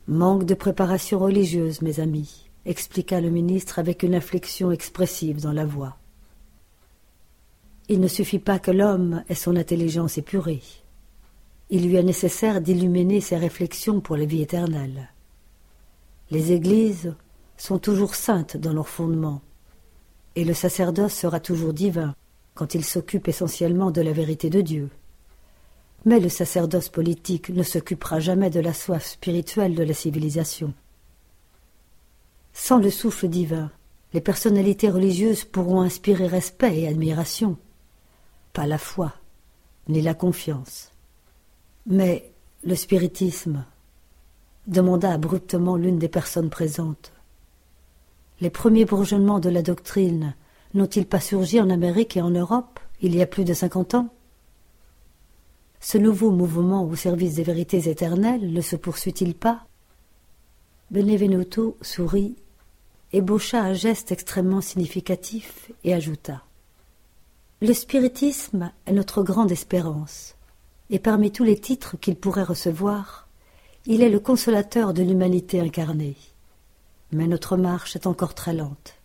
Manque 0.07 0.45
de 0.45 0.53
préparation 0.53 1.19
religieuse, 1.19 1.81
mes 1.81 1.99
amis, 1.99 2.49
expliqua 2.65 3.21
le 3.21 3.29
ministre 3.29 3.79
avec 3.79 4.03
une 4.03 4.15
inflexion 4.15 4.71
expressive 4.71 5.41
dans 5.41 5.51
la 5.51 5.65
voix. 5.65 5.97
Il 7.89 7.99
ne 7.99 8.07
suffit 8.07 8.39
pas 8.39 8.59
que 8.59 8.71
l'homme 8.71 9.23
ait 9.29 9.35
son 9.35 9.55
intelligence 9.55 10.17
épurée. 10.17 10.61
Il 11.69 11.87
lui 11.87 11.95
est 11.95 12.03
nécessaire 12.03 12.61
d'illuminer 12.61 13.21
ses 13.21 13.37
réflexions 13.37 14.01
pour 14.01 14.17
la 14.17 14.25
vie 14.25 14.41
éternelle. 14.41 15.09
Les 16.31 16.51
églises 16.51 17.13
sont 17.57 17.79
toujours 17.79 18.15
saintes 18.15 18.57
dans 18.57 18.73
leur 18.73 18.89
fondement, 18.89 19.41
et 20.35 20.43
le 20.43 20.53
sacerdoce 20.53 21.13
sera 21.13 21.39
toujours 21.39 21.73
divin 21.73 22.15
quand 22.53 22.75
il 22.75 22.83
s'occupe 22.83 23.27
essentiellement 23.27 23.91
de 23.91 24.01
la 24.01 24.11
vérité 24.11 24.49
de 24.49 24.61
Dieu. 24.61 24.89
Mais 26.07 26.21
le 26.21 26.29
sacerdoce 26.29 26.87
politique 26.87 27.49
ne 27.49 27.63
s'occupera 27.63 28.21
jamais 28.21 28.49
de 28.49 28.61
la 28.61 28.71
soif 28.71 29.05
spirituelle 29.05 29.75
de 29.75 29.83
la 29.83 29.93
civilisation. 29.93 30.73
Sans 32.53 32.77
le 32.77 32.89
souffle 32.89 33.27
divin, 33.27 33.69
les 34.13 34.21
personnalités 34.21 34.89
religieuses 34.89 35.43
pourront 35.43 35.81
inspirer 35.81 36.27
respect 36.27 36.79
et 36.79 36.87
admiration, 36.87 37.57
pas 38.53 38.65
la 38.65 38.77
foi, 38.77 39.15
ni 39.89 40.01
la 40.01 40.13
confiance. 40.13 40.93
Mais 41.87 42.31
le 42.63 42.75
spiritisme 42.75 43.65
demanda 44.65 45.11
abruptement 45.11 45.75
l'une 45.75 45.99
des 45.99 46.07
personnes 46.07 46.49
présentes. 46.49 47.11
Les 48.39 48.49
premiers 48.49 48.85
bourgeonnements 48.85 49.41
de 49.41 49.49
la 49.49 49.61
doctrine 49.61 50.35
n'ont-ils 50.73 51.05
pas 51.05 51.19
surgi 51.19 51.59
en 51.59 51.69
Amérique 51.69 52.15
et 52.15 52.21
en 52.21 52.29
Europe 52.29 52.79
il 53.01 53.13
y 53.13 53.21
a 53.21 53.27
plus 53.27 53.43
de 53.43 53.53
cinquante 53.53 53.93
ans? 53.93 54.07
Ce 55.79 55.97
nouveau 55.97 56.31
mouvement 56.31 56.83
au 56.83 56.95
service 56.95 57.35
des 57.35 57.43
vérités 57.43 57.89
éternelles 57.89 58.51
ne 58.51 58.61
se 58.61 58.75
poursuit-il 58.75 59.35
pas? 59.35 59.65
Benevenuto 60.91 61.77
sourit, 61.81 62.35
ébaucha 63.13 63.61
un 63.61 63.73
geste 63.73 64.11
extrêmement 64.11 64.61
significatif 64.61 65.71
et 65.83 65.93
ajouta 65.93 66.43
Le 67.61 67.73
spiritisme 67.73 68.71
est 68.85 68.93
notre 68.93 69.23
grande 69.23 69.51
espérance, 69.51 70.35
et 70.89 70.99
parmi 70.99 71.31
tous 71.31 71.43
les 71.43 71.59
titres 71.59 71.97
qu'il 71.97 72.15
pourrait 72.15 72.43
recevoir, 72.43 73.27
il 73.85 74.01
est 74.01 74.09
le 74.09 74.19
consolateur 74.19 74.93
de 74.93 75.03
l'humanité 75.03 75.59
incarnée 75.59 76.15
mais 77.11 77.27
notre 77.27 77.57
marche 77.57 77.95
est 77.95 78.07
encore 78.07 78.33
très 78.33 78.53
lente. 78.53 78.95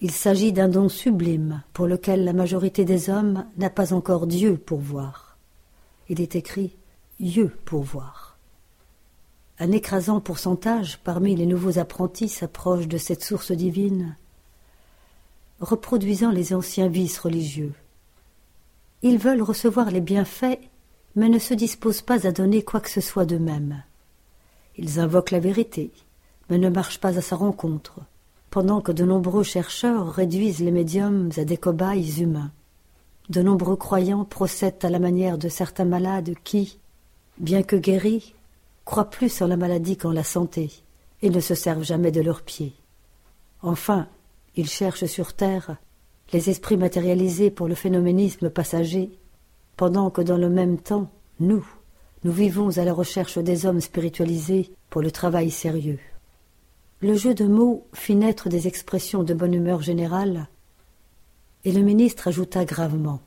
Il 0.00 0.10
s'agit 0.10 0.52
d'un 0.52 0.68
don 0.68 0.88
sublime 0.88 1.62
pour 1.72 1.86
lequel 1.86 2.24
la 2.24 2.32
majorité 2.32 2.84
des 2.84 3.08
hommes 3.08 3.46
n'a 3.56 3.70
pas 3.70 3.92
encore 3.92 4.26
Dieu 4.26 4.56
pour 4.56 4.80
voir. 4.80 5.23
Il 6.08 6.20
est 6.20 6.36
écrit 6.36 6.76
Dieu 7.18 7.56
pour 7.64 7.82
voir. 7.82 8.36
Un 9.58 9.70
écrasant 9.70 10.20
pourcentage 10.20 10.98
parmi 10.98 11.36
les 11.36 11.46
nouveaux 11.46 11.78
apprentis 11.78 12.28
s'approche 12.28 12.88
de 12.88 12.98
cette 12.98 13.22
source 13.22 13.52
divine, 13.52 14.16
reproduisant 15.60 16.30
les 16.30 16.52
anciens 16.52 16.88
vices 16.88 17.18
religieux. 17.18 17.72
Ils 19.02 19.18
veulent 19.18 19.42
recevoir 19.42 19.90
les 19.90 20.00
bienfaits, 20.00 20.58
mais 21.14 21.28
ne 21.28 21.38
se 21.38 21.54
disposent 21.54 22.02
pas 22.02 22.26
à 22.26 22.32
donner 22.32 22.62
quoi 22.62 22.80
que 22.80 22.90
ce 22.90 23.00
soit 23.00 23.26
d'eux-mêmes. 23.26 23.82
Ils 24.76 24.98
invoquent 24.98 25.30
la 25.30 25.40
vérité, 25.40 25.92
mais 26.50 26.58
ne 26.58 26.68
marche 26.68 26.98
pas 27.00 27.16
à 27.16 27.22
sa 27.22 27.36
rencontre, 27.36 28.00
pendant 28.50 28.80
que 28.80 28.92
de 28.92 29.04
nombreux 29.04 29.44
chercheurs 29.44 30.12
réduisent 30.12 30.60
les 30.60 30.72
médiums 30.72 31.30
à 31.36 31.44
des 31.44 31.56
cobayes 31.56 32.20
humains. 32.20 32.50
De 33.28 33.40
nombreux 33.40 33.76
croyants 33.76 34.24
procèdent 34.24 34.84
à 34.84 34.90
la 34.90 34.98
manière 34.98 35.38
de 35.38 35.48
certains 35.48 35.86
malades 35.86 36.34
qui, 36.44 36.78
bien 37.38 37.62
que 37.62 37.76
guéris, 37.76 38.34
croient 38.84 39.10
plus 39.10 39.40
en 39.40 39.46
la 39.46 39.56
maladie 39.56 39.96
qu'en 39.96 40.12
la 40.12 40.24
santé, 40.24 40.70
et 41.22 41.30
ne 41.30 41.40
se 41.40 41.54
servent 41.54 41.84
jamais 41.84 42.10
de 42.10 42.20
leurs 42.20 42.42
pieds. 42.42 42.74
Enfin, 43.62 44.08
ils 44.56 44.68
cherchent 44.68 45.06
sur 45.06 45.32
terre 45.32 45.76
les 46.32 46.50
esprits 46.50 46.76
matérialisés 46.76 47.50
pour 47.50 47.66
le 47.66 47.74
phénoménisme 47.74 48.50
passager, 48.50 49.18
pendant 49.76 50.10
que 50.10 50.20
dans 50.20 50.36
le 50.36 50.50
même 50.50 50.78
temps, 50.78 51.10
nous, 51.40 51.66
nous 52.24 52.32
vivons 52.32 52.76
à 52.78 52.84
la 52.84 52.92
recherche 52.92 53.38
des 53.38 53.66
hommes 53.66 53.80
spiritualisés 53.80 54.70
pour 54.90 55.00
le 55.00 55.10
travail 55.10 55.50
sérieux. 55.50 55.98
Le 57.00 57.14
jeu 57.14 57.34
de 57.34 57.44
mots 57.44 57.86
fit 57.92 58.16
naître 58.16 58.48
des 58.48 58.66
expressions 58.66 59.22
de 59.22 59.34
bonne 59.34 59.54
humeur 59.54 59.82
générale, 59.82 60.48
et 61.64 61.72
le 61.72 61.80
ministre 61.80 62.28
ajouta 62.28 62.64
gravement 62.64 63.20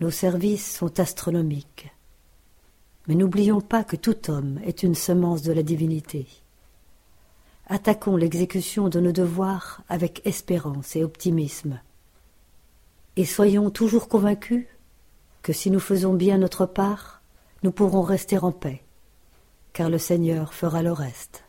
Nos 0.00 0.10
services 0.10 0.76
sont 0.76 0.98
astronomiques, 1.00 1.92
mais 3.06 3.14
n'oublions 3.14 3.60
pas 3.60 3.84
que 3.84 3.96
tout 3.96 4.30
homme 4.30 4.60
est 4.64 4.82
une 4.82 4.94
semence 4.94 5.42
de 5.42 5.52
la 5.52 5.62
divinité. 5.62 6.26
Attaquons 7.66 8.16
l'exécution 8.16 8.88
de 8.88 8.98
nos 8.98 9.12
devoirs 9.12 9.82
avec 9.88 10.22
espérance 10.26 10.96
et 10.96 11.04
optimisme, 11.04 11.80
et 13.16 13.24
soyons 13.24 13.70
toujours 13.70 14.08
convaincus 14.08 14.66
que 15.42 15.52
si 15.52 15.70
nous 15.70 15.80
faisons 15.80 16.14
bien 16.14 16.38
notre 16.38 16.66
part, 16.66 17.22
nous 17.62 17.72
pourrons 17.72 18.02
rester 18.02 18.38
en 18.38 18.52
paix, 18.52 18.82
car 19.72 19.90
le 19.90 19.98
Seigneur 19.98 20.54
fera 20.54 20.82
le 20.82 20.92
reste. 20.92 21.44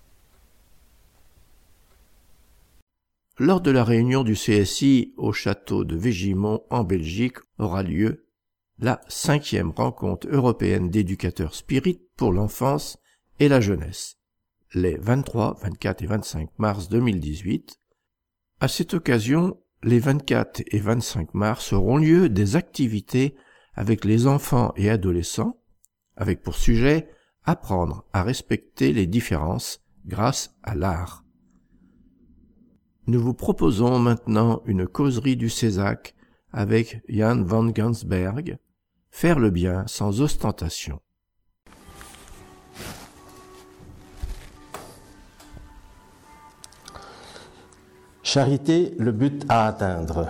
Lors 3.40 3.62
de 3.62 3.72
la 3.72 3.86
réunion 3.86 4.24
du 4.24 4.34
CSI 4.34 5.14
au 5.16 5.32
château 5.32 5.86
de 5.86 5.96
Végimont 5.96 6.62
en 6.70 6.84
Belgique 6.84 7.38
aura 7.58 7.84
lieu 7.84 8.28
la 8.80 9.00
cinquième 9.08 9.72
rencontre 9.72 10.28
européenne 10.30 10.90
d'éducateurs 10.90 11.56
spirites 11.56 12.04
pour 12.18 12.34
l'enfance 12.34 12.98
et 13.40 13.48
la 13.48 13.62
jeunesse, 13.62 14.18
les 14.74 14.98
23, 14.98 15.58
24 15.62 16.04
et 16.04 16.08
25 16.08 16.50
mars 16.60 16.90
2018. 16.90 17.80
À 18.60 18.68
cette 18.68 18.94
occasion, 18.94 19.58
les 19.84 20.00
24 20.00 20.64
et 20.68 20.80
25 20.80 21.34
mars 21.34 21.72
auront 21.72 21.98
lieu 21.98 22.28
des 22.28 22.58
activités 22.58 23.36
avec 23.74 24.04
les 24.04 24.28
enfants 24.28 24.74
et 24.76 24.90
adolescents, 24.90 25.62
avec 26.18 26.42
pour 26.42 26.56
sujet 26.56 27.10
apprendre 27.46 28.04
à 28.12 28.24
respecter 28.24 28.92
les 28.92 29.08
différences 29.08 29.82
grâce 30.06 30.54
à 30.64 30.76
l'art. 30.76 31.24
Nous 33.10 33.20
vous 33.20 33.34
proposons 33.34 33.98
maintenant 33.98 34.62
une 34.68 34.86
causerie 34.86 35.36
du 35.36 35.50
Césac 35.50 36.14
avec 36.54 37.02
Jan 37.10 37.42
van 37.44 37.66
Gansberg, 37.66 38.60
Faire 39.10 39.40
le 39.40 39.50
bien 39.50 39.84
sans 39.88 40.22
ostentation. 40.22 41.00
Charité, 48.22 48.94
le 49.00 49.12
but 49.12 49.44
à 49.50 49.66
atteindre. 49.66 50.28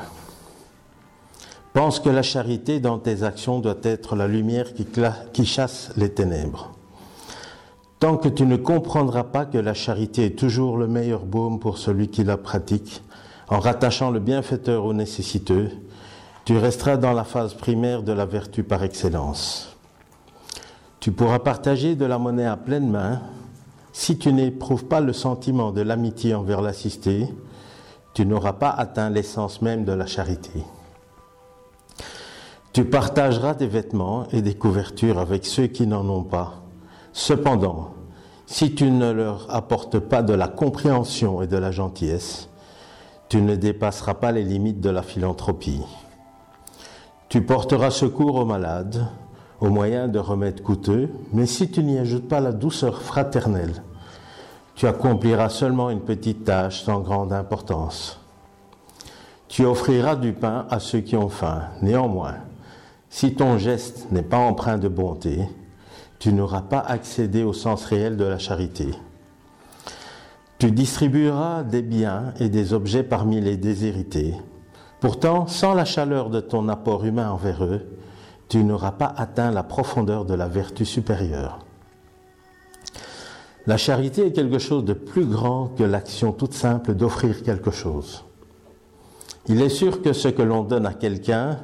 Pense 1.73 1.99
que 1.99 2.07
la 2.07 2.23
charité 2.23 2.79
dans 2.79 2.97
tes 2.97 3.23
actions 3.23 3.59
doit 3.59 3.75
être 3.83 4.15
la 4.15 4.29
lumière 4.29 4.73
qui, 4.73 4.87
qui 5.33 5.45
chasse 5.45 5.91
les 5.97 6.13
ténèbres. 6.13 6.78
Tant 7.99 8.15
que 8.15 8.29
tu 8.29 8.45
ne 8.45 8.55
comprendras 8.55 9.25
pas 9.25 9.45
que 9.45 9.57
la 9.57 9.73
charité 9.73 10.27
est 10.27 10.39
toujours 10.39 10.77
le 10.77 10.87
meilleur 10.87 11.25
baume 11.25 11.59
pour 11.59 11.77
celui 11.77 12.07
qui 12.07 12.23
la 12.23 12.37
pratique, 12.37 13.03
en 13.49 13.59
rattachant 13.59 14.09
le 14.09 14.21
bienfaiteur 14.21 14.85
au 14.85 14.93
nécessiteux, 14.93 15.69
tu 16.45 16.57
resteras 16.57 16.95
dans 16.95 17.11
la 17.11 17.25
phase 17.25 17.55
primaire 17.55 18.01
de 18.01 18.13
la 18.13 18.25
vertu 18.25 18.63
par 18.63 18.83
excellence. 18.83 19.75
Tu 21.01 21.11
pourras 21.11 21.39
partager 21.39 21.95
de 21.95 22.05
la 22.05 22.17
monnaie 22.17 22.45
à 22.45 22.55
pleine 22.55 22.89
main. 22.89 23.19
Si 23.91 24.17
tu 24.17 24.31
n'éprouves 24.31 24.85
pas 24.85 25.01
le 25.01 25.11
sentiment 25.11 25.71
de 25.71 25.81
l'amitié 25.81 26.33
envers 26.33 26.61
l'assisté, 26.61 27.27
tu 28.13 28.25
n'auras 28.25 28.53
pas 28.53 28.69
atteint 28.69 29.09
l'essence 29.09 29.61
même 29.61 29.83
de 29.83 29.91
la 29.91 30.05
charité. 30.05 30.63
Tu 32.71 32.85
partageras 32.85 33.55
des 33.55 33.67
vêtements 33.67 34.25
et 34.31 34.41
des 34.41 34.55
couvertures 34.55 35.19
avec 35.19 35.45
ceux 35.45 35.67
qui 35.67 35.85
n'en 35.85 36.07
ont 36.07 36.23
pas 36.23 36.61
Cependant, 37.19 37.89
si 38.45 38.73
tu 38.73 38.89
ne 38.89 39.11
leur 39.11 39.53
apportes 39.53 39.99
pas 39.99 40.23
de 40.23 40.33
la 40.33 40.47
compréhension 40.47 41.41
et 41.41 41.47
de 41.47 41.57
la 41.57 41.69
gentillesse, 41.69 42.47
tu 43.27 43.41
ne 43.41 43.57
dépasseras 43.57 44.13
pas 44.13 44.31
les 44.31 44.45
limites 44.45 44.79
de 44.79 44.89
la 44.89 45.01
philanthropie. 45.01 45.81
Tu 47.27 47.41
porteras 47.41 47.91
secours 47.91 48.35
aux 48.35 48.45
malades, 48.45 49.05
au 49.59 49.69
moyen 49.69 50.07
de 50.07 50.17
remèdes 50.17 50.63
coûteux, 50.63 51.09
mais 51.33 51.45
si 51.45 51.69
tu 51.69 51.83
n'y 51.83 51.97
ajoutes 51.97 52.29
pas 52.29 52.39
la 52.39 52.53
douceur 52.53 53.01
fraternelle, 53.01 53.83
tu 54.75 54.87
accompliras 54.87 55.49
seulement 55.49 55.89
une 55.89 55.99
petite 55.99 56.45
tâche 56.45 56.83
sans 56.83 57.01
grande 57.01 57.33
importance. 57.33 58.17
Tu 59.49 59.65
offriras 59.65 60.15
du 60.15 60.31
pain 60.31 60.67
à 60.69 60.79
ceux 60.79 61.01
qui 61.01 61.17
ont 61.17 61.27
faim. 61.27 61.63
Néanmoins, 61.81 62.35
si 63.09 63.35
ton 63.35 63.57
geste 63.57 64.09
n'est 64.09 64.23
pas 64.23 64.37
empreint 64.37 64.77
de 64.77 64.87
bonté, 64.87 65.49
tu 66.19 66.33
n'auras 66.33 66.61
pas 66.61 66.79
accédé 66.79 67.43
au 67.43 67.53
sens 67.53 67.85
réel 67.85 68.17
de 68.17 68.25
la 68.25 68.37
charité. 68.37 68.89
Tu 70.57 70.71
distribueras 70.71 71.63
des 71.63 71.81
biens 71.81 72.33
et 72.39 72.49
des 72.49 72.73
objets 72.73 73.03
parmi 73.03 73.39
les 73.39 73.55
déshérités. 73.55 74.35
Pourtant, 74.99 75.47
sans 75.47 75.73
la 75.73 75.85
chaleur 75.85 76.29
de 76.29 76.41
ton 76.41 76.67
apport 76.67 77.05
humain 77.05 77.31
envers 77.31 77.63
eux, 77.63 77.81
tu 78.49 78.65
n'auras 78.65 78.91
pas 78.91 79.13
atteint 79.15 79.51
la 79.51 79.63
profondeur 79.63 80.25
de 80.25 80.33
la 80.33 80.49
vertu 80.49 80.83
supérieure. 80.83 81.59
La 83.65 83.77
charité 83.77 84.27
est 84.27 84.33
quelque 84.33 84.59
chose 84.59 84.83
de 84.83 84.93
plus 84.93 85.25
grand 85.25 85.67
que 85.77 85.83
l'action 85.83 86.33
toute 86.33 86.53
simple 86.53 86.95
d'offrir 86.95 87.43
quelque 87.43 87.71
chose. 87.71 88.25
Il 89.47 89.61
est 89.61 89.69
sûr 89.69 90.01
que 90.01 90.11
ce 90.11 90.27
que 90.27 90.41
l'on 90.41 90.63
donne 90.63 90.85
à 90.85 90.93
quelqu'un, 90.93 91.59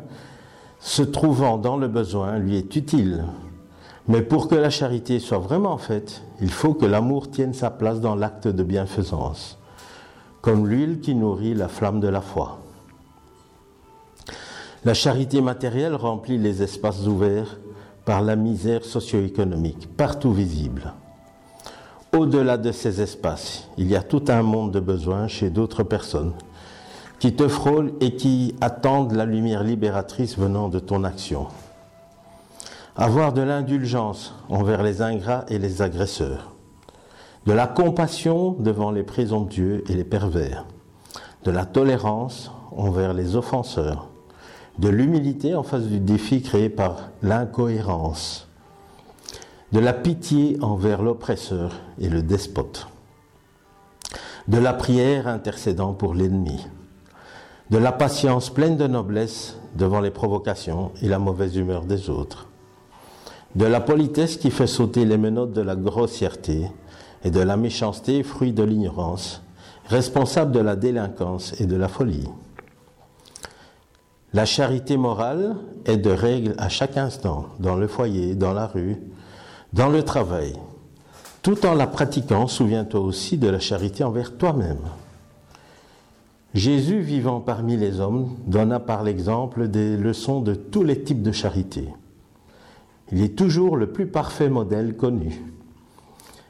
se 0.79 1.01
trouvant 1.01 1.57
dans 1.57 1.77
le 1.77 1.87
besoin, 1.87 2.37
lui 2.37 2.57
est 2.57 2.75
utile. 2.75 3.25
Mais 4.07 4.21
pour 4.21 4.47
que 4.47 4.55
la 4.55 4.69
charité 4.69 5.19
soit 5.19 5.39
vraiment 5.39 5.77
faite, 5.77 6.21
il 6.39 6.51
faut 6.51 6.73
que 6.73 6.85
l'amour 6.85 7.31
tienne 7.31 7.53
sa 7.53 7.71
place 7.71 7.99
dans 7.99 8.15
l'acte 8.15 8.47
de 8.47 8.63
bienfaisance, 8.63 9.57
comme 10.41 10.67
l'huile 10.67 10.99
qui 10.99 11.15
nourrit 11.15 11.55
la 11.55 11.67
flamme 11.67 11.99
de 11.99 12.07
la 12.07 12.21
foi. 12.21 12.59
La 14.83 14.93
charité 14.93 15.41
matérielle 15.41 15.95
remplit 15.95 16.37
les 16.37 16.61
espaces 16.61 17.07
ouverts 17.07 17.57
par 18.05 18.21
la 18.21 18.35
misère 18.35 18.85
socio-économique, 18.85 19.89
partout 19.97 20.31
visible. 20.31 20.93
Au-delà 22.13 22.57
de 22.57 22.71
ces 22.71 23.01
espaces, 23.01 23.67
il 23.79 23.87
y 23.87 23.95
a 23.95 24.03
tout 24.03 24.23
un 24.27 24.43
monde 24.43 24.71
de 24.71 24.79
besoins 24.79 25.27
chez 25.27 25.49
d'autres 25.49 25.81
personnes 25.81 26.33
qui 27.17 27.33
te 27.33 27.47
frôlent 27.47 27.93
et 28.01 28.15
qui 28.15 28.53
attendent 28.61 29.13
la 29.13 29.25
lumière 29.25 29.63
libératrice 29.63 30.37
venant 30.37 30.69
de 30.69 30.77
ton 30.77 31.03
action. 31.03 31.47
Avoir 32.97 33.33
de 33.33 33.41
l'indulgence 33.41 34.33
envers 34.47 34.81
les 34.81 35.01
ingrats 35.01 35.43
et 35.49 35.59
les 35.59 35.81
agresseurs, 35.81 36.55
de 37.45 37.51
la 37.51 37.67
compassion 37.67 38.53
devant 38.53 38.89
les 38.89 39.03
présomptueux 39.03 39.83
et 39.89 39.95
les 39.95 40.05
pervers, 40.05 40.65
de 41.43 41.51
la 41.51 41.65
tolérance 41.65 42.51
envers 42.71 43.13
les 43.13 43.35
offenseurs, 43.35 44.07
de 44.79 44.87
l'humilité 44.87 45.55
en 45.55 45.63
face 45.63 45.87
du 45.87 45.99
défi 45.99 46.41
créé 46.41 46.69
par 46.69 47.09
l'incohérence, 47.21 48.47
de 49.73 49.79
la 49.79 49.91
pitié 49.91 50.57
envers 50.61 51.01
l'oppresseur 51.01 51.73
et 51.99 52.07
le 52.07 52.21
despote, 52.21 52.87
de 54.47 54.57
la 54.57 54.71
prière 54.71 55.27
intercédant 55.27 55.91
pour 55.91 56.13
l'ennemi, 56.13 56.65
de 57.71 57.77
la 57.77 57.91
patience 57.91 58.49
pleine 58.49 58.77
de 58.77 58.87
noblesse 58.87 59.57
devant 59.75 59.99
les 59.99 60.11
provocations 60.11 60.93
et 61.01 61.09
la 61.09 61.19
mauvaise 61.19 61.57
humeur 61.57 61.83
des 61.83 62.09
autres, 62.09 62.47
de 63.55 63.65
la 63.65 63.79
politesse 63.79 64.37
qui 64.37 64.51
fait 64.51 64.67
sauter 64.67 65.05
les 65.05 65.17
menottes 65.17 65.53
de 65.53 65.61
la 65.61 65.75
grossièreté 65.75 66.69
et 67.23 67.31
de 67.31 67.39
la 67.39 67.57
méchanceté, 67.57 68.21
fruit 68.23 68.51
de 68.51 68.63
l'ignorance, 68.63 69.41
responsable 69.87 70.51
de 70.51 70.59
la 70.59 70.75
délinquance 70.75 71.59
et 71.59 71.65
de 71.65 71.75
la 71.75 71.87
folie. 71.87 72.27
La 74.33 74.45
charité 74.45 74.97
morale 74.97 75.55
est 75.85 75.97
de 75.97 76.09
règle 76.09 76.55
à 76.57 76.67
chaque 76.67 76.97
instant, 76.97 77.45
dans 77.59 77.75
le 77.75 77.87
foyer, 77.87 78.35
dans 78.35 78.53
la 78.53 78.67
rue, 78.67 78.97
dans 79.71 79.89
le 79.89 80.03
travail, 80.03 80.53
tout 81.45 81.65
en 81.67 81.75
la 81.75 81.85
pratiquant, 81.85 82.47
souviens-toi 82.47 82.99
aussi 82.99 83.37
de 83.37 83.47
la 83.47 83.59
charité 83.59 84.03
envers 84.03 84.35
toi-même. 84.35 84.79
Jésus, 86.55 87.01
vivant 87.01 87.39
parmi 87.39 87.77
les 87.77 87.99
hommes, 87.99 88.35
donna 88.47 88.79
par 88.79 89.03
l'exemple 89.03 89.67
des 89.67 89.95
leçons 89.95 90.41
de 90.41 90.55
tous 90.55 90.83
les 90.83 91.03
types 91.03 91.21
de 91.21 91.31
charité. 91.31 91.87
Il 93.11 93.21
est 93.21 93.35
toujours 93.37 93.77
le 93.77 93.91
plus 93.91 94.07
parfait 94.07 94.49
modèle 94.49 94.95
connu. 94.97 95.41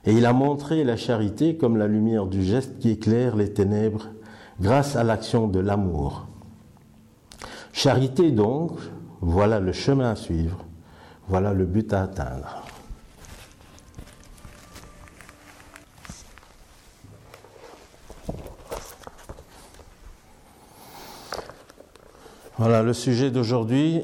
Et 0.05 0.13
il 0.13 0.25
a 0.25 0.33
montré 0.33 0.83
la 0.83 0.97
charité 0.97 1.57
comme 1.57 1.77
la 1.77 1.87
lumière 1.87 2.27
du 2.27 2.43
geste 2.43 2.79
qui 2.79 2.91
éclaire 2.91 3.35
les 3.35 3.51
ténèbres 3.51 4.07
grâce 4.61 4.95
à 4.95 5.03
l'action 5.03 5.47
de 5.47 5.59
l'amour. 5.59 6.27
Charité 7.73 8.31
donc, 8.31 8.77
voilà 9.19 9.59
le 9.59 9.73
chemin 9.73 10.11
à 10.11 10.15
suivre, 10.15 10.63
voilà 11.27 11.53
le 11.53 11.65
but 11.65 11.91
à 11.91 12.03
atteindre. 12.03 12.63
Voilà 22.57 22.83
le 22.83 22.93
sujet 22.93 23.31
d'aujourd'hui, 23.31 24.03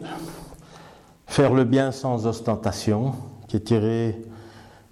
faire 1.32 1.54
le 1.54 1.64
bien 1.64 1.94
sans 1.94 2.28
ostentation, 2.28 3.14
qui 3.48 3.56
est 3.56 3.62
tiré 3.62 4.22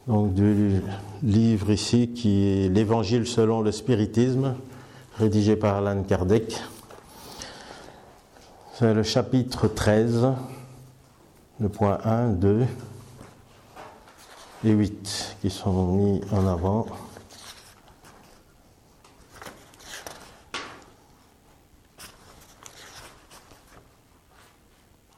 donc 0.07 0.33
du 0.33 0.81
livre 1.21 1.69
ici 1.69 2.13
qui 2.13 2.47
est 2.47 2.69
l'Évangile 2.69 3.27
selon 3.27 3.59
le 3.59 3.73
spiritisme, 3.73 4.55
rédigé 5.17 5.57
par 5.57 5.75
Alan 5.75 6.01
Kardec. 6.01 6.57
C'est 8.73 8.93
le 8.93 9.03
chapitre 9.03 9.67
13, 9.67 10.29
le 11.59 11.67
point 11.67 11.97
1, 12.05 12.29
2 12.29 12.65
et 14.63 14.71
8 14.71 15.35
qui 15.41 15.49
sont 15.49 15.87
mis 15.87 16.21
en 16.31 16.47
avant. 16.47 16.85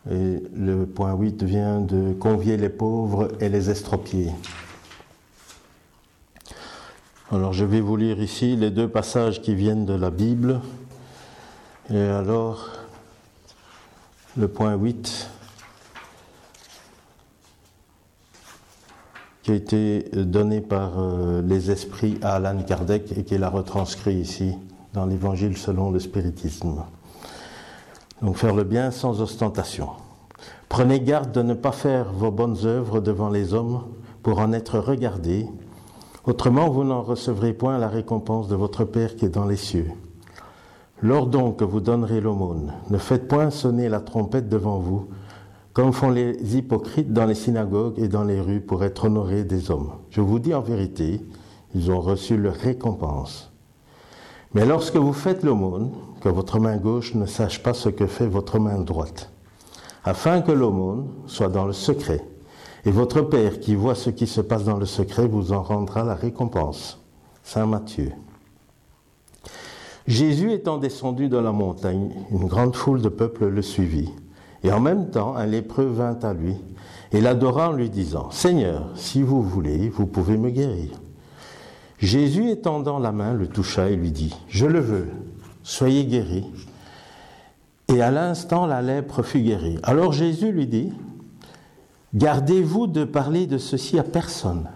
Et 0.10 0.42
le 0.56 0.86
point 0.86 1.14
8 1.14 1.44
vient 1.44 1.80
de 1.80 2.14
convier 2.14 2.58
les 2.58 2.70
pauvres 2.70 3.30
et 3.40 3.50
les 3.50 3.70
estropiés. 3.70 4.32
Alors 7.32 7.54
je 7.54 7.64
vais 7.64 7.82
vous 7.82 7.96
lire 7.96 8.20
ici 8.20 8.56
les 8.56 8.72
deux 8.72 8.90
passages 8.90 9.42
qui 9.42 9.54
viennent 9.54 9.86
de 9.86 9.94
la 9.94 10.10
Bible. 10.10 10.60
Et 11.90 12.02
alors, 12.02 12.70
le 14.38 14.48
point 14.48 14.76
8, 14.76 15.30
qui 19.44 19.52
a 19.52 19.56
été 19.56 20.10
donné 20.14 20.62
par 20.62 21.00
euh, 21.00 21.42
les 21.42 21.72
esprits 21.72 22.18
à 22.22 22.36
Alan 22.36 22.62
Kardec 22.64 23.18
et 23.18 23.24
qu'il 23.24 23.44
a 23.44 23.50
retranscrit 23.50 24.16
ici 24.16 24.56
dans 24.94 25.06
l'Évangile 25.06 25.58
selon 25.58 25.92
le 25.92 26.00
spiritisme. 26.00 26.84
Donc 28.22 28.38
faire 28.38 28.56
le 28.56 28.64
bien 28.64 28.92
sans 28.92 29.22
ostentation. 29.22 29.90
Prenez 30.70 31.02
garde 31.02 31.32
de 31.32 31.42
ne 31.42 31.54
pas 31.54 31.72
faire 31.72 32.14
vos 32.14 32.32
bonnes 32.32 32.58
œuvres 32.66 33.00
devant 33.00 33.30
les 33.30 33.54
hommes 33.54 33.84
pour 34.24 34.40
en 34.40 34.54
être 34.54 34.80
regardés. 34.80 35.48
Autrement, 36.26 36.70
vous 36.70 36.84
n'en 36.84 37.02
recevrez 37.02 37.54
point 37.54 37.78
la 37.78 37.88
récompense 37.88 38.48
de 38.48 38.56
votre 38.56 38.86
Père 38.86 39.16
qui 39.16 39.26
est 39.26 39.30
dans 39.30 39.46
les 39.46 39.58
cieux. 39.58 39.92
Lors 41.02 41.26
donc 41.26 41.58
que 41.58 41.64
vous 41.64 41.80
donnerez 41.80 42.22
l'aumône, 42.22 42.74
ne 42.92 43.00
faites 43.00 43.28
point 43.28 43.50
sonner 43.50 43.90
la 43.90 44.02
trompette 44.02 44.50
devant 44.50 44.78
vous, 44.78 45.08
comme 45.74 45.94
font 45.94 46.12
les 46.12 46.56
hypocrites 46.56 47.12
dans 47.12 47.26
les 47.26 47.34
synagogues 47.34 47.98
et 47.98 48.08
dans 48.08 48.24
les 48.24 48.40
rues 48.40 48.62
pour 48.62 48.84
être 48.84 49.06
honorés 49.06 49.44
des 49.44 49.72
hommes. 49.72 49.94
Je 50.12 50.22
vous 50.22 50.38
dis 50.38 50.54
en 50.54 50.62
vérité, 50.62 51.26
ils 51.74 51.90
ont 51.90 52.02
reçu 52.02 52.38
leur 52.38 52.54
récompense. 52.54 53.52
Mais 54.54 54.66
lorsque 54.66 54.98
vous 54.98 55.14
faites 55.14 55.44
l'aumône, 55.44 55.92
que 56.22 56.30
votre 56.30 56.60
main 56.60 56.78
gauche 56.78 57.16
ne 57.16 57.26
sache 57.26 57.62
pas 57.62 57.74
ce 57.74 57.90
que 57.90 58.08
fait 58.08 58.28
votre 58.28 58.60
main 58.60 58.80
droite, 58.80 59.32
afin 60.06 60.42
que 60.42 60.52
l'aumône 60.52 61.08
soit 61.26 61.50
dans 61.50 61.66
le 61.66 61.74
secret. 61.74 62.26
Et 62.86 62.92
votre 62.92 63.22
Père 63.22 63.60
qui 63.60 63.76
voit 63.76 63.96
ce 63.96 64.10
qui 64.10 64.26
se 64.26 64.42
passe 64.42 64.64
dans 64.64 64.78
le 64.78 64.86
secret 64.86 65.28
vous 65.28 65.52
en 65.52 65.62
rendra 65.62 66.04
la 66.04 66.16
récompense. 66.16 67.00
Saint 67.44 67.66
Matthieu. 67.66 68.12
Jésus 70.08 70.52
étant 70.52 70.78
descendu 70.78 71.30
de 71.30 71.38
la 71.38 71.52
montagne, 71.52 72.12
une 72.32 72.48
grande 72.48 72.76
foule 72.76 73.02
de 73.02 73.10
peuple 73.10 73.48
le 73.48 73.62
suivit. 73.62 74.10
Et 74.64 74.72
en 74.72 74.80
même 74.80 75.10
temps, 75.10 75.36
un 75.36 75.46
lépreux 75.46 75.86
vint 75.86 76.18
à 76.24 76.34
lui 76.34 76.56
et 77.12 77.22
l'adora 77.22 77.70
en 77.70 77.74
lui 77.74 77.90
disant, 77.90 78.32
Seigneur, 78.32 78.90
si 78.96 79.22
vous 79.22 79.42
voulez, 79.42 79.90
vous 79.90 80.08
pouvez 80.08 80.38
me 80.38 80.50
guérir. 80.50 80.90
Jésus 81.98 82.50
étendant 82.50 83.00
la 83.00 83.12
main 83.12 83.34
le 83.34 83.48
toucha 83.48 83.90
et 83.90 83.96
lui 83.96 84.12
dit, 84.12 84.36
Je 84.48 84.66
le 84.66 84.80
veux, 84.80 85.08
soyez 85.64 86.06
guéri. 86.06 86.46
Et 87.88 88.02
à 88.02 88.12
l'instant, 88.12 88.66
la 88.66 88.82
lèpre 88.82 89.24
fut 89.24 89.42
guérie. 89.42 89.80
Alors 89.84 90.14
Jésus 90.14 90.52
lui 90.52 90.68
dit, 90.68 90.94
Gardez-vous 92.14 92.88
de 92.88 93.06
parler 93.06 93.48
de 93.48 93.58
ceci 93.58 93.98
à 93.98 94.04
personne, 94.04 94.68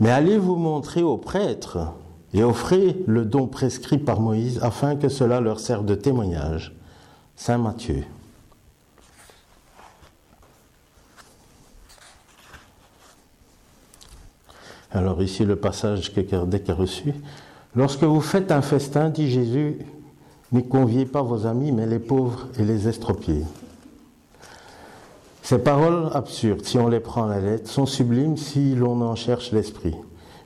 mais 0.00 0.10
allez 0.10 0.36
vous 0.36 0.56
montrer 0.56 1.02
aux 1.02 1.16
prêtres 1.16 1.78
et 2.34 2.42
offrez 2.42 3.02
le 3.06 3.24
don 3.24 3.46
prescrit 3.46 3.98
par 3.98 4.20
Moïse 4.20 4.58
afin 4.62 4.96
que 4.96 5.08
cela 5.08 5.40
leur 5.40 5.60
serve 5.60 5.84
de 5.84 5.94
témoignage. 5.94 6.74
Saint 7.36 7.58
Matthieu. 7.58 8.04
Alors 14.90 15.22
ici 15.22 15.44
le 15.44 15.54
passage 15.54 16.12
que 16.12 16.20
Kardec 16.20 16.68
a 16.68 16.74
reçu. 16.74 17.14
Lorsque 17.76 18.02
vous 18.02 18.20
faites 18.20 18.50
un 18.50 18.62
festin, 18.62 19.10
dit 19.10 19.30
Jésus, 19.30 19.78
ne 20.52 20.60
conviez 20.60 21.04
pas 21.04 21.22
vos 21.22 21.46
amis, 21.46 21.72
mais 21.72 21.86
les 21.86 21.98
pauvres 21.98 22.48
et 22.58 22.64
les 22.64 22.88
estropiés. 22.88 23.44
Ces 25.42 25.58
paroles 25.58 26.10
absurdes, 26.12 26.64
si 26.64 26.78
on 26.78 26.88
les 26.88 27.00
prend 27.00 27.24
à 27.24 27.28
la 27.36 27.40
lettre, 27.40 27.70
sont 27.70 27.86
sublimes 27.86 28.36
si 28.36 28.74
l'on 28.74 29.00
en 29.00 29.14
cherche 29.14 29.52
l'esprit. 29.52 29.94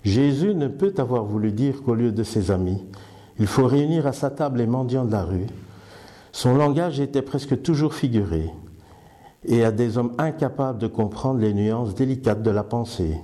Jésus 0.04 0.54
ne 0.54 0.68
peut 0.68 0.94
avoir 0.98 1.24
voulu 1.24 1.52
dire 1.52 1.82
qu'au 1.82 1.94
lieu 1.94 2.12
de 2.12 2.22
ses 2.22 2.50
amis, 2.50 2.82
il 3.38 3.46
faut 3.46 3.66
réunir 3.66 4.06
à 4.06 4.12
sa 4.12 4.30
table 4.30 4.58
les 4.58 4.66
mendiants 4.66 5.04
de 5.04 5.12
la 5.12 5.24
rue. 5.24 5.46
Son 6.32 6.54
langage 6.54 7.00
était 7.00 7.22
presque 7.22 7.62
toujours 7.62 7.94
figuré. 7.94 8.50
et 9.44 9.64
à 9.64 9.72
des 9.72 9.98
hommes 9.98 10.12
incapables 10.18 10.78
de 10.78 10.86
comprendre 10.86 11.40
les 11.40 11.52
nuances 11.52 11.96
délicates 11.96 12.44
de 12.44 12.50
la 12.50 12.62
pensée. 12.62 13.16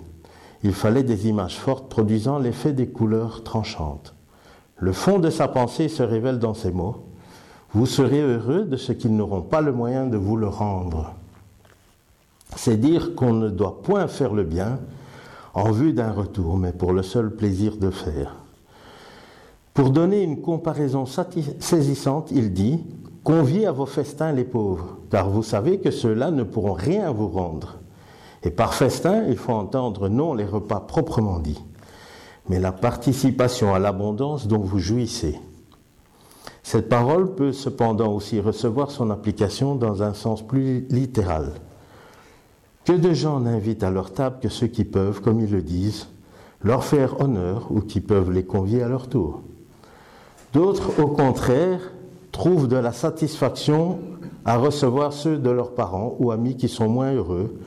Il 0.64 0.72
fallait 0.72 1.04
des 1.04 1.28
images 1.28 1.56
fortes 1.58 1.88
produisant 1.88 2.38
l'effet 2.38 2.72
des 2.72 2.88
couleurs 2.88 3.44
tranchantes. 3.44 4.14
Le 4.76 4.92
fond 4.92 5.18
de 5.18 5.30
sa 5.30 5.48
pensée 5.48 5.88
se 5.88 6.02
révèle 6.02 6.38
dans 6.38 6.54
ces 6.54 6.70
mots. 6.70 7.04
Vous 7.72 7.86
serez 7.86 8.20
heureux 8.20 8.64
de 8.64 8.76
ce 8.76 8.92
qu'ils 8.92 9.14
n'auront 9.14 9.42
pas 9.42 9.60
le 9.60 9.72
moyen 9.72 10.06
de 10.06 10.16
vous 10.16 10.36
le 10.36 10.48
rendre. 10.48 11.14
C'est 12.56 12.80
dire 12.80 13.14
qu'on 13.14 13.34
ne 13.34 13.50
doit 13.50 13.82
point 13.82 14.08
faire 14.08 14.32
le 14.32 14.44
bien 14.44 14.78
en 15.54 15.70
vue 15.70 15.92
d'un 15.92 16.12
retour, 16.12 16.56
mais 16.56 16.72
pour 16.72 16.92
le 16.92 17.02
seul 17.02 17.34
plaisir 17.34 17.76
de 17.76 17.90
faire. 17.90 18.36
Pour 19.74 19.90
donner 19.90 20.22
une 20.22 20.40
comparaison 20.40 21.04
saisissante, 21.06 22.30
il 22.32 22.52
dit 22.52 22.84
Conviez 23.22 23.66
à 23.66 23.72
vos 23.72 23.86
festins 23.86 24.32
les 24.32 24.44
pauvres, 24.44 24.96
car 25.10 25.28
vous 25.28 25.42
savez 25.42 25.78
que 25.78 25.90
ceux-là 25.90 26.30
ne 26.30 26.42
pourront 26.42 26.72
rien 26.72 27.10
vous 27.10 27.28
rendre. 27.28 27.78
Et 28.42 28.50
par 28.50 28.74
festin, 28.74 29.24
il 29.28 29.36
faut 29.36 29.52
entendre 29.52 30.08
non 30.08 30.34
les 30.34 30.44
repas 30.44 30.80
proprement 30.80 31.38
dits, 31.38 31.62
mais 32.48 32.60
la 32.60 32.72
participation 32.72 33.74
à 33.74 33.78
l'abondance 33.78 34.46
dont 34.46 34.58
vous 34.58 34.78
jouissez. 34.78 35.38
Cette 36.62 36.88
parole 36.88 37.34
peut 37.34 37.52
cependant 37.52 38.12
aussi 38.12 38.40
recevoir 38.40 38.90
son 38.90 39.10
application 39.10 39.74
dans 39.74 40.02
un 40.02 40.14
sens 40.14 40.46
plus 40.46 40.86
littéral. 40.90 41.52
Que 42.84 42.92
de 42.92 43.12
gens 43.12 43.40
n'invitent 43.40 43.82
à 43.82 43.90
leur 43.90 44.12
table 44.12 44.38
que 44.40 44.48
ceux 44.48 44.66
qui 44.66 44.84
peuvent, 44.84 45.20
comme 45.20 45.40
ils 45.40 45.50
le 45.50 45.62
disent, 45.62 46.08
leur 46.62 46.84
faire 46.84 47.20
honneur 47.20 47.68
ou 47.70 47.80
qui 47.80 48.00
peuvent 48.00 48.30
les 48.30 48.44
convier 48.44 48.82
à 48.82 48.88
leur 48.88 49.08
tour. 49.08 49.42
D'autres, 50.52 51.00
au 51.00 51.08
contraire, 51.08 51.80
trouvent 52.32 52.68
de 52.68 52.76
la 52.76 52.92
satisfaction 52.92 53.98
à 54.44 54.56
recevoir 54.56 55.12
ceux 55.12 55.38
de 55.38 55.50
leurs 55.50 55.74
parents 55.74 56.16
ou 56.18 56.30
amis 56.30 56.56
qui 56.56 56.68
sont 56.68 56.88
moins 56.88 57.12
heureux. 57.12 57.58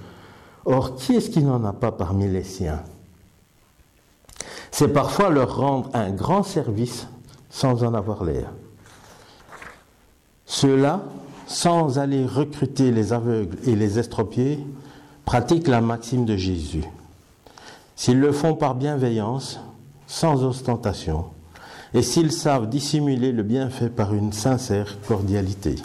Or, 0.66 0.96
qui 0.96 1.16
est-ce 1.16 1.30
qui 1.30 1.42
n'en 1.42 1.64
a 1.66 1.74
pas 1.74 1.92
parmi 1.92 2.28
les 2.28 2.44
siens? 2.44 2.82
C'est 4.72 4.94
parfois 4.94 5.30
leur 5.30 5.58
rendre 5.58 5.90
un 5.94 6.12
grand 6.12 6.44
service 6.44 7.08
sans 7.50 7.84
en 7.84 7.94
avoir 7.94 8.24
l'air. 8.24 8.52
Ceux-là, 10.46 11.02
sans 11.48 12.00
aller 12.00 12.26
recruter 12.26 12.92
les 12.92 13.14
aveugles 13.14 13.58
et 13.66 13.76
les 13.76 14.00
estropiés, 14.00 14.66
pratiquent 15.26 15.68
la 15.68 15.82
maxime 15.82 16.26
de 16.26 16.38
Jésus. 16.38 16.84
S'ils 17.96 18.20
le 18.20 18.32
font 18.32 18.56
par 18.56 18.76
bienveillance, 18.76 19.60
sans 20.08 20.44
ostentation, 20.44 21.26
et 21.94 22.02
s'ils 22.02 22.32
savent 22.32 22.70
dissimuler 22.70 23.32
le 23.32 23.44
bienfait 23.44 23.90
par 23.90 24.14
une 24.14 24.34
sincère 24.34 24.98
cordialité. 25.08 25.76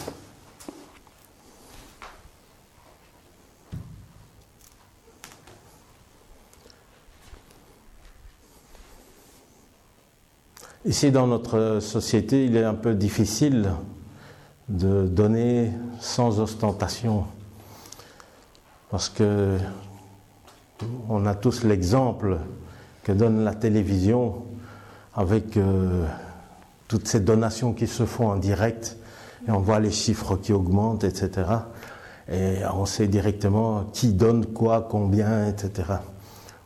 Ici, 10.87 11.11
dans 11.11 11.27
notre 11.27 11.79
société, 11.81 12.45
il 12.45 12.55
est 12.55 12.63
un 12.63 12.73
peu 12.73 12.95
difficile 12.95 13.71
de 14.69 15.05
donner 15.05 15.73
sans 15.99 16.39
ostentation, 16.39 17.25
parce 18.89 19.09
que 19.09 19.57
on 21.09 21.25
a 21.25 21.35
tous 21.35 21.65
l'exemple 21.65 22.37
que 23.03 23.11
donne 23.11 23.43
la 23.43 23.53
télévision 23.53 24.45
avec 25.13 25.57
euh, 25.57 26.05
toutes 26.87 27.09
ces 27.09 27.19
donations 27.19 27.73
qui 27.73 27.87
se 27.87 28.05
font 28.05 28.29
en 28.29 28.37
direct, 28.37 28.95
et 29.45 29.51
on 29.51 29.59
voit 29.59 29.81
les 29.81 29.91
chiffres 29.91 30.37
qui 30.37 30.53
augmentent, 30.53 31.03
etc. 31.03 31.49
Et 32.31 32.59
on 32.73 32.85
sait 32.85 33.09
directement 33.09 33.83
qui 33.91 34.13
donne 34.13 34.45
quoi, 34.45 34.87
combien, 34.89 35.49
etc. 35.49 35.95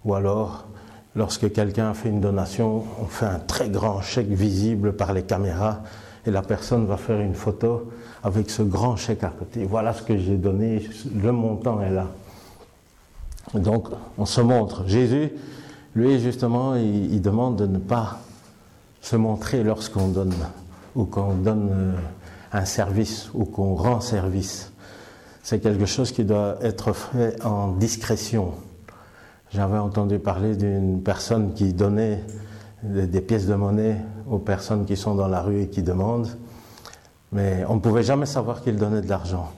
Ou 0.06 0.14
alors, 0.14 0.68
lorsque 1.16 1.52
quelqu'un 1.52 1.94
fait 1.94 2.10
une 2.10 2.22
donation, 2.22 2.84
on 3.02 3.06
fait 3.06 3.26
un 3.26 3.40
très 3.40 3.70
grand 3.70 4.02
chèque 4.02 4.30
visible 4.30 4.94
par 4.94 5.14
les 5.14 5.24
caméras, 5.24 5.82
et 6.26 6.32
la 6.32 6.42
personne 6.42 6.86
va 6.86 6.98
faire 6.98 7.20
une 7.20 7.34
photo 7.34 7.92
avec 8.24 8.50
ce 8.50 8.62
grand 8.62 8.96
chèque 8.96 9.24
à 9.24 9.30
côté. 9.30 9.66
Voilà 9.66 9.94
ce 9.94 10.04
que 10.04 10.18
j'ai 10.18 10.38
donné, 10.38 10.88
le 11.16 11.32
montant 11.32 11.82
est 11.82 11.90
là. 11.90 12.08
Donc, 13.56 13.88
on 14.18 14.26
se 14.26 14.42
montre. 14.42 14.88
Jésus, 14.88 15.32
lui, 15.96 16.20
justement, 16.20 16.76
il 16.76 17.22
demande 17.22 17.58
de 17.58 17.66
ne 17.66 17.80
pas 17.80 18.20
se 19.02 19.16
montrer 19.16 19.64
lorsqu'on 19.64 20.08
donne 20.08 20.36
ou 20.96 21.06
qu'on 21.06 21.34
donne 21.34 21.70
euh, 21.72 21.94
un 22.52 22.66
service 22.66 23.30
ou 23.34 23.46
qu'on 23.46 23.76
rend 23.76 24.02
service. 24.02 24.72
C'est 25.44 25.60
quelque 25.60 25.86
chose 25.86 26.12
qui 26.12 26.24
doit 26.24 26.58
être 26.62 26.94
fait 26.94 27.44
en 27.44 27.70
discrétion. 27.70 28.54
J'avais 29.54 29.78
entendu 29.78 30.18
parler 30.18 30.56
d'une 30.56 31.02
personne 31.04 31.54
qui 31.54 31.74
donnait 31.74 32.24
des 32.84 33.20
pièces 33.20 33.48
de 33.48 33.54
monnaie 33.54 33.98
aux 34.30 34.40
personnes 34.40 34.86
qui 34.86 34.96
sont 34.96 35.14
dans 35.14 35.28
la 35.28 35.42
rue 35.42 35.64
et 35.64 35.68
qui 35.68 35.84
demandent, 35.84 36.30
mais 37.34 37.66
on 37.68 37.76
ne 37.76 37.80
pouvait 37.82 38.04
jamais 38.04 38.26
savoir 38.26 38.62
qu'il 38.62 38.78
donnait 38.78 39.02
de 39.02 39.10
l'argent. 39.10 39.52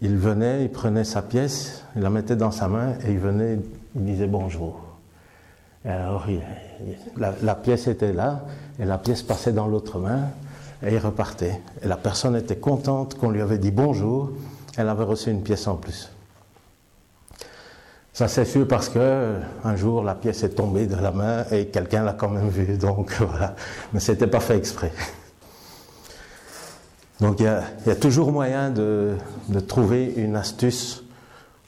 Il 0.00 0.16
venait, 0.16 0.62
il 0.62 0.70
prenait 0.70 1.02
sa 1.02 1.20
pièce, 1.20 1.82
il 1.96 2.02
la 2.02 2.10
mettait 2.10 2.36
dans 2.36 2.52
sa 2.52 2.68
main 2.68 2.92
et 3.04 3.10
il 3.10 3.18
venait, 3.18 3.58
il 3.96 4.04
disait 4.04 4.28
bonjour. 4.28 4.80
alors, 5.84 6.26
la, 7.16 7.54
pièce 7.56 7.88
était 7.88 8.12
là, 8.12 8.44
et 8.78 8.84
la 8.84 8.98
pièce 8.98 9.22
passait 9.22 9.52
dans 9.52 9.66
l'autre 9.66 9.98
main, 9.98 10.28
et 10.86 10.94
il 10.94 10.98
repartait. 10.98 11.60
Et 11.82 11.88
la 11.88 11.96
personne 11.96 12.36
était 12.36 12.56
contente 12.56 13.18
qu'on 13.18 13.30
lui 13.30 13.40
avait 13.40 13.58
dit 13.58 13.72
bonjour, 13.72 14.30
elle 14.76 14.88
avait 14.88 15.04
reçu 15.04 15.30
une 15.30 15.42
pièce 15.42 15.66
en 15.66 15.74
plus. 15.74 16.13
Ça 18.14 18.28
c'est 18.28 18.44
sûr 18.44 18.66
parce 18.68 18.88
que 18.88 19.34
un 19.64 19.74
jour 19.74 20.04
la 20.04 20.14
pièce 20.14 20.44
est 20.44 20.50
tombée 20.50 20.86
de 20.86 20.94
la 20.94 21.10
main 21.10 21.44
et 21.50 21.66
quelqu'un 21.66 22.04
l'a 22.04 22.12
quand 22.12 22.30
même 22.30 22.48
vue, 22.48 22.78
donc 22.78 23.12
voilà. 23.18 23.56
Mais 23.92 23.98
c'était 23.98 24.28
pas 24.28 24.38
fait 24.38 24.56
exprès. 24.56 24.92
Donc 27.20 27.40
il 27.40 27.46
y, 27.46 27.90
a, 27.90 27.96
toujours 27.96 28.30
moyen 28.30 28.70
de, 28.70 29.14
de, 29.48 29.60
trouver 29.60 30.12
une 30.16 30.36
astuce 30.36 31.04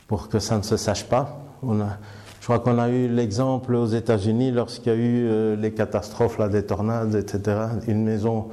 pour 0.06 0.28
que 0.28 0.38
ça 0.38 0.56
ne 0.56 0.62
se 0.62 0.76
sache 0.76 1.04
pas. 1.04 1.40
On 1.62 1.80
a, 1.80 1.98
je 2.40 2.44
crois 2.44 2.60
qu'on 2.60 2.78
a 2.78 2.88
eu 2.90 3.08
l'exemple 3.08 3.74
aux 3.74 3.86
États-Unis 3.86 4.52
lorsqu'il 4.52 4.92
y 4.92 4.94
a 4.94 4.98
eu 4.98 5.26
euh, 5.28 5.56
les 5.56 5.72
catastrophes, 5.72 6.38
là, 6.38 6.48
des 6.48 6.64
tornades, 6.64 7.14
etc. 7.16 7.58
Une 7.88 8.04
maison, 8.04 8.46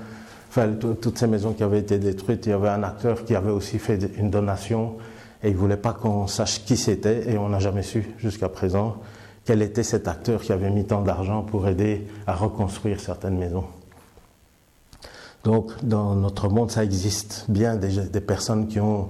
enfin, 0.49 0.69
toutes 0.99 1.19
ces 1.19 1.27
maisons 1.27 1.53
qui 1.53 1.61
avaient 1.61 1.79
été 1.79 1.99
détruites, 1.99 2.47
il 2.47 2.49
y 2.49 2.53
avait 2.53 2.69
un 2.69 2.81
acteur 2.81 3.23
qui 3.23 3.35
avait 3.35 3.51
aussi 3.51 3.77
fait 3.77 3.99
une 4.17 4.31
donation 4.31 4.95
et 5.43 5.49
il 5.49 5.55
voulait 5.55 5.77
pas 5.77 5.93
qu'on 5.93 6.27
sache 6.27 6.63
qui 6.63 6.77
c'était 6.77 7.31
et 7.31 7.37
on 7.37 7.49
n'a 7.49 7.59
jamais 7.59 7.83
su 7.83 8.09
jusqu'à 8.17 8.49
présent 8.49 8.97
quel 9.45 9.61
était 9.61 9.83
cet 9.83 10.07
acteur 10.07 10.41
qui 10.41 10.53
avait 10.53 10.69
mis 10.69 10.85
tant 10.85 11.01
d'argent 11.01 11.43
pour 11.43 11.67
aider 11.67 12.07
à 12.25 12.33
reconstruire 12.33 12.99
certaines 12.99 13.37
maisons. 13.37 13.65
Donc, 15.43 15.71
dans 15.83 16.15
notre 16.15 16.47
monde, 16.47 16.71
ça 16.71 16.83
existe 16.83 17.45
bien 17.49 17.75
des 17.75 18.21
personnes 18.21 18.67
qui 18.67 18.79
ont 18.79 19.09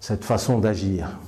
cette 0.00 0.24
façon 0.24 0.58
d'agir. 0.58 1.18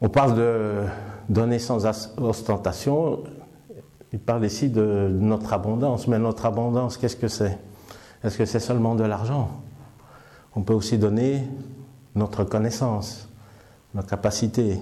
On 0.00 0.08
parle 0.08 0.36
de 0.36 0.84
donner 1.28 1.58
sans 1.58 1.84
ostentation. 2.18 3.24
Il 4.12 4.20
parle 4.20 4.44
ici 4.44 4.68
de 4.68 5.08
notre 5.10 5.52
abondance. 5.52 6.06
Mais 6.06 6.20
notre 6.20 6.46
abondance, 6.46 6.96
qu'est-ce 6.96 7.16
que 7.16 7.26
c'est? 7.28 7.58
Est-ce 8.22 8.38
que 8.38 8.44
c'est 8.44 8.60
seulement 8.60 8.94
de 8.94 9.02
l'argent? 9.02 9.50
On 10.56 10.62
peut 10.62 10.72
aussi 10.72 10.96
donner 10.96 11.42
notre 12.14 12.42
connaissance, 12.44 13.28
notre 13.94 14.08
capacité. 14.08 14.80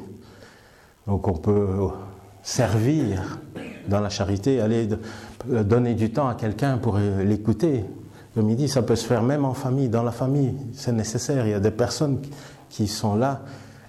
Donc 1.08 1.26
on 1.26 1.32
peut 1.32 1.66
servir 2.44 3.40
dans 3.88 3.98
la 3.98 4.08
charité, 4.08 4.60
aller 4.60 4.88
donner 5.46 5.94
du 5.94 6.10
temps 6.10 6.28
à 6.28 6.34
quelqu'un 6.34 6.78
pour 6.78 6.96
l'écouter. 6.96 7.84
Il 8.36 8.56
dit, 8.56 8.68
ça 8.68 8.82
peut 8.82 8.96
se 8.96 9.04
faire 9.04 9.22
même 9.22 9.44
en 9.44 9.54
famille, 9.54 9.88
dans 9.88 10.04
la 10.04 10.12
famille, 10.12 10.54
c'est 10.72 10.92
nécessaire. 10.92 11.44
Il 11.46 11.50
y 11.50 11.54
a 11.54 11.60
des 11.60 11.70
personnes 11.72 12.20
qui 12.70 12.86
sont 12.86 13.16
là 13.16 13.42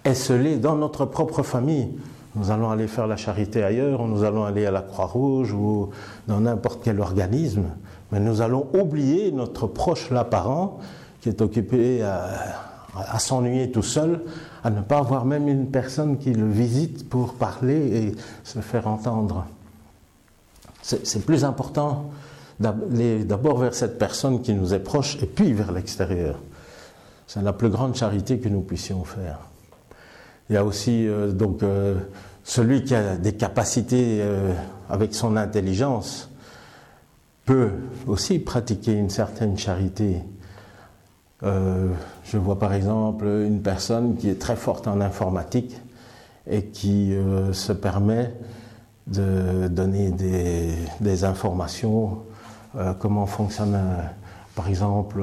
esselés 0.03 0.57
dans 0.57 0.75
notre 0.75 1.05
propre 1.05 1.43
famille. 1.43 1.89
Nous 2.35 2.49
allons 2.51 2.69
aller 2.69 2.87
faire 2.87 3.07
la 3.07 3.15
charité 3.15 3.63
ailleurs, 3.63 4.07
nous 4.07 4.23
allons 4.23 4.43
aller 4.43 4.65
à 4.65 4.71
la 4.71 4.81
Croix-Rouge 4.81 5.53
ou 5.53 5.89
dans 6.27 6.41
n'importe 6.41 6.81
quel 6.83 6.99
organisme, 6.99 7.65
mais 8.11 8.19
nous 8.19 8.41
allons 8.41 8.67
oublier 8.73 9.31
notre 9.31 9.67
proche 9.67 10.09
là 10.09 10.23
parent 10.23 10.79
qui 11.25 11.29
est 11.29 11.41
occupé 11.41 12.03
à, 12.03 13.17
s'ennuyer 13.17 13.71
tout 13.71 13.81
seul, 13.81 14.21
à 14.63 14.69
ne 14.69 14.81
pas 14.81 14.99
avoir 14.99 15.25
même 15.25 15.47
une 15.47 15.71
personne 15.71 16.19
qui 16.19 16.31
le 16.33 16.47
visite 16.47 17.09
pour 17.09 17.33
parler 17.33 17.97
et 17.97 18.15
se 18.43 18.59
faire 18.59 18.87
entendre. 18.87 19.47
C'est 20.83 21.25
plus 21.25 21.43
important 21.43 22.11
d'aller 22.59 23.23
d'abord 23.23 23.57
vers 23.57 23.73
cette 23.73 23.97
personne 23.97 24.43
qui 24.43 24.53
nous 24.53 24.75
est 24.75 24.79
proche 24.79 25.17
et 25.23 25.25
puis 25.25 25.51
vers 25.53 25.71
l'extérieur. 25.71 26.37
C'est 27.25 27.41
la 27.41 27.53
plus 27.53 27.69
grande 27.69 27.95
charité 27.95 28.37
que 28.37 28.47
nous 28.47 28.61
puissions 28.61 29.03
faire. 29.03 29.39
Il 30.51 30.53
y 30.53 30.57
a 30.57 30.63
aussi 30.63 31.07
euh, 31.07 31.31
donc 31.31 31.63
euh, 31.63 31.95
celui 32.43 32.83
qui 32.83 32.93
a 32.93 33.15
des 33.15 33.33
capacités 33.33 34.19
euh, 34.21 34.53
avec 34.91 35.15
son 35.15 35.37
intelligence 35.37 36.29
peut 37.45 37.71
aussi 38.05 38.37
pratiquer 38.37 38.93
une 38.93 39.09
certaine 39.09 39.57
charité. 39.57 40.21
Euh, 41.43 41.89
je 42.23 42.37
vois 42.37 42.57
par 42.57 42.73
exemple 42.73 43.25
une 43.25 43.61
personne 43.61 44.15
qui 44.15 44.29
est 44.29 44.39
très 44.39 44.55
forte 44.55 44.87
en 44.87 45.01
informatique 45.01 45.75
et 46.47 46.65
qui 46.65 47.13
euh, 47.13 47.51
se 47.51 47.73
permet 47.73 48.33
de 49.07 49.67
donner 49.67 50.11
des, 50.11 51.23
informations, 51.25 52.19
euh, 52.75 52.93
comment 52.97 53.27
fonctionne, 53.27 53.77
par 54.55 54.67
exemple, 54.67 55.21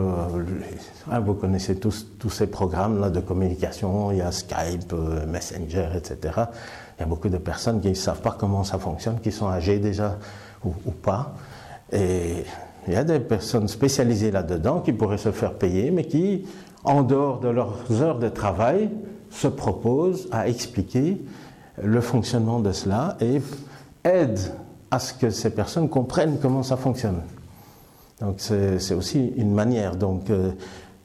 ah, 1.10 1.18
vous 1.18 1.34
connaissez 1.34 1.76
tous, 1.76 2.06
tous 2.18 2.30
ces 2.30 2.46
programmes 2.46 3.00
là, 3.00 3.10
de 3.10 3.18
communication, 3.18 4.12
il 4.12 4.18
y 4.18 4.20
a 4.20 4.30
Skype, 4.30 4.94
Messenger, 5.26 5.88
etc. 5.96 6.16
Il 6.96 7.00
y 7.00 7.02
a 7.02 7.06
beaucoup 7.06 7.28
de 7.28 7.38
personnes 7.38 7.80
qui 7.80 7.88
ne 7.88 7.94
savent 7.94 8.20
pas 8.20 8.36
comment 8.38 8.62
ça 8.62 8.78
fonctionne, 8.78 9.18
qui 9.20 9.32
sont 9.32 9.48
âgées 9.48 9.80
déjà 9.80 10.16
ou, 10.64 10.72
ou 10.86 10.92
pas. 10.92 11.34
Et 11.90 12.44
il 12.87 12.95
y 12.95 12.97
a 12.97 13.05
des 13.05 13.20
personnes 13.20 13.68
spécialisées 13.68 14.30
là-dedans 14.30 14.80
qui 14.80 14.93
pourraient 14.93 15.18
se 15.18 15.30
faire 15.30 15.55
payer, 15.55 15.91
mais 15.91 16.05
qui, 16.05 16.45
en 16.85 17.03
dehors 17.03 17.41
de 17.41 17.49
leurs 17.49 18.03
heures 18.03 18.18
de 18.18 18.28
travail, 18.28 18.91
se 19.30 19.49
proposent 19.49 20.28
à 20.33 20.49
expliquer 20.49 21.20
le 21.83 22.01
fonctionnement 22.01 22.61
de 22.61 22.72
cela 22.72 23.16
et 23.20 23.41
aident 24.05 24.53
à 24.91 24.99
ce 24.99 25.14
que 25.14 25.30
ces 25.30 25.51
personnes 25.51 25.89
comprennent 25.89 26.39
comment 26.41 26.62
ça 26.62 26.76
fonctionne. 26.76 27.22
Donc 28.20 28.37
c'est 28.39 28.95
aussi 28.95 29.33
une 29.37 29.53
manière 29.53 29.97
donc, 29.97 30.30
euh, 30.30 30.51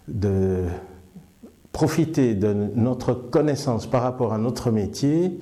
de 0.07 0.65
profiter 1.71 2.35
de 2.35 2.53
notre 2.75 3.13
connaissance 3.13 3.87
par 3.87 4.03
rapport 4.03 4.33
à 4.33 4.37
notre 4.37 4.71
métier 4.71 5.39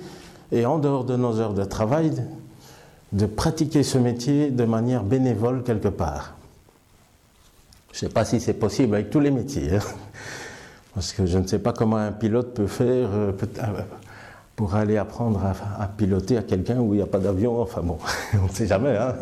et 0.52 0.66
en 0.66 0.80
dehors 0.80 1.06
de 1.06 1.16
nos 1.16 1.40
heures 1.40 1.54
de 1.54 1.64
travail, 1.64 2.12
de 3.16 3.26
pratiquer 3.26 3.82
ce 3.82 3.98
métier 3.98 4.52
de 4.52 4.66
manière 4.66 5.04
bénévole 5.04 5.64
quelque 5.64 5.88
part. 5.88 6.36
Je 7.94 7.98
ne 7.98 8.10
sais 8.10 8.14
pas 8.14 8.26
si 8.26 8.42
c'est 8.42 8.54
possible 8.54 8.94
avec 8.96 9.10
tous 9.10 9.22
les 9.22 9.32
métiers, 9.32 9.76
hein. 9.76 9.80
parce 10.94 11.14
que 11.14 11.26
je 11.26 11.38
ne 11.38 11.48
sais 11.48 11.60
pas 11.60 11.72
comment 11.72 11.96
un 11.96 12.12
pilote 12.12 12.54
peut 12.54 12.68
faire 12.68 13.08
euh, 13.14 13.32
euh, 13.42 13.82
pour 14.58 14.76
aller 14.76 14.98
apprendre 14.98 15.42
à, 15.80 15.88
piloter 15.88 16.38
à 16.38 16.42
quelqu'un 16.42 16.80
où 16.80 16.94
il 16.94 16.98
n'y 16.98 17.04
a 17.04 17.08
pas 17.08 17.20
d'avion. 17.20 17.62
Enfin 17.62 17.82
bon, 17.82 17.98
on 18.34 18.48
ne 18.48 18.52
sait 18.52 18.68
jamais. 18.68 18.98
Hein. 18.98 19.16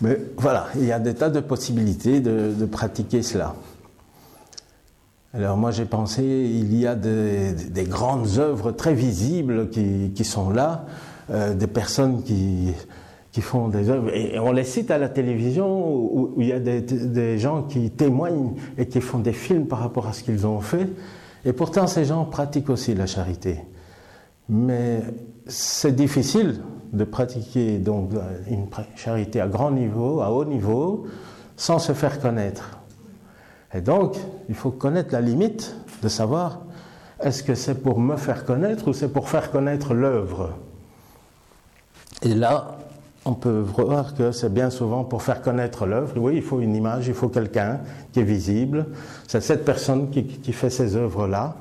Mais 0.00 0.16
voilà, 0.36 0.68
il 0.76 0.84
y 0.84 0.92
a 0.92 1.00
des 1.00 1.14
tas 1.14 1.30
de 1.30 1.40
possibilités 1.40 2.20
de, 2.20 2.66
pratiquer 2.66 3.22
cela. 3.22 3.56
Alors 5.32 5.56
moi 5.56 5.72
j'ai 5.72 5.86
pensé, 5.86 6.22
il 6.22 6.76
y 6.78 6.86
a 6.86 6.94
des, 6.94 7.84
grandes 7.88 8.38
œuvres 8.38 8.70
très 8.70 8.94
visibles 8.94 9.70
qui 9.70 10.24
sont 10.24 10.50
là. 10.50 10.86
Euh, 11.30 11.54
des 11.54 11.66
personnes 11.66 12.22
qui, 12.22 12.74
qui 13.32 13.40
font 13.40 13.68
des 13.68 13.88
œuvres. 13.88 14.14
Et 14.14 14.38
on 14.38 14.52
les 14.52 14.64
cite 14.64 14.90
à 14.90 14.98
la 14.98 15.08
télévision 15.08 15.88
où, 15.88 16.34
il 16.36 16.48
y 16.48 16.52
a 16.52 16.60
des, 16.60 16.82
des, 16.82 17.38
gens 17.38 17.62
qui 17.62 17.90
témoignent 17.90 18.52
et 18.76 18.86
qui 18.88 19.00
font 19.00 19.20
des 19.20 19.32
films 19.32 19.66
par 19.66 19.78
rapport 19.78 20.06
à 20.06 20.12
ce 20.12 20.22
qu'ils 20.22 20.46
ont 20.46 20.60
fait. 20.60 20.86
Et 21.46 21.54
pourtant, 21.54 21.86
ces 21.86 22.04
gens 22.04 22.26
pratiquent 22.26 22.68
aussi 22.68 22.94
la 22.94 23.06
charité. 23.06 23.58
Mais 24.50 25.00
c'est 25.46 25.96
difficile 25.96 26.60
de 26.92 27.04
pratiquer 27.04 27.78
donc 27.78 28.10
une 28.50 28.66
charité 28.94 29.40
à 29.40 29.48
grand 29.48 29.70
niveau, 29.70 30.20
à 30.20 30.30
haut 30.30 30.44
niveau, 30.44 31.06
sans 31.56 31.78
se 31.78 31.92
faire 31.92 32.20
connaître. 32.20 32.80
Et 33.72 33.80
donc, 33.80 34.18
il 34.50 34.54
faut 34.54 34.70
connaître 34.70 35.14
la 35.14 35.22
limite 35.22 35.74
de 36.02 36.08
savoir 36.08 36.60
est-ce 37.18 37.42
que 37.42 37.54
c'est 37.54 37.82
pour 37.82 37.98
me 37.98 38.16
faire 38.16 38.44
connaître 38.44 38.88
ou 38.88 38.92
c'est 38.92 39.08
pour 39.08 39.30
faire 39.30 39.50
connaître 39.50 39.94
l'œuvre? 39.94 40.50
Et 42.24 42.34
là, 42.34 42.78
on 43.26 43.34
peut 43.34 43.60
voir 43.60 44.14
que 44.14 44.32
c'est 44.32 44.52
bien 44.52 44.70
souvent 44.70 45.04
pour 45.04 45.22
faire 45.22 45.42
connaître 45.42 45.86
l'œuvre. 45.86 46.14
Oui, 46.16 46.36
il 46.36 46.42
faut 46.42 46.60
une 46.60 46.74
image, 46.74 47.06
il 47.06 47.14
faut 47.14 47.28
quelqu'un 47.28 47.80
qui 48.12 48.20
est 48.20 48.24
visible. 48.24 48.86
C'est 49.28 49.42
cette 49.42 49.64
personne 49.64 50.10
qui, 50.10 50.52
fait 50.52 50.70
ces 50.70 50.96
œuvres-là. 50.96 51.56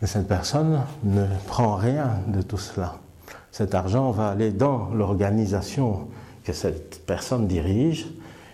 Mais 0.00 0.08
cette 0.08 0.28
personne 0.28 0.82
ne 1.04 1.26
prend 1.46 1.76
rien 1.76 2.10
de 2.28 2.42
tout 2.42 2.58
cela. 2.58 2.96
Cet 3.52 3.74
argent 3.74 4.10
va 4.10 4.28
aller 4.28 4.50
dans 4.50 4.90
l'organisation 4.94 6.08
que 6.44 6.52
cette 6.52 7.06
personne 7.06 7.46
dirige 7.46 8.06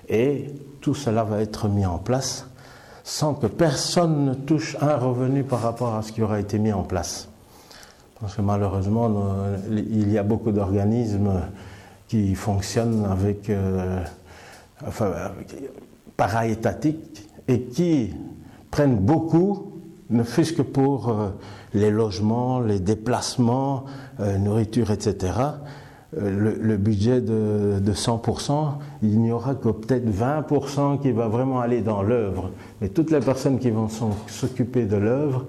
et 0.09 0.55
tout 0.80 0.95
cela 0.95 1.24
va 1.24 1.40
être 1.40 1.68
mis 1.68 1.86
en 1.86 1.99
place 1.99 2.47
sans 3.05 3.34
que 3.34 3.49
personne 3.49 4.24
ne 4.26 4.34
touche 4.34 4.76
un 4.80 4.97
revenu 4.97 5.43
par 5.43 5.61
rapport 5.62 5.95
à 5.95 6.03
ce 6.03 6.12
qui 6.12 6.22
aura 6.22 6.38
été 6.38 6.59
mis 6.59 6.72
en 6.72 6.84
place. 6.84 7.28
Parce 8.23 8.37
que 8.37 8.43
malheureusement, 8.43 9.11
il 9.68 10.12
y 10.12 10.16
a 10.16 10.23
beaucoup 10.23 10.53
d'organismes 10.53 11.41
qui 12.07 12.37
fonctionnent 12.37 13.05
avec, 13.05 13.51
euh, 13.51 14.01
enfin, 14.87 15.11
para-étatiques 16.16 17.29
et 17.49 17.62
qui 17.62 18.14
prennent 18.70 18.99
beaucoup, 18.99 19.73
ne 20.09 20.23
fût-ce 20.23 20.53
que 20.53 20.62
pour 20.62 21.09
euh, 21.09 21.31
les 21.75 21.91
logements, 21.91 22.61
les 22.61 22.79
déplacements, 22.79 23.87
euh, 24.20 24.39
nourriture, 24.39 24.93
etc. 24.93 25.33
Le, 26.16 26.77
budget 26.77 27.23
de, 27.23 27.81
de 27.81 27.93
100%, 27.93 28.75
il 29.03 29.18
n'y 29.18 29.33
aura 29.33 29.57
que 29.57 29.70
peut-être 29.70 30.07
20% 30.07 31.01
qui 31.01 31.11
va 31.11 31.27
vraiment 31.27 31.61
aller 31.61 31.81
dans 31.81 32.03
l'œuvre. 32.03 32.51
Mais 32.81 32.89
toutes 32.89 33.11
les 33.11 33.20
personnes 33.20 33.59
qui 33.59 33.70
vont 33.70 33.89
s'occuper 34.29 34.85
de 34.85 34.97
l'œuvre 34.97 35.47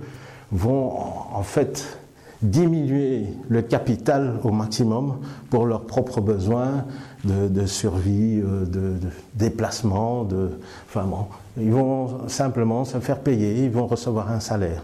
vont 0.52 0.94
en 1.34 1.44
fait 1.44 2.00
diminuer 2.44 3.28
le 3.50 3.62
capital 3.62 4.40
au 4.44 4.52
maximum 4.52 5.18
pour 5.50 5.66
leurs 5.66 5.86
propres 5.86 6.22
besoins 6.22 6.86
de, 7.24 7.66
survie, 7.66 8.42
euh, 8.44 8.66
de, 8.66 8.96
déplacement, 9.34 10.24
de, 10.26 10.52
enfin 10.88 11.06
bon, 11.06 11.26
ils 11.58 11.72
vont 11.72 12.28
simplement 12.28 12.84
se 12.86 13.00
faire 13.00 13.20
payer, 13.20 13.64
ils 13.64 13.72
vont 13.72 13.88
recevoir 13.88 14.30
un 14.32 14.40
salaire. 14.40 14.84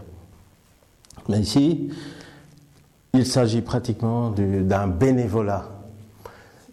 Mais 1.28 1.39
ici, 1.39 1.89
il 3.14 3.26
s'agit 3.26 3.62
pratiquement 3.62 4.32
d'un 4.32 4.88
bénévolat. 4.88 5.66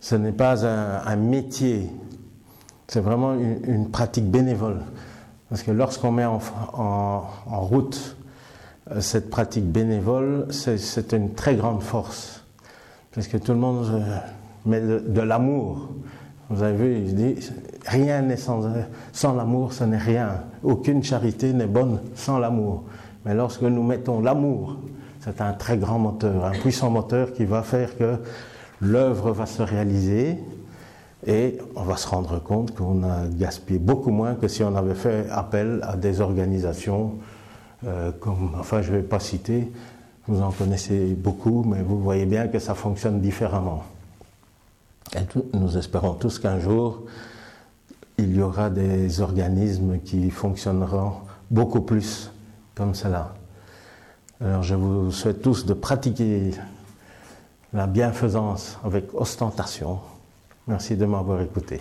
Ce 0.01 0.15
n'est 0.15 0.33
pas 0.33 0.67
un, 0.67 1.17
métier, 1.17 1.91
c'est 2.87 3.01
vraiment 3.01 3.35
une, 3.35 3.91
pratique 3.91 4.31
bénévole. 4.31 4.81
Parce 5.49 5.63
que 5.63 5.71
lorsqu'on 5.71 6.13
met 6.13 6.25
en, 6.25 7.23
route 7.47 8.16
cette 9.01 9.31
pratique 9.31 9.67
bénévole, 9.67 10.47
c'est 10.51 11.13
une 11.13 11.35
très 11.35 11.57
grande 11.57 11.83
force. 11.83 12.45
Parce 13.15 13.29
que 13.29 13.37
tout 13.37 13.53
le 13.53 13.59
monde 13.59 13.87
euh, 13.93 14.19
met 14.67 14.81
de, 14.81 15.21
l'amour. 15.21 15.89
Vous 16.51 16.63
avez 16.63 16.77
vu, 16.77 16.97
il 16.99 17.15
dit, 17.15 17.51
rien 17.87 18.23
n'est 18.23 18.37
sans, 18.37 18.63
sans 19.13 19.35
l'amour, 19.35 19.73
ce 19.73 19.85
n'est 19.85 19.99
rien. 19.99 20.43
Aucune 20.63 21.03
charité 21.03 21.53
n'est 21.53 21.67
bonne 21.67 22.01
sans 22.15 22.39
l'amour. 22.39 22.85
Mais 23.25 23.35
lorsque 23.35 23.63
nous 23.63 23.83
mettons 23.83 24.21
l'amour, 24.21 24.77
c'est 25.21 25.41
un 25.41 25.53
très 25.55 25.77
grand 25.79 25.99
moteur, 25.99 26.45
un 26.45 26.53
puissant 26.53 26.91
moteur 26.91 27.33
qui 27.33 27.45
va 27.45 27.63
faire 27.63 27.97
que 27.97 28.19
l'œuvre 28.81 29.33
va 29.33 29.47
se 29.47 29.63
réaliser 29.63 30.39
et 31.27 31.59
on 31.75 31.83
va 31.83 31.97
se 31.97 32.07
rendre 32.07 32.41
compte 32.41 32.75
qu'on 32.75 33.03
a 33.03 33.27
gaspillé 33.27 33.81
beaucoup 33.81 34.13
moins 34.13 34.35
que 34.35 34.47
si 34.47 34.63
on 34.63 34.77
avait 34.77 34.95
fait 34.95 35.27
appel 35.31 35.81
à 35.83 35.97
des 35.97 36.21
organisations 36.21 37.15
euh, 37.87 38.13
enfin 38.59 38.83
je 38.83 38.93
ne 38.93 38.97
vais 38.99 39.03
pas 39.03 39.21
citer, 39.21 39.71
vous 40.27 40.43
en 40.43 40.51
connaissez 40.51 41.15
beaucoup, 41.15 41.65
mais 41.65 41.83
vous 41.83 42.01
voyez 42.01 42.27
bien 42.27 42.49
que 42.49 42.59
ça 42.59 42.75
fonctionne 42.75 43.21
différemment. 43.21 43.85
Et 45.15 45.21
nous 45.55 45.79
espérons 45.79 46.15
tous 46.15 46.39
qu'un 46.39 46.59
jour, 46.59 47.03
il 48.19 48.37
y 48.37 48.43
aura 48.43 48.71
des 48.71 49.21
organismes 49.21 50.01
qui 50.01 50.31
fonctionneront 50.31 51.13
beaucoup 51.51 51.83
plus 51.83 52.31
comme 52.75 52.95
cela. 52.95 53.35
Alors 54.41 54.63
je 54.63 54.75
vous 54.75 55.11
souhaite 55.13 55.41
tous 55.43 55.65
de 55.65 55.75
pratiquer 55.75 56.51
la 57.73 57.87
bienfaisance 57.87 58.79
avec 58.85 59.15
ostentation. 59.15 59.99
Merci 60.67 60.97
de 60.97 61.07
m'avoir 61.07 61.41
écouté. 61.41 61.81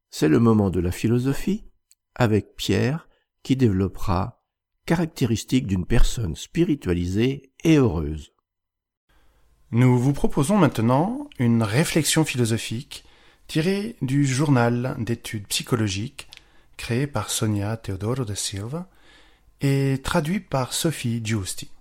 C'est 0.10 0.30
le 0.30 0.40
moment 0.40 0.70
de 0.70 0.80
la 0.80 0.92
philosophie 0.92 1.66
avec 2.16 2.56
Pierre 2.56 3.08
qui 3.44 3.56
développera 3.56 4.44
caractéristiques 4.86 5.68
d'une 5.68 5.86
personne 5.86 6.36
spiritualisée 6.36 7.54
et 7.64 7.78
heureuse. 7.78 8.34
Nous 9.72 9.98
vous 9.98 10.14
proposons 10.14 10.58
maintenant 10.58 11.28
une 11.40 11.64
réflexion 11.64 12.24
philosophique 12.24 13.04
tirée 13.48 13.96
du 14.02 14.26
journal 14.26 14.96
d'études 15.00 15.48
psychologiques 15.48 16.30
créé 16.78 17.08
par 17.08 17.30
Sonia 17.30 17.78
Teodoro 17.78 18.26
de 18.26 18.36
Silva 18.36 18.90
et 19.62 20.02
traduit 20.04 20.40
par 20.40 20.74
Sophie 20.74 21.22
Giusti. 21.24 21.72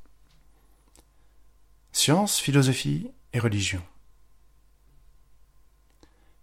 Science, 1.97 2.41
philosophie 2.41 3.09
et 3.33 3.39
religion. 3.39 3.81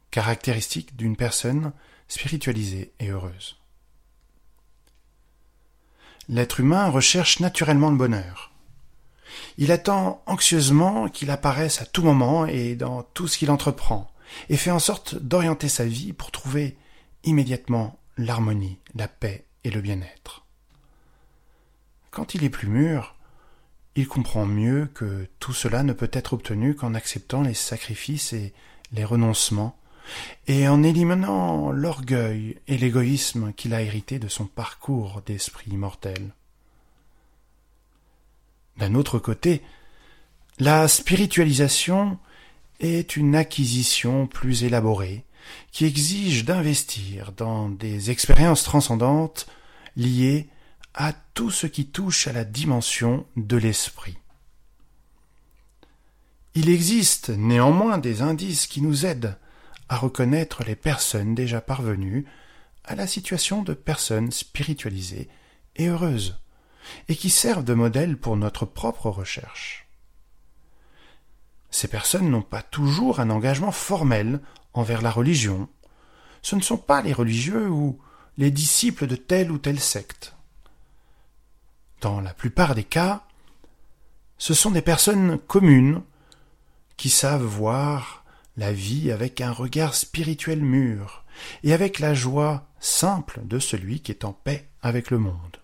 Caractéristiques 0.09 0.95
d'une 0.95 1.17
personne 1.17 1.73
spiritualisée 2.07 2.93
et 3.01 3.09
heureuse. 3.09 3.57
L'être 6.29 6.61
humain 6.61 6.87
recherche 6.87 7.41
naturellement 7.41 7.91
le 7.91 7.97
bonheur. 7.97 8.53
Il 9.57 9.73
attend 9.73 10.23
anxieusement 10.25 11.09
qu'il 11.09 11.29
apparaisse 11.29 11.81
à 11.81 11.85
tout 11.85 12.01
moment 12.01 12.45
et 12.45 12.75
dans 12.75 13.03
tout 13.03 13.27
ce 13.27 13.37
qu'il 13.37 13.51
entreprend, 13.51 14.09
et 14.47 14.55
fait 14.55 14.71
en 14.71 14.79
sorte 14.79 15.15
d'orienter 15.15 15.67
sa 15.67 15.83
vie 15.83 16.13
pour 16.13 16.31
trouver 16.31 16.77
immédiatement 17.25 17.99
l'harmonie, 18.15 18.79
la 18.95 19.09
paix 19.09 19.43
et 19.65 19.69
le 19.69 19.81
bien-être. 19.81 20.45
Quand 22.09 22.35
il 22.35 22.45
est 22.45 22.49
plus 22.49 22.69
mûr, 22.69 23.15
il 23.95 24.07
comprend 24.07 24.45
mieux 24.45 24.89
que 24.93 25.27
tout 25.39 25.53
cela 25.53 25.83
ne 25.83 25.93
peut 25.93 26.09
être 26.13 26.33
obtenu 26.33 26.75
qu'en 26.75 26.93
acceptant 26.93 27.41
les 27.41 27.53
sacrifices 27.53 28.33
et 28.33 28.53
les 28.93 29.03
renoncements, 29.03 29.77
et 30.47 30.67
en 30.67 30.83
éliminant 30.83 31.71
l'orgueil 31.71 32.57
et 32.67 32.77
l'égoïsme 32.77 33.53
qu'il 33.53 33.73
a 33.73 33.81
hérité 33.81 34.19
de 34.19 34.27
son 34.27 34.45
parcours 34.45 35.21
d'esprit 35.25 35.71
immortel. 35.71 36.33
D'un 38.77 38.95
autre 38.95 39.19
côté, 39.19 39.61
la 40.59 40.87
spiritualisation 40.87 42.17
est 42.79 43.15
une 43.15 43.35
acquisition 43.35 44.27
plus 44.27 44.63
élaborée 44.63 45.23
qui 45.71 45.85
exige 45.85 46.45
d'investir 46.45 47.31
dans 47.31 47.69
des 47.69 48.11
expériences 48.11 48.63
transcendantes 48.63 49.47
liées 49.95 50.47
à 50.93 51.13
tout 51.33 51.51
ce 51.51 51.67
qui 51.67 51.87
touche 51.87 52.27
à 52.27 52.33
la 52.33 52.43
dimension 52.43 53.25
de 53.35 53.57
l'esprit. 53.57 54.17
Il 56.53 56.69
existe 56.69 57.29
néanmoins 57.29 57.97
des 57.97 58.21
indices 58.21 58.67
qui 58.67 58.81
nous 58.81 59.05
aident 59.05 59.37
à 59.87 59.95
reconnaître 59.95 60.63
les 60.63 60.75
personnes 60.75 61.33
déjà 61.33 61.61
parvenues 61.61 62.25
à 62.83 62.95
la 62.95 63.07
situation 63.07 63.61
de 63.61 63.73
personnes 63.73 64.31
spiritualisées 64.31 65.29
et 65.77 65.87
heureuses, 65.87 66.39
et 67.07 67.15
qui 67.15 67.29
servent 67.29 67.63
de 67.63 67.73
modèle 67.73 68.17
pour 68.17 68.35
notre 68.35 68.65
propre 68.65 69.09
recherche. 69.09 69.87
Ces 71.69 71.87
personnes 71.87 72.29
n'ont 72.29 72.41
pas 72.41 72.61
toujours 72.61 73.19
un 73.19 73.29
engagement 73.29 73.71
formel 73.71 74.41
envers 74.73 75.01
la 75.01 75.11
religion. 75.11 75.69
Ce 76.41 76.55
ne 76.55 76.61
sont 76.61 76.77
pas 76.77 77.01
les 77.01 77.13
religieux 77.13 77.69
ou 77.69 77.99
les 78.37 78.51
disciples 78.51 79.07
de 79.07 79.15
telle 79.15 79.51
ou 79.51 79.57
telle 79.57 79.79
secte. 79.79 80.35
Dans 82.01 82.19
la 82.19 82.33
plupart 82.33 82.73
des 82.73 82.83
cas, 82.83 83.23
ce 84.39 84.55
sont 84.55 84.71
des 84.71 84.81
personnes 84.81 85.37
communes 85.37 86.01
qui 86.97 87.11
savent 87.11 87.43
voir 87.43 88.25
la 88.57 88.73
vie 88.73 89.11
avec 89.11 89.39
un 89.39 89.51
regard 89.51 89.93
spirituel 89.93 90.61
mûr 90.61 91.23
et 91.63 91.73
avec 91.73 91.99
la 91.99 92.15
joie 92.15 92.67
simple 92.79 93.41
de 93.43 93.59
celui 93.59 94.01
qui 94.01 94.11
est 94.11 94.25
en 94.25 94.33
paix 94.33 94.67
avec 94.81 95.11
le 95.11 95.19
monde. 95.19 95.57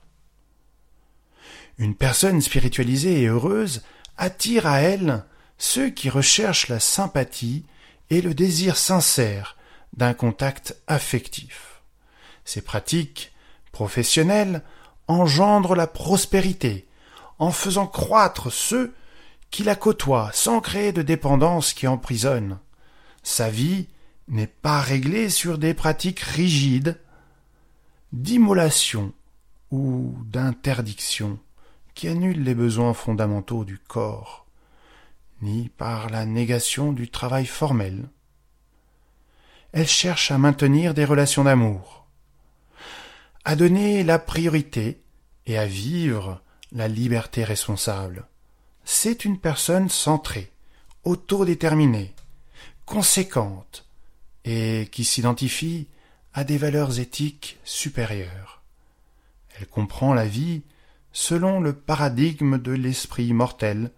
Une 1.79 1.95
personne 1.95 2.41
spiritualisée 2.41 3.21
et 3.21 3.27
heureuse 3.27 3.83
attire 4.15 4.67
à 4.67 4.79
elle 4.79 5.25
ceux 5.57 5.89
qui 5.89 6.09
recherchent 6.09 6.67
la 6.67 6.79
sympathie 6.79 7.65
et 8.11 8.21
le 8.21 8.35
désir 8.35 8.77
sincère 8.77 9.57
d'un 9.93 10.13
contact 10.13 10.77
affectif. 10.85 11.81
Ces 12.45 12.61
pratiques 12.61 13.33
professionnelles 13.71 14.61
engendrent 15.07 15.75
la 15.75 15.87
prospérité 15.87 16.87
en 17.39 17.51
faisant 17.51 17.87
croître 17.87 18.51
ceux 18.51 18.93
qui 19.51 19.63
la 19.63 19.75
côtoient 19.75 20.31
sans 20.33 20.59
créer 20.59 20.91
de 20.91 21.01
dépendance 21.01 21.73
qui 21.73 21.87
emprisonne. 21.87 22.59
Sa 23.23 23.49
vie 23.49 23.87
n'est 24.27 24.47
pas 24.47 24.81
réglée 24.81 25.29
sur 25.29 25.57
des 25.57 25.73
pratiques 25.73 26.19
rigides 26.19 26.99
d'immolation 28.11 29.13
ou 29.71 30.15
d'interdiction 30.25 31.39
qui 31.93 32.07
annulent 32.07 32.43
les 32.43 32.55
besoins 32.55 32.93
fondamentaux 32.93 33.63
du 33.63 33.77
corps 33.79 34.45
ni 35.41 35.69
par 35.69 36.09
la 36.09 36.25
négation 36.25 36.93
du 36.93 37.09
travail 37.09 37.45
formel. 37.45 38.09
Elle 39.71 39.87
cherche 39.87 40.31
à 40.31 40.37
maintenir 40.37 40.93
des 40.93 41.05
relations 41.05 41.43
d'amour, 41.43 42.06
à 43.47 43.55
donner 43.55 44.03
la 44.03 44.19
priorité 44.19 44.99
et 45.45 45.57
à 45.57 45.65
vivre 45.65 46.41
la 46.73 46.89
liberté 46.89 47.45
responsable. 47.45 48.27
C'est 48.83 49.23
une 49.23 49.39
personne 49.39 49.87
centrée, 49.87 50.51
autodéterminée, 51.05 52.13
conséquente 52.85 53.85
et 54.43 54.89
qui 54.91 55.05
s'identifie 55.05 55.87
à 56.33 56.43
des 56.43 56.57
valeurs 56.57 56.99
éthiques 56.99 57.57
supérieures. 57.63 58.63
Elle 59.57 59.67
comprend 59.67 60.13
la 60.13 60.25
vie 60.25 60.63
selon 61.13 61.61
le 61.61 61.71
paradigme 61.71 62.57
de 62.57 62.73
l'esprit 62.73 63.31
mortel 63.31 63.91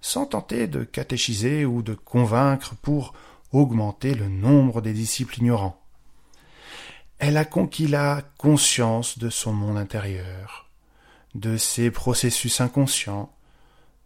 sans 0.00 0.24
tenter 0.24 0.68
de 0.68 0.84
catéchiser 0.84 1.66
ou 1.66 1.82
de 1.82 1.92
convaincre 1.92 2.74
pour 2.76 3.12
augmenter 3.52 4.14
le 4.14 4.30
nombre 4.30 4.80
des 4.80 4.94
disciples 4.94 5.40
ignorants. 5.40 5.85
Elle 7.18 7.38
a 7.38 7.44
conquis 7.44 7.86
la 7.86 8.22
conscience 8.36 9.18
de 9.18 9.30
son 9.30 9.52
monde 9.52 9.78
intérieur, 9.78 10.68
de 11.34 11.56
ses 11.56 11.90
processus 11.90 12.60
inconscients, 12.60 13.32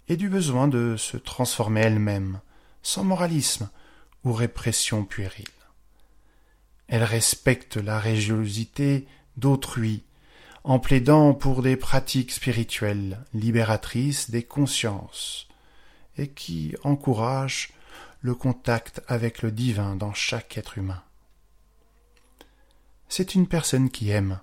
et 0.08 0.16
du 0.16 0.28
besoin 0.28 0.68
de 0.68 0.96
se 0.96 1.16
transformer 1.16 1.82
elle-même, 1.82 2.40
sans 2.82 3.04
moralisme 3.04 3.70
ou 4.24 4.32
répression 4.32 5.04
puérile. 5.04 5.46
Elle 6.88 7.04
respecte 7.04 7.76
la 7.76 8.00
religiosité 8.00 9.06
d'autrui, 9.36 10.02
en 10.64 10.78
plaidant 10.78 11.32
pour 11.34 11.62
des 11.62 11.76
pratiques 11.76 12.32
spirituelles 12.32 13.24
libératrices 13.32 14.30
des 14.30 14.42
consciences, 14.42 15.48
et 16.16 16.28
qui 16.28 16.74
encourage 16.84 17.72
le 18.20 18.34
contact 18.34 19.02
avec 19.08 19.42
le 19.42 19.50
divin 19.50 19.96
dans 19.96 20.12
chaque 20.12 20.58
être 20.58 20.78
humain. 20.78 21.02
C'est 23.11 23.34
une 23.34 23.46
personne 23.46 23.90
qui 23.90 24.08
aime 24.08 24.40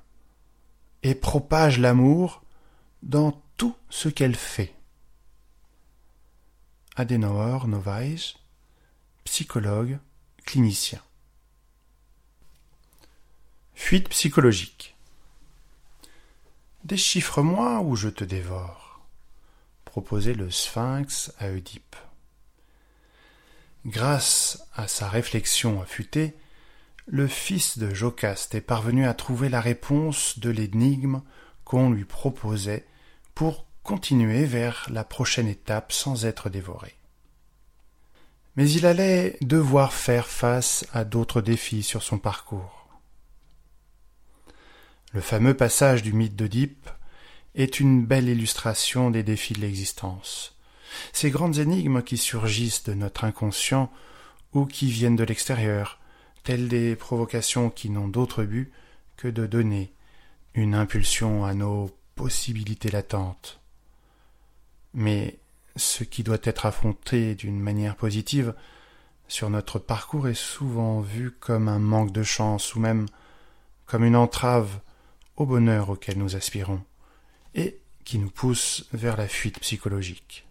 et 1.02 1.16
propage 1.16 1.80
l'amour 1.80 2.44
dans 3.02 3.42
tout 3.58 3.76
ce 3.90 4.10
qu'elle 4.10 4.36
fait. 4.36 4.76
Adenauer 6.96 7.66
Novaes, 7.68 8.36
psychologue, 9.24 9.98
clinicien. 10.46 11.02
Fuite 13.74 14.10
psychologique. 14.10 14.96
Déchiffre-moi 16.84 17.82
ou 17.82 17.96
je 17.96 18.10
te 18.10 18.24
dévore 18.24 18.88
proposait 19.98 20.36
le 20.36 20.52
sphinx 20.52 21.34
à 21.40 21.50
Oedipe. 21.50 21.96
Grâce 23.88 24.64
à 24.76 24.88
sa 24.88 25.10
réflexion 25.10 25.82
affûtée, 25.82 26.36
le 27.08 27.28
fils 27.28 27.78
de 27.78 27.94
Jocaste 27.94 28.54
est 28.54 28.62
parvenu 28.62 29.08
à 29.08 29.14
trouver 29.14 29.48
la 29.48 29.62
réponse 29.62 30.40
de 30.40 30.50
l'énigme 30.50 31.22
qu'on 31.64 31.90
lui 31.90 32.04
proposait 32.04 32.86
pour 33.34 33.66
continuer 33.84 34.46
vers 34.46 34.86
la 34.92 35.06
prochaine 35.06 35.48
étape 35.48 35.94
sans 35.94 36.26
être 36.26 36.50
dévoré. 36.50 36.96
Mais 38.58 38.70
il 38.70 38.86
allait 38.86 39.38
devoir 39.40 39.94
faire 39.94 40.28
face 40.28 40.86
à 40.92 41.06
d'autres 41.06 41.42
défis 41.42 41.84
sur 41.84 42.04
son 42.04 42.18
parcours. 42.20 42.90
Le 45.14 45.22
fameux 45.22 45.54
passage 45.54 46.04
du 46.04 46.12
mythe 46.12 46.36
d'Oedipe 46.36 46.90
est 47.56 47.80
une 47.80 48.06
belle 48.06 48.28
illustration 48.28 49.12
des 49.12 49.24
défis 49.24 49.54
de 49.54 49.62
l'existence. 49.62 50.58
Ces 51.14 51.32
grandes 51.32 51.60
énigmes 51.60 52.02
qui 52.02 52.18
surgissent 52.18 52.84
de 52.84 52.94
notre 52.94 53.24
inconscient 53.24 53.90
ou 54.54 54.66
qui 54.66 54.92
viennent 54.92 55.16
de 55.16 55.24
l'extérieur, 55.24 55.97
telles 56.48 56.70
des 56.70 56.96
provocations 56.96 57.70
qui 57.70 57.90
n'ont 57.90 58.08
d'autre 58.08 58.46
but 58.46 58.72
que 59.18 59.28
de 59.28 59.46
donner 59.46 59.92
une 60.54 60.76
impulsion 60.76 61.44
à 61.44 61.54
nos 61.54 61.92
possibilités 62.16 62.90
latentes. 62.90 63.60
Mais 64.94 65.40
ce 65.76 66.06
qui 66.06 66.24
doit 66.24 66.38
être 66.44 66.66
affronté 66.66 67.36
d'une 67.36 67.60
manière 67.60 67.98
positive 67.98 68.54
sur 69.28 69.50
notre 69.50 69.78
parcours 69.78 70.30
est 70.30 70.42
souvent 70.42 71.02
vu 71.02 71.32
comme 71.32 71.68
un 71.68 71.80
manque 71.80 72.14
de 72.14 72.24
chance 72.24 72.76
ou 72.76 72.80
même 72.80 73.08
comme 73.86 74.06
une 74.06 74.16
entrave 74.16 74.80
au 75.36 75.46
bonheur 75.46 75.90
auquel 75.90 76.18
nous 76.18 76.38
aspirons. 76.38 76.82
Et 77.56 77.78
qui 78.06 78.20
nous 78.20 78.30
pousse 78.30 78.86
vers 78.94 79.18
la 79.18 79.28
fuite 79.28 79.60
psychologique. 79.60 80.48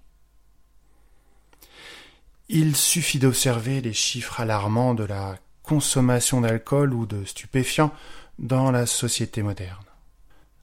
Il 2.51 2.77
suffit 2.77 3.19
d'observer 3.19 3.81
les 3.81 3.95
chiffres 3.95 4.41
alarmants 4.41 4.93
de 4.93 5.05
la 5.05 5.39
consommation 5.67 6.41
d'alcool 6.41 6.95
ou 6.95 7.07
de 7.07 7.25
stupéfiants 7.25 7.93
dans 8.39 8.71
la 8.71 8.87
société 8.87 9.43
moderne. 9.43 9.85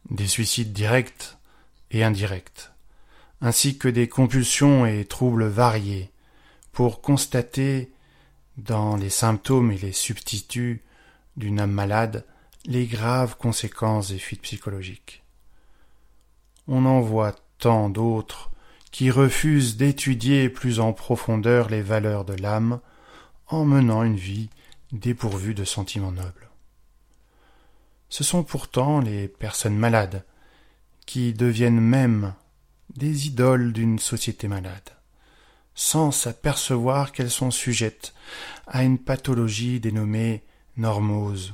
Des 0.10 0.28
suicides 0.28 0.74
directs 0.74 1.38
et 1.92 2.04
indirects, 2.04 2.72
ainsi 3.42 3.78
que 3.78 3.90
des 3.90 4.08
compulsions 4.08 4.86
et 4.86 5.06
troubles 5.06 5.48
variés, 5.48 6.10
pour 6.72 7.02
constater 7.02 7.92
dans 8.58 8.96
les 8.96 9.10
symptômes 9.10 9.72
et 9.72 9.78
les 9.78 9.92
substituts 9.92 10.82
d'une 11.36 11.60
âme 11.60 11.72
malade 11.72 12.26
les 12.66 12.86
graves 12.86 13.36
conséquences 13.38 14.10
des 14.10 14.20
fuites 14.20 14.42
psychologiques. 14.42 15.24
On 16.68 16.86
en 16.86 17.02
voit 17.02 17.36
tant 17.58 17.90
d'autres 17.90 18.52
qui 18.92 19.12
refusent 19.12 19.76
d'étudier 19.76 20.48
plus 20.50 20.80
en 20.80 20.94
profondeur 20.94 21.70
les 21.70 21.82
valeurs 21.82 22.24
de 22.24 22.36
l'âme 22.36 22.80
en 23.48 23.66
menant 23.66 24.04
une 24.04 24.16
vie 24.16 24.50
dépourvue 24.94 25.54
de 25.54 25.66
sentiments 25.66 26.12
nobles. 26.12 26.50
Ce 28.10 28.24
sont 28.24 28.44
pourtant 28.44 29.02
les 29.02 29.28
personnes 29.28 29.76
malades 29.76 30.24
qui 31.06 31.34
deviennent 31.34 31.82
même 31.82 32.34
des 32.96 33.28
idoles 33.28 33.74
d'une 33.74 34.00
société 34.00 34.48
malade, 34.48 34.92
sans 35.74 36.12
s'apercevoir 36.12 37.12
qu'elles 37.12 37.32
sont 37.32 37.52
sujettes 37.52 38.14
à 38.68 38.84
une 38.84 39.00
pathologie 39.00 39.80
dénommée 39.80 40.44
normose, 40.78 41.54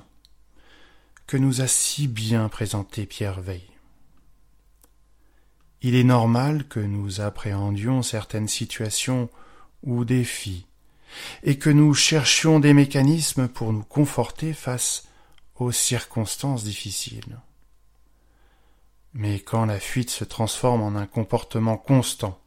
que 1.25 1.37
nous 1.37 1.61
a 1.61 1.67
si 1.67 2.07
bien 2.07 2.49
présenté 2.49 3.05
Pierre 3.05 3.39
Veil. 3.39 3.69
Il 5.81 5.95
est 5.95 6.03
normal 6.03 6.67
que 6.67 6.81
nous 6.81 7.21
appréhendions 7.21 8.01
certaines 8.01 8.49
situations 8.49 9.29
ou 9.83 10.03
défis, 10.03 10.65
et 11.43 11.57
que 11.57 11.69
nous 11.69 11.93
cherchions 11.93 12.59
des 12.59 12.73
mécanismes 12.73 13.47
pour 13.47 13.73
nous 13.73 13.83
conforter 13.83 14.53
face 14.53 15.07
aux 15.55 15.71
circonstances 15.71 16.63
difficiles. 16.63 17.39
Mais 19.13 19.39
quand 19.39 19.65
la 19.65 19.79
fuite 19.79 20.09
se 20.09 20.23
transforme 20.23 20.81
en 20.81 20.95
un 20.95 21.07
comportement 21.07 21.77
constant, 21.77 22.39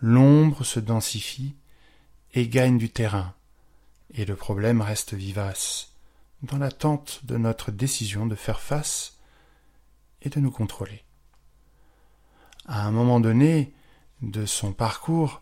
l'ombre 0.00 0.64
se 0.64 0.80
densifie 0.80 1.54
et 2.34 2.48
gagne 2.48 2.78
du 2.78 2.90
terrain, 2.90 3.34
et 4.14 4.24
le 4.24 4.36
problème 4.36 4.80
reste 4.80 5.14
vivace, 5.14 5.92
dans 6.42 6.58
l'attente 6.58 7.20
de 7.24 7.36
notre 7.36 7.70
décision 7.70 8.26
de 8.26 8.34
faire 8.34 8.60
face 8.60 9.18
et 10.22 10.28
de 10.28 10.40
nous 10.40 10.50
contrôler. 10.50 11.04
À 12.66 12.86
un 12.86 12.90
moment 12.90 13.20
donné 13.20 13.72
de 14.22 14.46
son 14.46 14.72
parcours, 14.72 15.40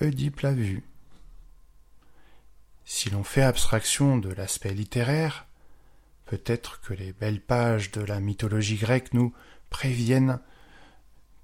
Oedipe 0.00 0.40
l'a 0.40 0.52
vu. 0.52 0.84
Si 2.92 3.08
l'on 3.08 3.22
fait 3.22 3.42
abstraction 3.42 4.18
de 4.18 4.30
l'aspect 4.30 4.74
littéraire, 4.74 5.46
Peut-être 6.30 6.80
que 6.80 6.94
les 6.94 7.12
belles 7.12 7.40
pages 7.40 7.90
de 7.90 8.02
la 8.02 8.20
mythologie 8.20 8.76
grecque 8.76 9.12
nous 9.14 9.34
préviennent 9.68 10.38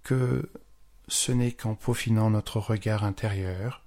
que 0.05 0.49
ce 1.09 1.32
n'est 1.32 1.51
qu'en 1.51 1.74
peaufinant 1.74 2.30
notre 2.30 2.61
regard 2.61 3.03
intérieur, 3.03 3.82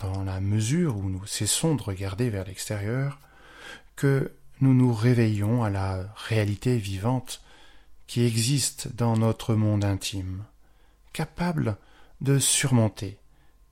dans 0.00 0.24
la 0.24 0.40
mesure 0.40 0.96
où 0.96 1.08
nous 1.08 1.24
cessons 1.26 1.76
de 1.76 1.82
regarder 1.84 2.28
vers 2.28 2.44
l'extérieur, 2.44 3.20
que 3.94 4.32
nous 4.60 4.74
nous 4.74 4.92
réveillons 4.92 5.62
à 5.62 5.70
la 5.70 6.12
réalité 6.16 6.76
vivante 6.76 7.40
qui 8.08 8.24
existe 8.24 8.96
dans 8.96 9.16
notre 9.16 9.54
monde 9.54 9.84
intime, 9.84 10.42
capable 11.12 11.76
de 12.20 12.40
surmonter 12.40 13.16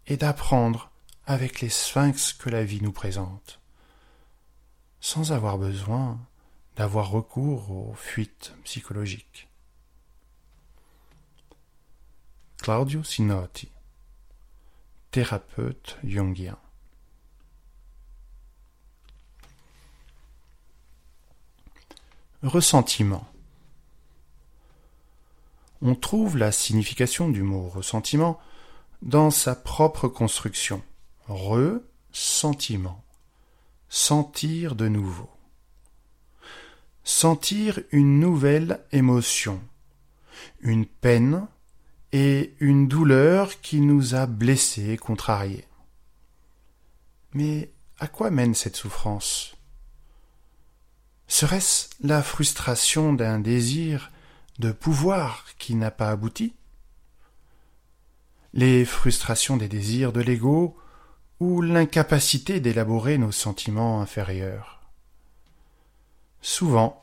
et 0.06 0.16
d'apprendre 0.16 0.92
avec 1.26 1.60
les 1.60 1.70
sphinx 1.70 2.32
que 2.34 2.50
la 2.50 2.64
vie 2.64 2.82
nous 2.82 2.92
présente, 2.92 3.60
sans 5.00 5.32
avoir 5.32 5.58
besoin 5.58 6.18
d'avoir 6.76 7.10
recours 7.10 7.70
aux 7.70 7.94
fuites 7.94 8.52
psychologiques. 8.64 9.48
Claudio 12.58 13.02
Sinotti, 13.02 13.70
thérapeute 15.10 15.98
jungien. 16.04 16.58
Ressentiment. 22.42 23.26
On 25.80 25.94
trouve 25.94 26.36
la 26.36 26.52
signification 26.52 27.28
du 27.28 27.42
mot 27.42 27.68
ressentiment 27.68 28.38
dans 29.02 29.30
sa 29.30 29.54
propre 29.54 30.08
construction. 30.08 30.82
Re-sentiment. 31.28 33.02
Sentir 33.88 34.74
de 34.74 34.88
nouveau 34.88 35.34
sentir 37.04 37.80
une 37.92 38.18
nouvelle 38.18 38.80
émotion, 38.90 39.62
une 40.60 40.86
peine 40.86 41.46
et 42.12 42.54
une 42.60 42.88
douleur 42.88 43.60
qui 43.60 43.80
nous 43.80 44.14
a 44.14 44.26
blessés, 44.26 44.96
contrariés. 44.96 45.66
Mais 47.34 47.70
à 47.98 48.08
quoi 48.08 48.30
mène 48.30 48.54
cette 48.54 48.76
souffrance? 48.76 49.54
Serait-ce 51.26 51.88
la 52.00 52.22
frustration 52.22 53.12
d'un 53.12 53.38
désir 53.38 54.10
de 54.58 54.72
pouvoir 54.72 55.44
qui 55.58 55.74
n'a 55.74 55.90
pas 55.90 56.10
abouti? 56.10 56.54
Les 58.54 58.84
frustrations 58.84 59.56
des 59.56 59.68
désirs 59.68 60.12
de 60.12 60.20
l'ego 60.20 60.76
ou 61.40 61.62
l'incapacité 61.62 62.60
d'élaborer 62.60 63.18
nos 63.18 63.32
sentiments 63.32 64.00
inférieurs 64.00 64.74
Souvent, 66.40 67.02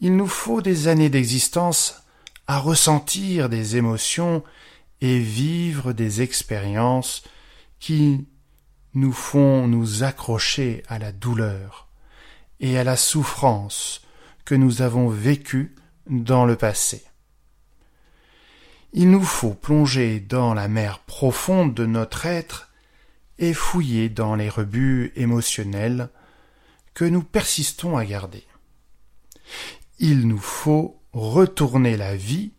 il 0.00 0.16
nous 0.16 0.26
faut 0.26 0.60
des 0.60 0.88
années 0.88 1.08
d'existence 1.08 2.02
à 2.46 2.58
ressentir 2.58 3.48
des 3.48 3.76
émotions 3.76 4.42
et 5.00 5.18
vivre 5.18 5.92
des 5.92 6.20
expériences 6.22 7.22
qui 7.78 8.26
nous 8.94 9.12
font 9.12 9.68
nous 9.68 10.02
accrocher 10.02 10.82
à 10.88 10.98
la 10.98 11.12
douleur 11.12 11.86
et 12.60 12.78
à 12.78 12.84
la 12.84 12.96
souffrance 12.96 14.02
que 14.44 14.54
nous 14.54 14.82
avons 14.82 15.08
vécues 15.08 15.74
dans 16.08 16.44
le 16.44 16.56
passé. 16.56 17.04
Il 18.92 19.10
nous 19.10 19.22
faut 19.22 19.54
plonger 19.54 20.20
dans 20.20 20.54
la 20.54 20.68
mer 20.68 21.00
profonde 21.00 21.74
de 21.74 21.84
notre 21.84 22.26
être 22.26 22.65
et 23.38 23.54
fouiller 23.54 24.08
dans 24.08 24.34
les 24.34 24.48
rebuts 24.48 25.12
émotionnels 25.16 26.08
que 26.94 27.04
nous 27.04 27.22
persistons 27.22 27.96
à 27.96 28.04
garder. 28.04 28.44
Il 29.98 30.26
nous 30.26 30.38
faut 30.38 31.00
retourner 31.12 31.96
la 31.96 32.16
vie 32.16 32.52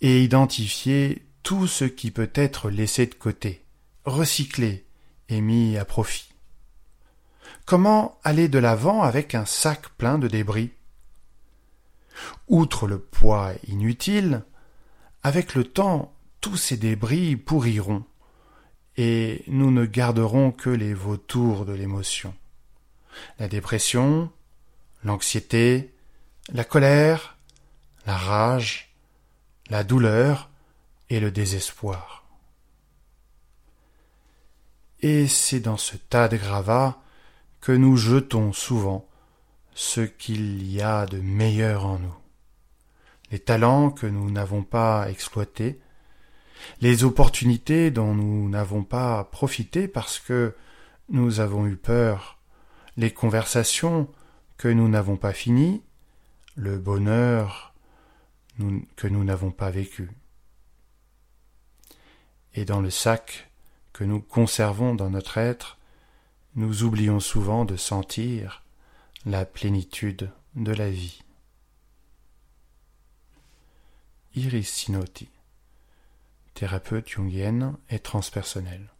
et 0.00 0.22
identifier 0.22 1.26
tout 1.42 1.66
ce 1.66 1.84
qui 1.84 2.10
peut 2.10 2.30
être 2.34 2.70
laissé 2.70 3.06
de 3.06 3.14
côté, 3.14 3.64
recyclé 4.04 4.84
et 5.28 5.40
mis 5.40 5.76
à 5.76 5.84
profit. 5.84 6.28
Comment 7.64 8.18
aller 8.24 8.48
de 8.48 8.58
l'avant 8.58 9.02
avec 9.02 9.34
un 9.34 9.44
sac 9.44 9.88
plein 9.90 10.18
de 10.18 10.28
débris? 10.28 10.70
Outre 12.48 12.86
le 12.86 12.98
poids 12.98 13.52
inutile, 13.66 14.42
avec 15.22 15.54
le 15.54 15.64
temps, 15.64 16.14
tous 16.40 16.56
ces 16.56 16.76
débris 16.76 17.36
pourriront, 17.36 18.04
et 18.98 19.44
nous 19.46 19.70
ne 19.70 19.86
garderons 19.86 20.50
que 20.50 20.70
les 20.70 20.92
vautours 20.92 21.64
de 21.64 21.72
l'émotion. 21.72 22.34
La 23.38 23.46
dépression, 23.46 24.30
l'anxiété, 25.04 25.94
la 26.52 26.64
colère, 26.64 27.36
la 28.06 28.16
rage, 28.16 28.92
la 29.70 29.84
douleur 29.84 30.50
et 31.10 31.20
le 31.20 31.30
désespoir. 31.30 32.26
Et 35.00 35.28
c'est 35.28 35.60
dans 35.60 35.76
ce 35.76 35.96
tas 35.96 36.26
de 36.26 36.36
gravats 36.36 37.00
que 37.60 37.70
nous 37.70 37.96
jetons 37.96 38.52
souvent 38.52 39.06
ce 39.76 40.00
qu'il 40.00 40.68
y 40.68 40.82
a 40.82 41.06
de 41.06 41.18
meilleur 41.18 41.86
en 41.86 42.00
nous, 42.00 42.16
les 43.30 43.38
talents 43.38 43.90
que 43.90 44.06
nous 44.06 44.28
n'avons 44.28 44.64
pas 44.64 45.08
exploités, 45.08 45.78
les 46.80 47.04
opportunités 47.04 47.90
dont 47.90 48.14
nous 48.14 48.48
n'avons 48.48 48.84
pas 48.84 49.24
profité 49.24 49.88
parce 49.88 50.18
que 50.18 50.54
nous 51.08 51.40
avons 51.40 51.66
eu 51.66 51.76
peur, 51.76 52.38
les 52.96 53.10
conversations 53.10 54.08
que 54.56 54.68
nous 54.68 54.88
n'avons 54.88 55.16
pas 55.16 55.32
finies, 55.32 55.82
le 56.56 56.78
bonheur 56.78 57.72
que 58.96 59.06
nous 59.06 59.24
n'avons 59.24 59.50
pas 59.50 59.70
vécu. 59.70 60.10
Et 62.54 62.64
dans 62.64 62.80
le 62.80 62.90
sac 62.90 63.50
que 63.92 64.04
nous 64.04 64.20
conservons 64.20 64.94
dans 64.94 65.10
notre 65.10 65.38
être, 65.38 65.78
nous 66.56 66.82
oublions 66.82 67.20
souvent 67.20 67.64
de 67.64 67.76
sentir 67.76 68.64
la 69.24 69.44
plénitude 69.44 70.30
de 70.56 70.72
la 70.72 70.90
vie. 70.90 71.22
Iris 74.34 74.88
thérapeute 76.58 77.08
jungienne 77.08 77.76
et 77.88 78.00
transpersonnelle. 78.00 78.90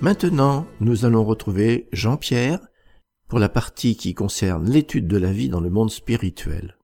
Maintenant, 0.00 0.68
nous 0.78 1.04
allons 1.04 1.24
retrouver 1.24 1.88
Jean-Pierre 1.90 2.60
pour 3.26 3.40
la 3.40 3.48
partie 3.48 3.96
qui 3.96 4.14
concerne 4.14 4.70
l'étude 4.70 5.08
de 5.08 5.16
la 5.16 5.32
vie 5.32 5.48
dans 5.48 5.58
le 5.58 5.70
monde 5.70 5.90
spirituel. 5.90 6.75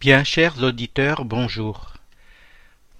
Bien 0.00 0.22
chers 0.22 0.62
auditeurs, 0.62 1.24
bonjour. 1.24 1.94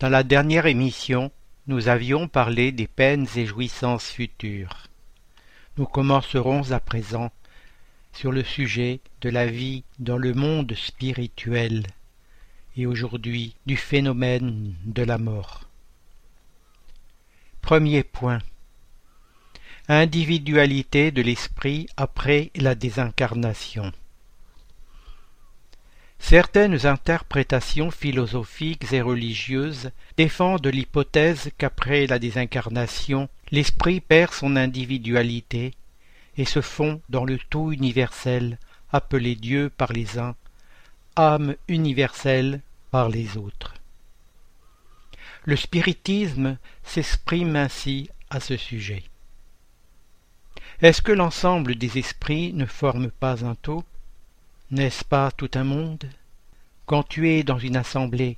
Dans 0.01 0.09
la 0.09 0.25
dernière 0.25 0.67
émission, 0.67 1.31
nous 1.69 1.87
avions 1.87 2.27
parlé 2.27 2.73
des 2.73 2.89
peines 2.89 3.29
et 3.37 3.47
jouissances 3.47 4.11
futures. 4.11 4.89
Nous 5.77 5.87
commencerons 5.87 6.73
à 6.73 6.81
présent 6.81 7.31
sur 8.13 8.33
le 8.33 8.43
sujet 8.43 8.99
de 9.21 9.31
la 9.31 9.47
vie 9.47 9.85
dans 10.01 10.19
le 10.19 10.35
monde 10.35 10.75
spirituel 10.75 11.87
et 12.77 12.85
aujourd'hui 12.85 13.55
du 13.65 13.77
phénomène 13.77 14.75
de 14.85 15.05
la 15.05 15.19
mort. 15.19 15.69
Premier 17.61 18.03
point. 18.03 18.41
Individualité 19.87 21.13
de 21.13 21.23
l'esprit 21.23 21.87
après 21.97 22.51
la 22.57 22.75
désincarnation. 22.75 23.93
Certaines 26.19 26.85
interprétations 26.87 27.91
philosophiques 27.91 28.93
et 28.93 29.01
religieuses 29.01 29.91
défendent 30.17 30.67
l'hypothèse 30.67 31.51
qu'après 31.57 32.07
la 32.07 32.19
désincarnation, 32.19 33.29
l'esprit 33.51 34.01
perd 34.01 34.33
son 34.33 34.57
individualité 34.57 35.73
et 36.37 36.45
se 36.45 36.61
fond 36.61 37.01
dans 37.09 37.25
le 37.25 37.39
tout 37.51 37.73
universel, 37.73 38.59
appelé 38.93 39.37
Dieu 39.37 39.71
par 39.71 39.93
les 39.93 40.19
uns, 40.19 40.35
âme 41.17 41.57
universelle 41.67 42.61
par 42.91 43.09
les 43.09 43.37
autres. 43.37 43.75
Le 45.45 45.57
spiritisme 45.57 46.59
s'exprime 46.85 47.57
ainsi 47.57 48.11
à 48.29 48.41
ce 48.41 48.57
sujet. 48.57 49.03
Est-ce 50.81 51.03
que 51.03 51.13
l'ensemble 51.13 51.75
des 51.75 51.99
esprits 51.99 52.53
ne 52.53 52.67
forme 52.67 53.11
pas 53.11 53.45
un 53.45 53.55
tout? 53.55 53.83
N'est-ce 54.71 55.05
pas 55.05 55.31
tout 55.31 55.51
un 55.55 55.65
monde? 55.65 56.05
Quand 56.87 57.03
tu 57.03 57.31
es 57.31 57.43
dans 57.43 57.59
une 57.59 57.77
assemblée, 57.77 58.37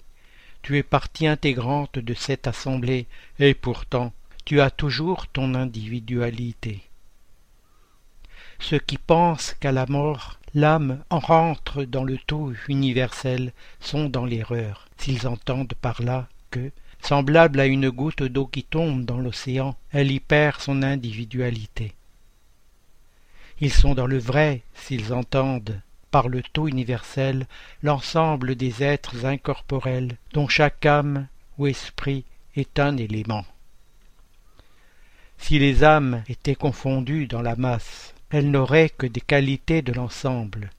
tu 0.62 0.78
es 0.78 0.82
partie 0.82 1.26
intégrante 1.26 1.98
de 1.98 2.14
cette 2.14 2.46
assemblée, 2.46 3.06
et 3.38 3.54
pourtant 3.54 4.12
tu 4.44 4.60
as 4.60 4.70
toujours 4.70 5.26
ton 5.26 5.54
individualité. 5.54 6.82
Ceux 8.58 8.78
qui 8.78 8.98
pensent 8.98 9.54
qu'à 9.54 9.72
la 9.72 9.86
mort 9.86 10.38
l'âme 10.54 11.02
rentre 11.10 11.84
dans 11.84 12.04
le 12.04 12.18
tout 12.18 12.54
universel 12.68 13.52
sont 13.80 14.08
dans 14.08 14.26
l'erreur, 14.26 14.88
s'ils 14.98 15.26
entendent 15.26 15.74
par 15.80 16.02
là 16.02 16.28
que, 16.50 16.72
Semblable 17.02 17.60
à 17.60 17.66
une 17.66 17.90
goutte 17.90 18.22
d'eau 18.22 18.46
qui 18.46 18.62
tombe 18.62 19.04
dans 19.04 19.18
l'océan, 19.18 19.74
elle 19.90 20.12
y 20.12 20.20
perd 20.20 20.60
son 20.60 20.82
individualité. 20.82 21.94
Ils 23.60 23.72
sont 23.72 23.94
dans 23.94 24.06
le 24.06 24.18
vrai 24.18 24.62
s'ils 24.74 25.12
entendent, 25.12 25.80
par 26.10 26.28
le 26.28 26.42
tout 26.42 26.68
universel, 26.68 27.46
l'ensemble 27.82 28.54
des 28.54 28.82
êtres 28.82 29.24
incorporels, 29.24 30.16
dont 30.32 30.48
chaque 30.48 30.84
âme 30.86 31.28
ou 31.58 31.66
esprit 31.66 32.24
est 32.56 32.78
un 32.78 32.96
élément. 32.96 33.44
Si 35.38 35.58
les 35.58 35.84
âmes 35.84 36.22
étaient 36.28 36.54
confondues 36.54 37.26
dans 37.26 37.42
la 37.42 37.56
masse, 37.56 38.14
elles 38.30 38.50
n'auraient 38.50 38.90
que 38.90 39.06
des 39.06 39.20
qualités 39.20 39.82
de 39.82 39.92
l'ensemble, 39.92 40.70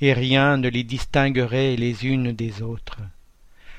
et 0.00 0.12
rien 0.12 0.56
ne 0.56 0.68
les 0.68 0.84
distinguerait 0.84 1.76
les 1.76 2.06
unes 2.06 2.32
des 2.32 2.62
autres 2.62 2.98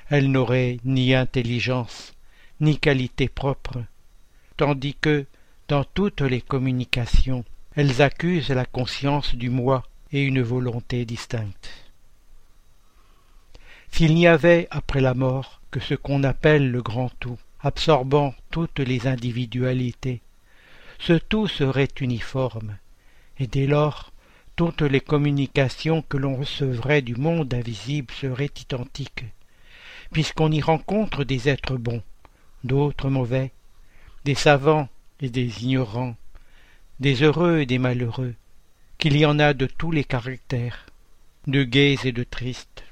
elles 0.09 0.31
n'auraient 0.31 0.77
ni 0.85 1.13
intelligence, 1.13 2.13
ni 2.59 2.79
qualité 2.79 3.29
propre, 3.29 3.83
tandis 4.57 4.95
que, 4.95 5.25
dans 5.67 5.83
toutes 5.83 6.21
les 6.21 6.41
communications, 6.41 7.45
elles 7.75 8.01
accusent 8.01 8.49
la 8.49 8.65
conscience 8.65 9.35
du 9.35 9.49
moi 9.49 9.83
et 10.11 10.23
une 10.23 10.41
volonté 10.41 11.05
distincte. 11.05 11.69
S'il 13.91 14.13
n'y 14.13 14.27
avait, 14.27 14.67
après 14.71 15.01
la 15.01 15.13
mort, 15.13 15.61
que 15.71 15.79
ce 15.79 15.93
qu'on 15.93 16.23
appelle 16.23 16.71
le 16.71 16.81
grand 16.81 17.11
tout, 17.19 17.37
absorbant 17.61 18.33
toutes 18.51 18.79
les 18.79 19.07
individualités, 19.07 20.21
ce 20.99 21.13
tout 21.13 21.47
serait 21.47 21.89
uniforme, 21.99 22.77
et 23.39 23.47
dès 23.47 23.67
lors 23.67 24.11
toutes 24.55 24.81
les 24.81 24.99
communications 24.99 26.01
que 26.01 26.17
l'on 26.17 26.35
recevrait 26.35 27.01
du 27.01 27.15
monde 27.15 27.53
invisible 27.53 28.13
seraient 28.13 28.51
identiques, 28.61 29.25
puisqu'on 30.11 30.51
y 30.51 30.61
rencontre 30.61 31.23
des 31.23 31.49
êtres 31.49 31.77
bons, 31.77 32.03
d'autres 32.63 33.09
mauvais, 33.09 33.51
des 34.25 34.35
savants 34.35 34.89
et 35.21 35.29
des 35.29 35.63
ignorants, 35.63 36.15
des 36.99 37.23
heureux 37.23 37.59
et 37.59 37.65
des 37.65 37.79
malheureux, 37.79 38.35
qu'il 38.99 39.17
y 39.17 39.25
en 39.25 39.39
a 39.39 39.53
de 39.53 39.65
tous 39.65 39.91
les 39.91 40.03
caractères, 40.03 40.85
de 41.47 41.63
gais 41.63 41.95
et 42.03 42.11
de 42.11 42.23
tristes, 42.23 42.83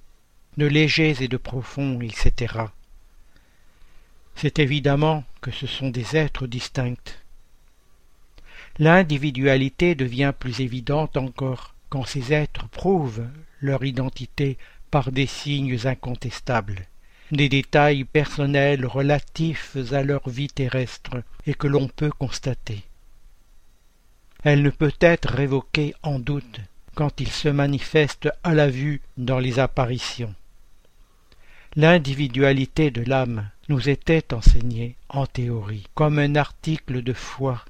de 0.57 0.65
légers 0.65 1.21
et 1.21 1.27
de 1.27 1.37
profonds, 1.37 2.01
etc. 2.01 2.55
C'est 4.35 4.57
évidemment 4.57 5.23
que 5.41 5.51
ce 5.51 5.67
sont 5.67 5.89
des 5.89 6.17
êtres 6.17 6.47
distincts. 6.47 6.95
L'individualité 8.79 9.93
devient 9.93 10.33
plus 10.37 10.61
évidente 10.61 11.17
encore 11.17 11.75
quand 11.89 12.05
ces 12.05 12.33
êtres 12.33 12.67
prouvent 12.69 13.27
leur 13.61 13.83
identité 13.83 14.57
par 14.89 15.11
des 15.11 15.27
signes 15.27 15.77
incontestables 15.85 16.87
des 17.31 17.49
détails 17.49 18.05
personnels 18.05 18.85
relatifs 18.85 19.75
à 19.91 20.01
leur 20.03 20.29
vie 20.29 20.47
terrestre 20.47 21.23
et 21.45 21.53
que 21.53 21.67
l'on 21.67 21.87
peut 21.87 22.11
constater. 22.11 22.83
Elle 24.43 24.61
ne 24.61 24.69
peut 24.69 24.93
être 24.99 25.29
révoquée 25.29 25.93
en 26.03 26.19
doute 26.19 26.59
quand 26.95 27.21
il 27.21 27.29
se 27.29 27.49
manifeste 27.49 28.29
à 28.43 28.53
la 28.53 28.69
vue 28.69 29.01
dans 29.17 29.39
les 29.39 29.59
apparitions. 29.59 30.33
L'individualité 31.75 32.89
de 32.89 33.03
l'âme 33.03 33.49
nous 33.69 33.87
était 33.87 34.33
enseignée 34.33 34.95
en 35.09 35.27
théorie 35.27 35.85
comme 35.93 36.17
un 36.17 36.35
article 36.35 37.03
de 37.03 37.13
foi. 37.13 37.63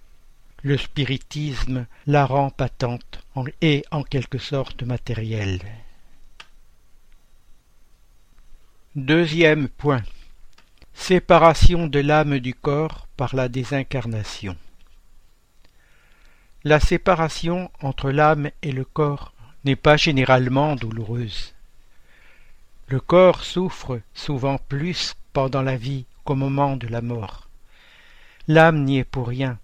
Le 0.63 0.77
spiritisme 0.77 1.85
la 2.05 2.25
rend 2.25 2.49
patente 2.49 3.19
et 3.61 3.83
en 3.91 4.03
quelque 4.03 4.37
sorte 4.37 4.83
matérielle. 4.83 5.59
Deuxième 8.95 9.67
point. 9.67 10.03
Séparation 10.93 11.87
de 11.87 11.99
l'âme 11.99 12.39
du 12.39 12.55
corps 12.55 13.07
par 13.17 13.35
la 13.35 13.49
désincarnation. 13.49 14.55
La 16.69 16.81
séparation 16.81 17.71
entre 17.81 18.11
l'âme 18.11 18.51
et 18.61 18.73
le 18.73 18.83
corps 18.83 19.31
n'est 19.63 19.77
pas 19.77 19.95
généralement 19.95 20.75
douloureuse. 20.75 21.53
Le 22.89 22.99
corps 22.99 23.45
souffre 23.45 24.01
souvent 24.13 24.57
plus 24.57 25.15
pendant 25.31 25.61
la 25.61 25.77
vie 25.77 26.03
qu'au 26.25 26.35
moment 26.35 26.75
de 26.75 26.87
la 26.87 27.01
mort. 27.01 27.47
L'âme 28.49 28.83
n'y 28.83 28.97
est 28.97 29.05
pour 29.05 29.29
rien. 29.29 29.59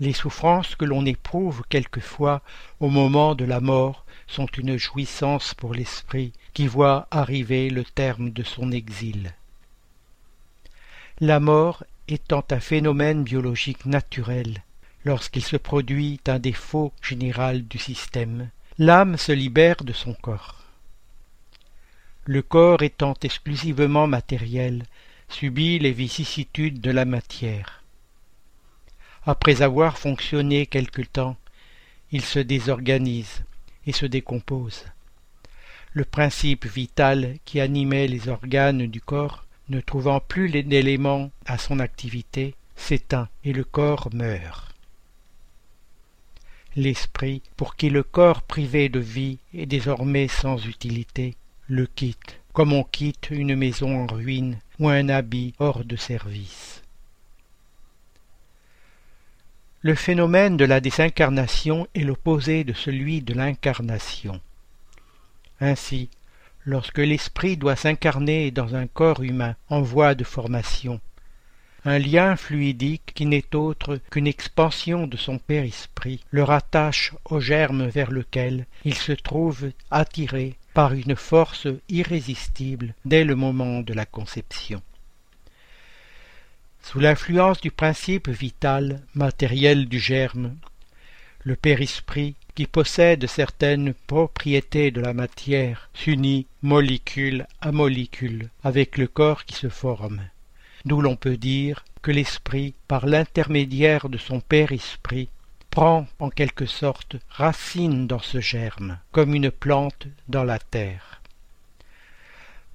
Les 0.00 0.14
souffrances 0.14 0.74
que 0.74 0.86
l'on 0.86 1.04
éprouve 1.04 1.64
quelquefois 1.68 2.40
au 2.80 2.88
moment 2.88 3.34
de 3.34 3.44
la 3.44 3.60
mort 3.60 4.06
sont 4.26 4.46
une 4.46 4.78
jouissance 4.78 5.52
pour 5.52 5.74
l'esprit 5.74 6.32
qui 6.54 6.66
voit 6.66 7.08
arriver 7.10 7.68
le 7.68 7.84
terme 7.84 8.30
de 8.30 8.42
son 8.42 8.72
exil. 8.72 9.34
La 11.20 11.40
mort 11.40 11.84
étant 12.08 12.44
un 12.52 12.60
phénomène 12.60 13.22
biologique 13.22 13.84
naturel, 13.84 14.62
lorsqu'il 15.06 15.44
se 15.44 15.56
produit 15.56 16.20
un 16.26 16.38
défaut 16.38 16.92
général 17.00 17.66
du 17.66 17.78
système, 17.78 18.50
l'âme 18.76 19.16
se 19.16 19.32
libère 19.32 19.84
de 19.84 19.94
son 19.94 20.12
corps. 20.12 20.64
Le 22.24 22.42
corps 22.42 22.82
étant 22.82 23.14
exclusivement 23.22 24.06
matériel, 24.06 24.84
subit 25.28 25.78
les 25.78 25.92
vicissitudes 25.92 26.80
de 26.80 26.90
la 26.90 27.04
matière. 27.04 27.82
Après 29.24 29.62
avoir 29.62 29.96
fonctionné 29.96 30.66
quelque 30.66 31.02
temps, 31.02 31.36
il 32.12 32.22
se 32.22 32.38
désorganise 32.38 33.44
et 33.86 33.92
se 33.92 34.06
décompose 34.06 34.84
le 35.96 36.04
principe 36.04 36.66
vital 36.66 37.36
qui 37.46 37.58
animait 37.58 38.06
les 38.06 38.28
organes 38.28 38.86
du 38.86 39.00
corps, 39.00 39.46
ne 39.70 39.80
trouvant 39.80 40.20
plus 40.20 40.50
d'éléments 40.50 41.30
à 41.46 41.56
son 41.56 41.80
activité, 41.80 42.54
s'éteint 42.76 43.30
et 43.44 43.54
le 43.54 43.64
corps 43.64 44.10
meurt. 44.12 44.75
L'esprit 46.76 47.40
pour 47.56 47.74
qui 47.74 47.88
le 47.88 48.02
corps 48.02 48.42
privé 48.42 48.88
de 48.88 49.00
vie 49.00 49.38
est 49.54 49.66
désormais 49.66 50.28
sans 50.28 50.64
utilité, 50.66 51.34
le 51.68 51.86
quitte, 51.86 52.40
comme 52.52 52.72
on 52.72 52.84
quitte 52.84 53.28
une 53.30 53.56
maison 53.56 54.04
en 54.04 54.06
ruine 54.06 54.58
ou 54.78 54.88
un 54.88 55.08
habit 55.08 55.54
hors 55.58 55.84
de 55.84 55.96
service. 55.96 56.82
Le 59.80 59.94
phénomène 59.94 60.56
de 60.56 60.64
la 60.64 60.80
désincarnation 60.80 61.86
est 61.94 62.00
l'opposé 62.00 62.64
de 62.64 62.72
celui 62.72 63.22
de 63.22 63.34
l'incarnation. 63.34 64.40
Ainsi, 65.60 66.10
lorsque 66.64 66.98
l'esprit 66.98 67.56
doit 67.56 67.76
s'incarner 67.76 68.50
dans 68.50 68.74
un 68.74 68.86
corps 68.86 69.22
humain 69.22 69.54
en 69.70 69.80
voie 69.80 70.14
de 70.14 70.24
formation, 70.24 71.00
un 71.86 72.00
lien 72.00 72.34
fluidique 72.34 73.12
qui 73.14 73.26
n'est 73.26 73.54
autre 73.54 74.00
qu'une 74.10 74.26
expansion 74.26 75.06
de 75.06 75.16
son 75.16 75.38
père-esprit 75.38 76.18
le 76.32 76.42
rattache 76.42 77.14
au 77.24 77.38
germe 77.38 77.86
vers 77.86 78.10
lequel 78.10 78.66
il 78.84 78.94
se 78.94 79.12
trouve 79.12 79.70
attiré 79.92 80.56
par 80.74 80.94
une 80.94 81.14
force 81.14 81.68
irrésistible 81.88 82.92
dès 83.04 83.22
le 83.22 83.36
moment 83.36 83.82
de 83.82 83.94
la 83.94 84.04
conception. 84.04 84.82
Sous 86.82 86.98
l'influence 86.98 87.60
du 87.60 87.70
principe 87.70 88.28
vital 88.28 89.00
matériel 89.14 89.86
du 89.86 90.00
germe, 90.00 90.56
le 91.44 91.54
père-esprit, 91.54 92.34
qui 92.56 92.66
possède 92.66 93.26
certaines 93.28 93.94
propriétés 94.08 94.90
de 94.90 95.00
la 95.00 95.12
matière, 95.12 95.88
s'unit 95.94 96.46
molécule 96.62 97.46
à 97.60 97.70
molécule 97.70 98.48
avec 98.64 98.98
le 98.98 99.06
corps 99.06 99.44
qui 99.44 99.54
se 99.54 99.68
forme 99.68 100.22
d'où 100.86 101.00
l'on 101.00 101.16
peut 101.16 101.36
dire 101.36 101.84
que 102.00 102.12
l'esprit, 102.12 102.74
par 102.86 103.06
l'intermédiaire 103.06 104.08
de 104.08 104.18
son 104.18 104.40
Père 104.40 104.70
Esprit, 104.70 105.28
prend 105.68 106.06
en 106.20 106.30
quelque 106.30 106.64
sorte 106.64 107.16
racine 107.28 108.06
dans 108.06 108.20
ce 108.20 108.40
germe, 108.40 108.98
comme 109.10 109.34
une 109.34 109.50
plante 109.50 110.06
dans 110.28 110.44
la 110.44 110.60
terre. 110.60 111.20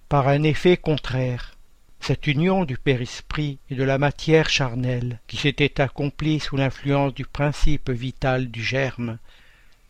Par 0.10 0.28
un 0.28 0.44
effet 0.44 0.76
contraire, 0.76 1.56
cette 2.02 2.28
union 2.28 2.66
du 2.66 2.78
Père 2.78 3.02
Esprit 3.02 3.60
et 3.70 3.76
de 3.76 3.84
la 3.84 3.98
matière 3.98 4.50
charnelle, 4.50 5.20
qui 5.28 5.38
s'était 5.38 5.80
accomplie 5.80 6.42
sous 6.42 6.58
l'influence 6.58 7.14
du 7.14 7.26
principe 7.26 7.90
vital 7.90 8.52
du 8.52 8.62
germe, 8.62 9.20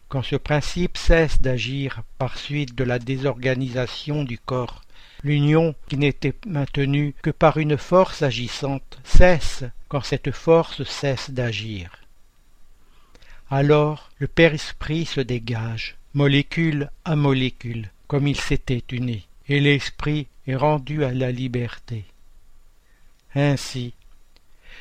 quand 0.10 0.22
ce 0.22 0.36
principe 0.36 0.98
cesse 0.98 1.42
d'agir 1.42 2.04
par 2.20 2.38
suite 2.38 2.76
de 2.76 2.84
la 2.84 3.00
désorganisation 3.00 4.24
du 4.24 4.38
corps 4.38 4.84
L'union, 5.24 5.76
qui 5.88 5.98
n'était 5.98 6.36
maintenue 6.48 7.14
que 7.22 7.30
par 7.30 7.58
une 7.58 7.78
force 7.78 8.22
agissante, 8.22 9.00
cesse 9.04 9.64
quand 9.88 10.02
cette 10.02 10.32
force 10.32 10.84
cesse 10.84 11.30
d'agir. 11.30 11.92
Alors 13.50 14.10
le 14.18 14.28
Père 14.28 14.54
Esprit 14.54 15.06
se 15.06 15.22
dégage, 15.22 15.98
molécule 16.14 16.90
à 17.06 17.16
molécule, 17.16 17.92
comme 18.08 18.28
il 18.28 18.40
s'était 18.40 18.84
uni, 18.92 19.28
et 19.48 19.60
l'Esprit 19.60 20.28
est 20.48 20.56
rendu 20.56 21.04
à 21.04 21.12
la 21.12 21.32
liberté. 21.32 22.06
Ainsi, 23.36 23.94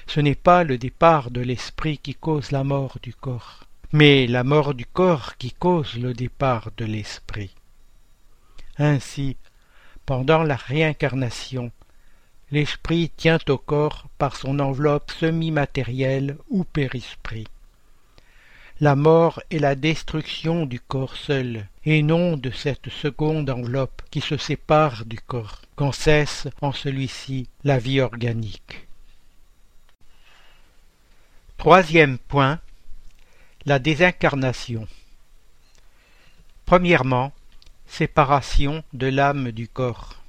ce 0.07 0.21
n'est 0.21 0.35
pas 0.35 0.65
le 0.65 0.79
départ 0.79 1.31
de 1.31 1.41
l'Esprit 1.41 1.99
qui 1.99 2.15
cause 2.15 2.51
la 2.51 2.65
mort 2.65 2.99
du 3.03 3.13
corps, 3.13 3.65
mais 3.93 4.27
la 4.27 4.45
mort 4.45 4.75
du 4.75 4.87
corps 4.87 5.37
qui 5.37 5.53
cause 5.53 5.97
le 5.97 6.15
départ 6.15 6.71
de 6.77 6.85
l'Esprit. 6.85 7.55
Ainsi, 8.79 9.37
pendant 10.11 10.43
la 10.43 10.57
réincarnation, 10.57 11.71
l'esprit 12.51 13.13
tient 13.17 13.39
au 13.49 13.59
corps 13.59 14.09
par 14.19 14.35
son 14.35 14.59
enveloppe 14.59 15.13
semi-matérielle 15.13 16.37
ou 16.49 16.65
périsprit. 16.65 17.47
La 18.81 18.97
mort 18.97 19.41
est 19.53 19.61
la 19.61 19.77
destruction 19.77 20.67
du 20.67 20.81
corps 20.81 21.15
seul, 21.15 21.69
et 21.85 22.03
non 22.03 22.37
de 22.37 22.51
cette 22.51 22.89
seconde 22.89 23.49
enveloppe 23.51 24.03
qui 24.11 24.21
se 24.21 24.37
sépare 24.37 25.05
du 25.05 25.21
corps, 25.21 25.61
quand 25.77 25.93
cesse 25.93 26.49
en 26.61 26.73
celui-ci 26.73 27.49
la 27.63 27.79
vie 27.79 28.01
organique. 28.01 28.89
Troisième 31.57 32.19
point, 32.19 32.59
la 33.65 33.79
désincarnation. 33.79 34.89
Premièrement, 36.67 37.33
Séparation 37.93 38.83
de 38.95 39.09
l'âme 39.09 39.51
du 39.51 39.69
corps. 39.69 40.23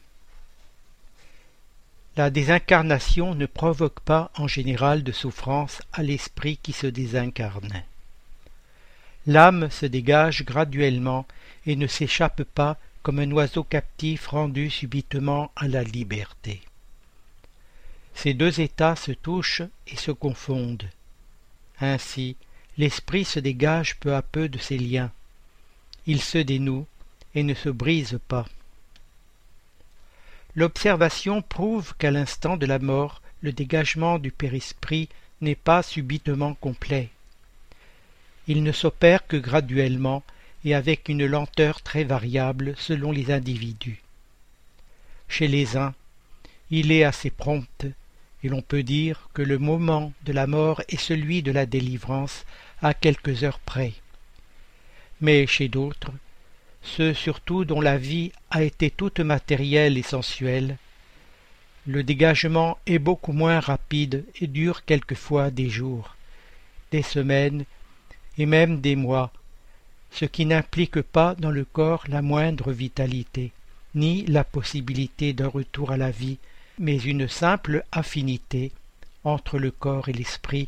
La 2.18 2.30
désincarnation 2.30 3.34
ne 3.34 3.46
provoque 3.46 4.02
pas 4.02 4.30
en 4.36 4.48
général 4.48 5.04
de 5.04 5.12
souffrance 5.14 5.82
à 5.94 6.04
l'esprit 6.04 6.58
qui 6.58 6.74
se 6.74 6.88
désincarne. 6.88 7.84
L'âme 9.26 9.70
se 9.70 9.86
dégage 9.86 10.44
graduellement 10.44 11.26
et 11.66 11.78
ne 11.78 11.88
s'échappe 11.88 12.44
pas 12.44 12.78
comme 13.04 13.20
un 13.20 13.32
oiseau 13.32 13.64
captif 13.64 14.28
rendu 14.28 14.70
subitement 14.70 15.52
à 15.56 15.70
la 15.70 15.84
liberté. 15.84 16.62
Ces 18.16 18.34
deux 18.34 18.60
états 18.60 18.98
se 18.98 19.12
touchent 19.12 19.64
et 19.88 19.96
se 19.96 20.12
confondent. 20.12 20.90
Ainsi, 21.80 22.36
l'esprit 22.78 23.24
se 23.24 23.40
dégage 23.40 23.98
peu 23.98 24.14
à 24.16 24.24
peu 24.24 24.50
de 24.50 24.58
ses 24.58 24.80
liens. 24.80 25.12
Il 26.08 26.22
se 26.22 26.40
dénoue 26.40 26.86
ne 27.36 27.54
se 27.54 27.70
brise 27.70 28.20
pas. 28.28 28.46
L'observation 30.56 31.42
prouve 31.42 31.94
qu'à 31.98 32.12
l'instant 32.12 32.58
de 32.58 32.66
la 32.66 32.80
mort, 32.80 33.22
le 33.42 33.54
dégagement 33.54 34.20
du 34.20 34.32
périsprit 34.32 35.08
n'est 35.40 35.56
pas 35.56 35.82
subitement 35.82 36.54
complet. 36.56 37.10
Il 38.48 38.64
ne 38.64 38.72
s'opère 38.72 39.26
que 39.28 39.38
graduellement 39.38 40.24
et 40.66 40.76
avec 40.76 41.10
une 41.10 41.26
lenteur 41.26 41.82
très 41.82 42.04
variable 42.04 42.76
selon 42.78 43.12
les 43.12 43.32
individus. 43.32 44.02
Chez 45.28 45.48
les 45.48 45.78
uns, 45.78 45.94
il 46.70 46.92
est 46.92 47.04
assez 47.04 47.30
prompt, 47.30 47.86
et 48.44 48.50
l'on 48.50 48.62
peut 48.62 48.84
dire 48.84 49.30
que 49.34 49.42
le 49.42 49.58
moment 49.58 50.12
de 50.26 50.34
la 50.34 50.48
mort 50.48 50.82
est 50.90 51.00
celui 51.00 51.42
de 51.42 51.52
la 51.52 51.66
délivrance 51.66 52.46
à 52.82 52.94
quelques 52.94 53.44
heures 53.44 53.60
près. 53.60 53.94
Mais 55.22 55.48
chez 55.48 55.68
d'autres, 55.68 56.12
ceux 56.82 57.14
surtout 57.14 57.66
dont 57.66 57.82
la 57.82 57.98
vie 57.98 58.32
a 58.50 58.64
été 58.64 58.90
toute 58.90 59.20
matérielle 59.20 59.98
et 59.98 60.04
sensuelle, 60.04 60.78
le 61.88 62.04
dégagement 62.04 62.78
est 62.86 63.00
beaucoup 63.00 63.34
moins 63.34 63.60
rapide 63.60 64.26
et 64.40 64.48
dure 64.48 64.86
quelquefois 64.86 65.50
des 65.50 65.70
jours, 65.70 66.16
des 66.92 67.02
semaines 67.02 67.66
et 68.38 68.46
même 68.46 68.82
des 68.82 68.96
mois, 68.96 69.32
ce 70.12 70.26
qui 70.26 70.46
n'implique 70.46 71.02
pas 71.02 71.36
dans 71.36 71.52
le 71.52 71.66
corps 71.66 72.04
la 72.08 72.22
moindre 72.22 72.72
vitalité, 72.72 73.52
ni 73.96 74.26
la 74.26 74.44
possibilité 74.44 75.34
d'un 75.34 75.48
retour 75.48 75.92
à 75.92 75.98
la 75.98 76.12
vie, 76.12 76.38
mais 76.78 76.98
une 76.98 77.28
simple 77.28 77.84
affinité 77.92 78.72
entre 79.24 79.58
le 79.58 79.72
corps 79.72 80.10
et 80.10 80.14
l'esprit, 80.14 80.68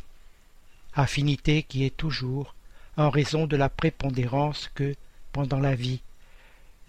affinité 0.94 1.62
qui 1.62 1.84
est 1.84 1.96
toujours, 1.96 2.54
en 2.96 3.10
raison 3.10 3.46
de 3.46 3.56
la 3.56 3.68
prépondérance 3.68 4.70
que, 4.74 4.94
pendant 5.34 5.58
la 5.58 5.74
vie, 5.74 6.00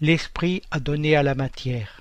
l'esprit 0.00 0.62
a 0.70 0.78
donné 0.78 1.16
à 1.16 1.24
la 1.24 1.34
matière. 1.34 2.00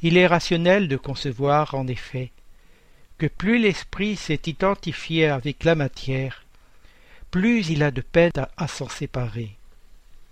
Il 0.00 0.16
est 0.16 0.28
rationnel 0.28 0.86
de 0.86 0.96
concevoir, 0.96 1.74
en 1.74 1.88
effet, 1.88 2.30
que 3.18 3.26
plus 3.26 3.58
l'esprit 3.58 4.14
s'est 4.14 4.40
identifié 4.46 5.26
avec 5.26 5.64
la 5.64 5.74
matière, 5.74 6.44
plus 7.32 7.68
il 7.68 7.82
a 7.82 7.90
de 7.90 8.00
peine 8.00 8.30
à, 8.56 8.68
s'en 8.68 8.88
séparer, 8.88 9.50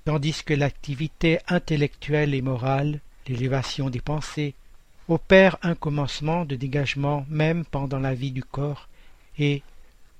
tandis 0.04 0.44
que 0.44 0.54
l'activité 0.54 1.40
intellectuelle 1.48 2.32
et 2.32 2.42
morale, 2.42 3.00
l'élévation 3.26 3.90
des 3.90 4.00
pensées, 4.00 4.54
opère 5.08 5.58
un 5.62 5.74
commencement 5.74 6.44
de 6.44 6.54
dégagement 6.54 7.26
même 7.28 7.64
pendant 7.64 7.98
la 7.98 8.14
vie 8.14 8.30
du 8.30 8.44
corps, 8.44 8.88
et, 9.36 9.62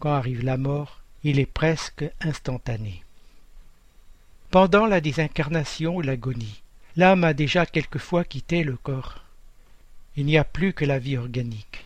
quand 0.00 0.12
arrive 0.12 0.44
la 0.44 0.56
mort, 0.56 1.02
il 1.22 1.38
est 1.38 1.46
presque 1.46 2.04
instantané. 2.20 3.04
Pendant 4.50 4.86
la 4.86 5.02
désincarnation 5.02 5.96
ou 5.96 6.00
l'agonie, 6.00 6.62
l'âme 6.96 7.22
a 7.24 7.34
déjà 7.34 7.66
quelquefois 7.66 8.24
quitté 8.24 8.64
le 8.64 8.78
corps. 8.78 9.22
Il 10.16 10.24
n'y 10.24 10.38
a 10.38 10.44
plus 10.44 10.72
que 10.72 10.86
la 10.86 10.98
vie 10.98 11.18
organique. 11.18 11.84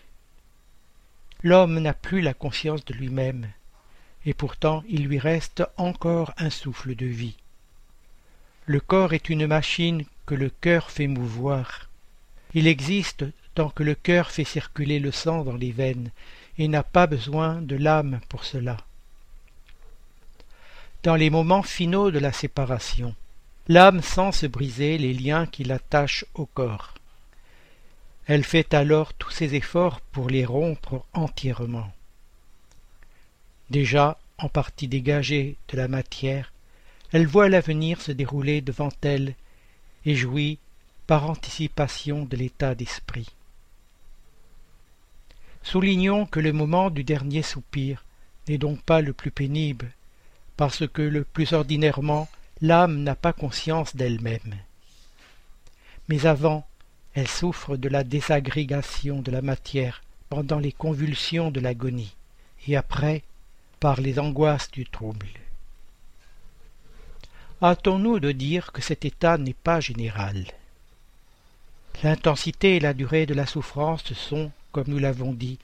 L'homme 1.42 1.80
n'a 1.80 1.92
plus 1.92 2.20
la 2.20 2.34
conscience 2.34 2.84
de 2.84 2.94
lui-même, 2.94 3.48
et 4.24 4.32
pourtant 4.32 4.84
il 4.88 5.06
lui 5.06 5.18
reste 5.18 5.64
encore 5.76 6.32
un 6.38 6.50
souffle 6.50 6.94
de 6.94 7.06
vie. 7.06 7.36
Le 8.66 8.78
corps 8.78 9.12
est 9.12 9.28
une 9.28 9.48
machine 9.48 10.04
que 10.24 10.36
le 10.36 10.48
cœur 10.48 10.92
fait 10.92 11.08
mouvoir. 11.08 11.88
Il 12.54 12.68
existe 12.68 13.24
tant 13.56 13.70
que 13.70 13.82
le 13.82 13.96
cœur 13.96 14.30
fait 14.30 14.44
circuler 14.44 15.00
le 15.00 15.10
sang 15.10 15.42
dans 15.42 15.56
les 15.56 15.72
veines, 15.72 16.12
et 16.58 16.68
n'a 16.68 16.84
pas 16.84 17.08
besoin 17.08 17.60
de 17.60 17.74
l'âme 17.74 18.20
pour 18.28 18.44
cela 18.44 18.76
dans 21.02 21.16
les 21.16 21.30
moments 21.30 21.62
finaux 21.62 22.10
de 22.10 22.18
la 22.18 22.32
séparation. 22.32 23.14
L'âme 23.68 24.02
sent 24.02 24.32
se 24.32 24.46
briser 24.46 24.98
les 24.98 25.14
liens 25.14 25.46
qui 25.46 25.64
l'attachent 25.64 26.24
au 26.34 26.46
corps. 26.46 26.94
Elle 28.26 28.44
fait 28.44 28.72
alors 28.72 29.12
tous 29.14 29.30
ses 29.30 29.54
efforts 29.54 30.00
pour 30.00 30.30
les 30.30 30.44
rompre 30.44 31.04
entièrement. 31.12 31.92
Déjà, 33.70 34.18
en 34.38 34.48
partie 34.48 34.88
dégagée 34.88 35.56
de 35.68 35.76
la 35.76 35.88
matière, 35.88 36.52
elle 37.12 37.26
voit 37.26 37.48
l'avenir 37.48 38.00
se 38.00 38.12
dérouler 38.12 38.60
devant 38.60 38.90
elle 39.02 39.34
et 40.04 40.14
jouit 40.14 40.58
par 41.06 41.28
anticipation 41.28 42.24
de 42.24 42.36
l'état 42.36 42.74
d'esprit. 42.74 43.28
Soulignons 45.62 46.26
que 46.26 46.40
le 46.40 46.52
moment 46.52 46.90
du 46.90 47.04
dernier 47.04 47.42
soupir 47.42 48.04
n'est 48.48 48.58
donc 48.58 48.82
pas 48.82 49.00
le 49.00 49.12
plus 49.12 49.30
pénible, 49.30 49.92
parce 50.56 50.86
que 50.86 51.02
le 51.02 51.24
plus 51.24 51.52
ordinairement 51.52 52.28
l'âme 52.60 53.02
n'a 53.02 53.16
pas 53.16 53.32
conscience 53.32 53.96
d'elle-même. 53.96 54.54
Mais 56.08 56.26
avant, 56.26 56.66
elle 57.14 57.28
souffre 57.28 57.76
de 57.76 57.88
la 57.88 58.04
désagrégation 58.04 59.20
de 59.20 59.30
la 59.30 59.42
matière 59.42 60.02
pendant 60.28 60.58
les 60.58 60.72
convulsions 60.72 61.50
de 61.50 61.60
l'agonie, 61.60 62.14
et 62.66 62.76
après, 62.76 63.22
par 63.80 64.00
les 64.00 64.18
angoisses 64.18 64.70
du 64.70 64.86
trouble. 64.86 65.26
Hâtons-nous 67.60 68.20
de 68.20 68.32
dire 68.32 68.72
que 68.72 68.80
cet 68.80 69.04
état 69.04 69.38
n'est 69.38 69.54
pas 69.54 69.80
général. 69.80 70.46
L'intensité 72.02 72.76
et 72.76 72.80
la 72.80 72.94
durée 72.94 73.26
de 73.26 73.34
la 73.34 73.46
souffrance 73.46 74.12
sont, 74.14 74.50
comme 74.72 74.88
nous 74.88 74.98
l'avons 74.98 75.32
dit, 75.32 75.58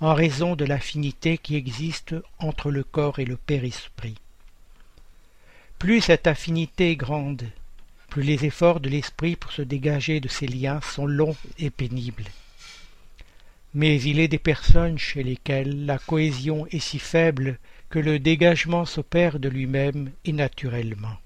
en 0.00 0.14
raison 0.14 0.56
de 0.56 0.64
l'affinité 0.64 1.36
qui 1.36 1.56
existe 1.56 2.14
entre 2.38 2.70
le 2.70 2.84
corps 2.84 3.18
et 3.18 3.26
le 3.26 3.36
père-esprit. 3.36 4.16
Plus 5.78 6.00
cette 6.00 6.26
affinité 6.26 6.92
est 6.92 6.96
grande, 6.96 7.44
plus 8.08 8.22
les 8.22 8.44
efforts 8.44 8.80
de 8.80 8.88
l'esprit 8.88 9.36
pour 9.36 9.52
se 9.52 9.62
dégager 9.62 10.20
de 10.20 10.28
ces 10.28 10.46
liens 10.46 10.80
sont 10.80 11.06
longs 11.06 11.36
et 11.58 11.70
pénibles. 11.70 12.24
Mais 13.72 14.00
il 14.02 14.18
est 14.18 14.28
des 14.28 14.38
personnes 14.38 14.98
chez 14.98 15.22
lesquelles 15.22 15.86
la 15.86 15.98
cohésion 15.98 16.66
est 16.68 16.80
si 16.80 16.98
faible 16.98 17.58
que 17.88 17.98
le 17.98 18.18
dégagement 18.18 18.84
s'opère 18.84 19.38
de 19.38 19.48
lui-même 19.48 20.10
et 20.24 20.32
naturellement. 20.32 21.16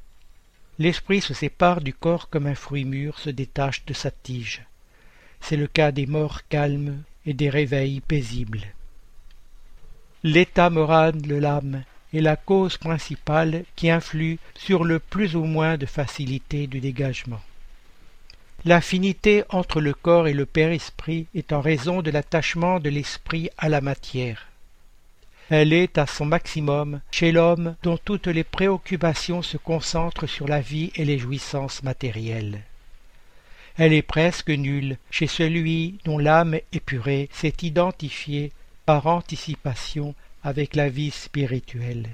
L'esprit 0.78 1.20
se 1.20 1.32
sépare 1.32 1.80
du 1.80 1.94
corps 1.94 2.28
comme 2.28 2.46
un 2.46 2.54
fruit 2.54 2.84
mûr 2.84 3.18
se 3.18 3.30
détache 3.30 3.84
de 3.86 3.94
sa 3.94 4.10
tige. 4.10 4.62
C'est 5.40 5.56
le 5.56 5.68
cas 5.68 5.92
des 5.92 6.06
morts 6.06 6.46
calmes 6.48 7.02
et 7.26 7.34
des 7.34 7.50
réveils 7.50 8.00
paisibles. 8.00 8.62
L'état 10.22 10.70
moral 10.70 11.20
de 11.20 11.34
l'âme 11.34 11.82
est 12.14 12.20
la 12.20 12.36
cause 12.36 12.78
principale 12.78 13.64
qui 13.76 13.90
influe 13.90 14.38
sur 14.54 14.84
le 14.84 14.98
plus 14.98 15.36
ou 15.36 15.44
moins 15.44 15.76
de 15.76 15.86
facilité 15.86 16.66
du 16.66 16.80
dégagement. 16.80 17.40
L'affinité 18.64 19.44
entre 19.50 19.80
le 19.80 19.92
corps 19.92 20.26
et 20.26 20.32
le 20.32 20.46
père-esprit 20.46 21.26
est 21.34 21.52
en 21.52 21.60
raison 21.60 22.00
de 22.00 22.10
l'attachement 22.10 22.80
de 22.80 22.88
l'esprit 22.88 23.50
à 23.58 23.68
la 23.68 23.82
matière. 23.82 24.48
Elle 25.50 25.74
est 25.74 25.98
à 25.98 26.06
son 26.06 26.24
maximum 26.24 27.00
chez 27.10 27.30
l'homme 27.30 27.76
dont 27.82 27.98
toutes 27.98 28.28
les 28.28 28.44
préoccupations 28.44 29.42
se 29.42 29.58
concentrent 29.58 30.26
sur 30.26 30.48
la 30.48 30.60
vie 30.60 30.90
et 30.94 31.04
les 31.04 31.18
jouissances 31.18 31.82
matérielles. 31.82 32.62
Elle 33.76 33.92
est 33.92 34.02
presque 34.02 34.50
nulle 34.50 34.98
chez 35.10 35.26
celui 35.26 35.98
dont 36.04 36.18
l'âme 36.18 36.56
épurée 36.72 37.28
s'est 37.32 37.56
identifiée 37.62 38.52
par 38.86 39.06
anticipation 39.06 40.14
avec 40.44 40.76
la 40.76 40.88
vie 40.88 41.10
spirituelle. 41.10 42.08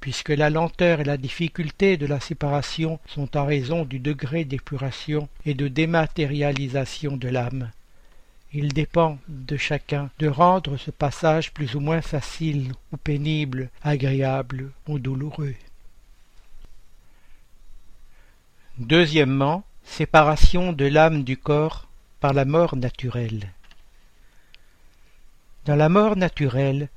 Puisque 0.00 0.30
la 0.30 0.50
lenteur 0.50 1.00
et 1.00 1.04
la 1.04 1.16
difficulté 1.16 1.96
de 1.96 2.06
la 2.06 2.18
séparation 2.18 2.98
sont 3.06 3.36
en 3.36 3.44
raison 3.44 3.84
du 3.84 3.98
degré 3.98 4.44
d'épuration 4.44 5.28
et 5.44 5.54
de 5.54 5.68
dématérialisation 5.68 7.16
de 7.16 7.28
l'âme, 7.28 7.70
il 8.52 8.72
dépend 8.72 9.18
de 9.28 9.56
chacun 9.56 10.10
de 10.18 10.28
rendre 10.28 10.76
ce 10.78 10.90
passage 10.90 11.52
plus 11.52 11.74
ou 11.74 11.80
moins 11.80 12.02
facile 12.02 12.72
ou 12.92 12.96
pénible, 12.96 13.70
agréable 13.82 14.70
ou 14.88 14.98
douloureux. 14.98 15.54
Deuxièmement, 18.78 19.64
séparation 19.86 20.74
de 20.74 20.84
l'âme 20.84 21.24
du 21.24 21.38
corps 21.38 21.88
par 22.20 22.34
la 22.34 22.44
mort 22.44 22.76
naturelle. 22.76 23.52
Dans 25.64 25.76
la 25.76 25.88
mort 25.88 26.16
naturelle, 26.16 26.90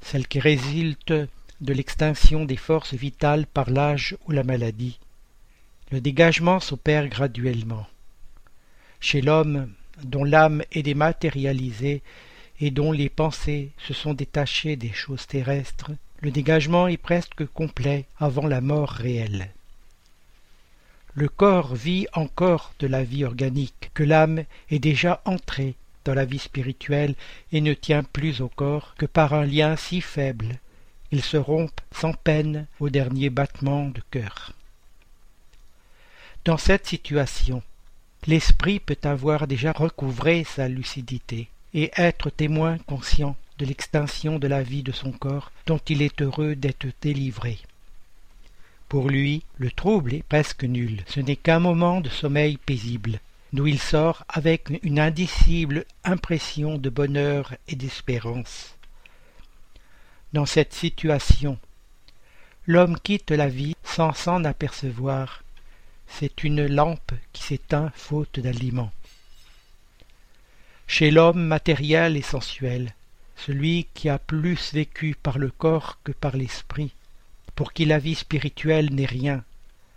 celle 0.00 0.26
qui 0.26 0.40
résulte 0.40 1.12
de 1.12 1.72
l'extinction 1.72 2.44
des 2.44 2.56
forces 2.56 2.94
vitales 2.94 3.46
par 3.46 3.70
l'âge 3.70 4.16
ou 4.26 4.32
la 4.32 4.42
maladie, 4.42 4.98
le 5.92 6.00
dégagement 6.00 6.58
s'opère 6.58 7.08
graduellement. 7.08 7.86
Chez 9.00 9.20
l'homme 9.20 9.72
dont 10.02 10.24
l'âme 10.24 10.62
est 10.72 10.82
dématérialisée 10.82 12.02
et 12.60 12.70
dont 12.70 12.90
les 12.90 13.08
pensées 13.08 13.70
se 13.78 13.94
sont 13.94 14.14
détachées 14.14 14.76
des 14.76 14.92
choses 14.92 15.26
terrestres, 15.26 15.92
le 16.20 16.30
dégagement 16.30 16.88
est 16.88 16.96
presque 16.96 17.46
complet 17.46 18.06
avant 18.18 18.46
la 18.46 18.60
mort 18.60 18.90
réelle. 18.90 19.50
Le 21.14 21.28
corps 21.28 21.74
vit 21.74 22.06
encore 22.12 22.72
de 22.78 22.86
la 22.86 23.02
vie 23.02 23.24
organique, 23.24 23.90
que 23.94 24.04
l'âme 24.04 24.44
est 24.70 24.78
déjà 24.78 25.20
entrée 25.24 25.74
dans 26.04 26.14
la 26.14 26.24
vie 26.24 26.38
spirituelle 26.38 27.14
et 27.52 27.60
ne 27.60 27.74
tient 27.74 28.04
plus 28.04 28.40
au 28.40 28.48
corps 28.48 28.94
que 28.96 29.06
par 29.06 29.34
un 29.34 29.44
lien 29.44 29.76
si 29.76 30.00
faible, 30.00 30.58
il 31.10 31.22
se 31.22 31.36
rompt 31.36 31.74
sans 31.92 32.12
peine 32.12 32.66
au 32.78 32.88
dernier 32.88 33.30
battement 33.30 33.88
de 33.88 34.00
cœur. 34.10 34.52
Dans 36.44 36.56
cette 36.56 36.86
situation, 36.86 37.62
l'esprit 38.26 38.80
peut 38.80 38.98
avoir 39.02 39.46
déjà 39.46 39.72
recouvré 39.72 40.44
sa 40.44 40.68
lucidité 40.68 41.48
et 41.74 41.90
être 41.96 42.30
témoin 42.30 42.78
conscient 42.78 43.36
de 43.58 43.66
l'extinction 43.66 44.38
de 44.38 44.48
la 44.48 44.62
vie 44.62 44.82
de 44.82 44.92
son 44.92 45.12
corps 45.12 45.52
dont 45.66 45.80
il 45.88 46.02
est 46.02 46.22
heureux 46.22 46.54
d'être 46.54 46.86
délivré. 47.02 47.58
Pour 48.90 49.08
lui, 49.08 49.44
le 49.58 49.70
trouble 49.70 50.14
est 50.14 50.24
presque 50.24 50.64
nul. 50.64 51.04
Ce 51.06 51.20
n'est 51.20 51.36
qu'un 51.36 51.60
moment 51.60 52.00
de 52.00 52.08
sommeil 52.08 52.56
paisible, 52.56 53.20
d'où 53.52 53.68
il 53.68 53.78
sort 53.78 54.24
avec 54.28 54.68
une 54.82 54.98
indicible 54.98 55.84
impression 56.02 56.76
de 56.76 56.90
bonheur 56.90 57.54
et 57.68 57.76
d'espérance. 57.76 58.76
Dans 60.32 60.44
cette 60.44 60.74
situation, 60.74 61.56
l'homme 62.66 62.98
quitte 62.98 63.30
la 63.30 63.46
vie 63.46 63.76
sans 63.84 64.12
s'en 64.12 64.42
apercevoir. 64.42 65.44
C'est 66.08 66.42
une 66.42 66.66
lampe 66.66 67.12
qui 67.32 67.44
s'éteint 67.44 67.92
faute 67.94 68.40
d'aliment. 68.40 68.90
Chez 70.88 71.12
l'homme 71.12 71.46
matériel 71.46 72.16
et 72.16 72.22
sensuel, 72.22 72.92
celui 73.36 73.86
qui 73.94 74.08
a 74.08 74.18
plus 74.18 74.74
vécu 74.74 75.14
par 75.14 75.38
le 75.38 75.52
corps 75.52 76.00
que 76.02 76.10
par 76.10 76.36
l'esprit, 76.36 76.92
pour 77.54 77.72
qui 77.72 77.84
la 77.84 77.98
vie 77.98 78.14
spirituelle 78.14 78.94
n'est 78.94 79.06
rien, 79.06 79.44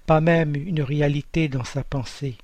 pas 0.05 0.21
même 0.21 0.55
une 0.55 0.81
réalité 0.81 1.47
dans 1.47 1.63
sa 1.63 1.84
pensée. 1.84 2.35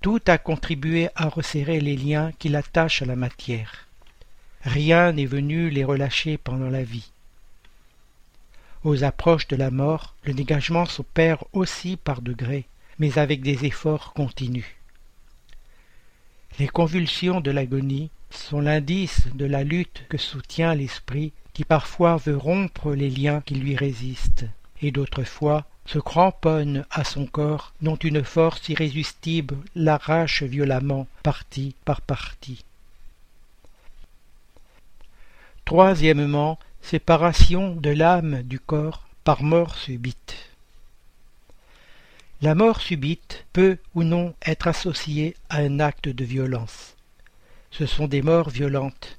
Tout 0.00 0.20
a 0.26 0.38
contribué 0.38 1.08
à 1.14 1.28
resserrer 1.28 1.80
les 1.80 1.96
liens 1.96 2.32
qui 2.38 2.48
l'attachent 2.48 3.02
à 3.02 3.06
la 3.06 3.16
matière. 3.16 3.86
Rien 4.62 5.12
n'est 5.12 5.26
venu 5.26 5.70
les 5.70 5.84
relâcher 5.84 6.38
pendant 6.38 6.70
la 6.70 6.82
vie. 6.82 7.10
Aux 8.84 9.04
approches 9.04 9.48
de 9.48 9.56
la 9.56 9.70
mort, 9.70 10.14
le 10.24 10.32
dégagement 10.32 10.86
s'opère 10.86 11.42
aussi 11.52 11.96
par 11.96 12.22
degrés, 12.22 12.66
mais 12.98 13.18
avec 13.18 13.42
des 13.42 13.64
efforts 13.64 14.12
continus. 14.12 14.76
Les 16.58 16.68
convulsions 16.68 17.40
de 17.40 17.50
l'agonie 17.50 18.10
sont 18.30 18.60
l'indice 18.60 19.28
de 19.34 19.44
la 19.44 19.64
lutte 19.64 20.04
que 20.08 20.18
soutient 20.18 20.74
l'esprit 20.74 21.32
qui 21.56 21.64
parfois 21.64 22.18
veut 22.18 22.36
rompre 22.36 22.92
les 22.92 23.08
liens 23.08 23.40
qui 23.40 23.54
lui 23.54 23.76
résistent, 23.76 24.44
et 24.82 24.90
d'autres 24.90 25.24
fois 25.24 25.64
se 25.86 25.98
cramponne 25.98 26.84
à 26.90 27.02
son 27.02 27.24
corps 27.24 27.72
dont 27.80 27.96
une 27.96 28.22
force 28.22 28.68
irrésistible 28.68 29.56
l'arrache 29.74 30.42
violemment 30.42 31.06
partie 31.22 31.74
par 31.86 32.02
partie. 32.02 32.62
Troisièmement, 35.64 36.58
séparation 36.82 37.74
de 37.74 37.88
l'âme 37.88 38.42
du 38.42 38.60
corps 38.60 39.06
par 39.24 39.42
mort 39.42 39.76
subite. 39.76 40.36
La 42.42 42.54
mort 42.54 42.82
subite 42.82 43.46
peut 43.54 43.78
ou 43.94 44.02
non 44.02 44.34
être 44.44 44.68
associée 44.68 45.34
à 45.48 45.60
un 45.60 45.80
acte 45.80 46.10
de 46.10 46.24
violence. 46.26 46.96
Ce 47.70 47.86
sont 47.86 48.08
des 48.08 48.20
morts 48.20 48.50
violentes, 48.50 49.16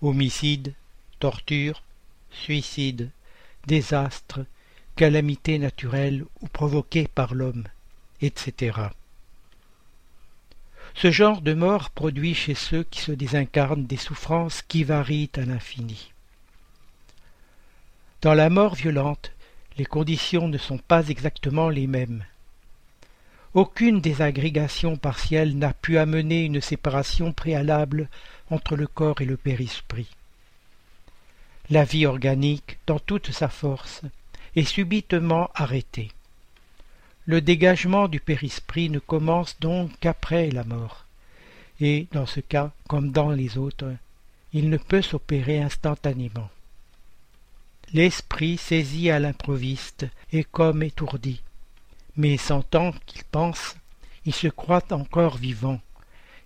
homicides, 0.00 0.72
torture, 1.18 1.82
suicide, 2.30 3.10
désastre, 3.66 4.40
calamité 4.96 5.58
naturelle 5.58 6.24
ou 6.40 6.48
provoquée 6.48 7.08
par 7.08 7.34
l'homme, 7.34 7.64
etc. 8.20 8.72
Ce 10.94 11.10
genre 11.12 11.40
de 11.40 11.54
mort 11.54 11.90
produit 11.90 12.34
chez 12.34 12.54
ceux 12.54 12.82
qui 12.82 13.00
se 13.00 13.12
désincarnent 13.12 13.86
des 13.86 13.96
souffrances 13.96 14.62
qui 14.62 14.82
varient 14.82 15.30
à 15.36 15.42
l'infini. 15.42 16.12
Dans 18.22 18.34
la 18.34 18.50
mort 18.50 18.74
violente, 18.74 19.30
les 19.76 19.84
conditions 19.84 20.48
ne 20.48 20.58
sont 20.58 20.78
pas 20.78 21.08
exactement 21.08 21.68
les 21.68 21.86
mêmes. 21.86 22.24
Aucune 23.54 24.00
des 24.00 24.22
agrégations 24.22 24.96
partielles 24.96 25.56
n'a 25.56 25.72
pu 25.72 25.98
amener 25.98 26.44
une 26.44 26.60
séparation 26.60 27.32
préalable 27.32 28.08
entre 28.50 28.74
le 28.74 28.88
corps 28.88 29.20
et 29.20 29.24
le 29.24 29.36
périsprit. 29.36 30.08
La 31.70 31.84
vie 31.84 32.06
organique 32.06 32.78
dans 32.86 32.98
toute 32.98 33.30
sa 33.30 33.48
force 33.48 34.02
est 34.56 34.64
subitement 34.64 35.50
arrêtée. 35.54 36.10
Le 37.26 37.42
dégagement 37.42 38.08
du 38.08 38.20
périsprit 38.20 38.88
ne 38.88 38.98
commence 38.98 39.60
donc 39.60 39.90
qu'après 40.00 40.50
la 40.50 40.64
mort, 40.64 41.04
et 41.78 42.06
dans 42.12 42.24
ce 42.24 42.40
cas, 42.40 42.70
comme 42.88 43.12
dans 43.12 43.30
les 43.30 43.58
autres, 43.58 43.92
il 44.54 44.70
ne 44.70 44.78
peut 44.78 45.02
s'opérer 45.02 45.60
instantanément. 45.60 46.48
L'esprit 47.92 48.56
saisi 48.56 49.10
à 49.10 49.18
l'improviste 49.18 50.06
est 50.32 50.44
comme 50.44 50.82
étourdi, 50.82 51.42
mais 52.16 52.38
sentant 52.38 52.92
qu'il 53.04 53.24
pense, 53.24 53.76
il 54.24 54.34
se 54.34 54.48
croit 54.48 54.90
encore 54.90 55.36
vivant, 55.36 55.80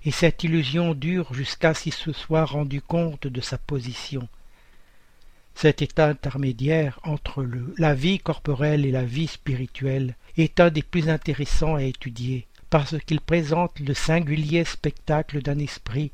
et 0.05 0.11
cette 0.11 0.43
illusion 0.43 0.95
dure 0.95 1.33
jusqu'à 1.33 1.75
ce 1.75 1.85
qu'il 1.85 1.93
se 1.93 2.13
soit 2.13 2.45
rendu 2.45 2.83
compte 2.83 3.29
de 3.29 3.41
sa 3.41 3.57
position. 3.57 4.29
Cet 5.55 5.83
état 5.83 6.09
intermédiaire 6.09 6.99
entre 7.05 7.47
la 7.79 7.95
vie 7.95 8.19
corporelle 8.19 8.85
et 8.87 8.91
la 8.91 9.05
vie 9.05 9.29
spirituelle 9.29 10.17
est 10.37 10.61
un 10.61 10.71
des 10.71 10.83
plus 10.83 11.09
intéressants 11.09 11.77
à 11.77 11.83
étudier, 11.83 12.47
parce 12.71 12.99
qu'il 13.07 13.21
présente 13.21 13.79
le 13.81 13.95
singulier 13.95 14.65
spectacle 14.65 15.43
d'un 15.43 15.59
esprit 15.59 16.11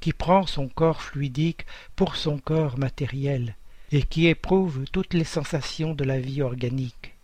qui 0.00 0.12
prend 0.12 0.46
son 0.46 0.68
corps 0.68 1.02
fluidique 1.02 1.66
pour 1.96 2.16
son 2.16 2.38
corps 2.38 2.78
matériel, 2.78 3.56
et 3.92 4.02
qui 4.02 4.26
éprouve 4.26 4.84
toutes 4.90 5.14
les 5.14 5.24
sensations 5.24 5.94
de 5.94 6.04
la 6.04 6.18
vie 6.18 6.42
organique. 6.42 7.14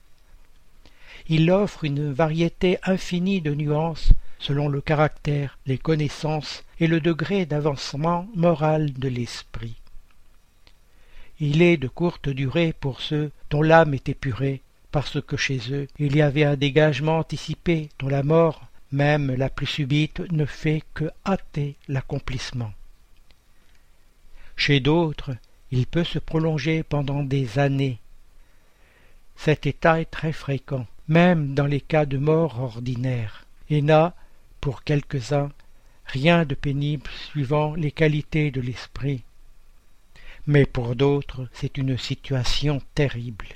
Il 1.28 1.51
offre 1.51 1.85
une 1.85 2.12
variété 2.12 2.78
infinie 2.85 3.41
de 3.41 3.55
nuances 3.55 4.12
selon 4.39 4.69
le 4.69 4.82
caractère, 4.82 5.59
les 5.65 5.78
connaissances 5.78 6.65
et 6.78 6.86
le 6.86 7.01
degré 7.01 7.47
d'avancement 7.47 8.28
moral 8.35 8.93
de 8.93 9.09
l'esprit. 9.09 9.77
Il 11.47 11.61
est 11.61 11.77
de 11.77 11.89
courte 11.89 12.31
durée 12.31 12.73
pour 12.73 13.03
ceux 13.03 13.31
dont 13.51 13.61
l'âme 13.61 13.93
est 13.93 14.09
épurée, 14.09 14.62
parce 14.91 15.21
que 15.21 15.37
chez 15.37 15.61
eux 15.73 15.89
il 15.99 16.16
y 16.16 16.23
avait 16.23 16.45
un 16.45 16.57
dégagement 16.57 17.19
anticipé 17.19 17.91
dont 17.99 18.09
la 18.09 18.23
mort, 18.23 18.66
même 18.93 19.31
la 19.31 19.51
plus 19.51 19.66
subite, 19.66 20.21
ne 20.33 20.47
fait 20.47 20.83
que 20.95 21.05
hâter 21.27 21.77
l'accomplissement. 21.87 22.73
Chez 24.57 24.81
d'autres, 24.81 25.37
il 25.71 25.87
peut 25.87 26.05
se 26.05 26.19
prolonger 26.19 26.83
pendant 26.83 27.23
des 27.23 27.59
années. 27.59 27.99
Cet 29.37 29.66
état 29.66 30.01
est 30.01 30.11
très 30.11 30.33
fréquent, 30.33 30.87
même 31.09 31.53
dans 31.53 31.66
les 31.66 31.83
cas 31.83 32.07
de 32.07 32.16
mort 32.16 32.59
ordinaire, 32.59 33.45
et 33.69 33.83
n'a, 33.83 34.15
pour 34.62 34.83
quelques-uns, 34.83 35.53
rien 36.07 36.47
de 36.47 36.55
pénible 36.55 37.11
suivant 37.29 37.75
les 37.75 37.93
qualités 37.93 38.51
de 38.51 38.62
l'esprit. 38.62 39.25
Mais 40.47 40.66
pour 40.66 40.95
d'autres, 40.95 41.49
c'est 41.53 41.79
une 41.79 41.97
situation 41.97 42.83
terrible. 42.95 43.47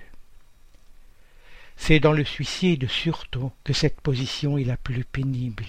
C'est 1.76 2.00
dans 2.00 2.12
le 2.12 2.24
suicide 2.24 2.88
surtout 2.88 3.52
que 3.62 3.72
cette 3.72 4.00
position 4.00 4.58
est 4.58 4.64
la 4.64 4.76
plus 4.76 5.04
pénible. 5.04 5.66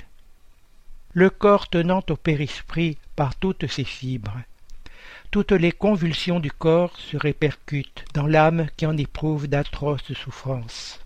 Le 1.14 1.30
corps 1.30 1.70
tenant 1.70 2.04
au 2.10 2.16
périsprit 2.16 2.98
par 3.16 3.36
toutes 3.36 3.68
ses 3.68 3.84
fibres, 3.84 4.38
toutes 5.32 5.52
les 5.52 5.72
convulsions 5.72 6.40
du 6.40 6.52
corps 6.52 6.98
se 6.98 7.18
répercutent 7.18 8.06
dans 8.14 8.26
l'âme 8.26 8.68
qui 8.78 8.86
en 8.86 8.98
éprouve 8.98 9.48
d'atroces 9.48 10.14
souffrances. 10.14 11.00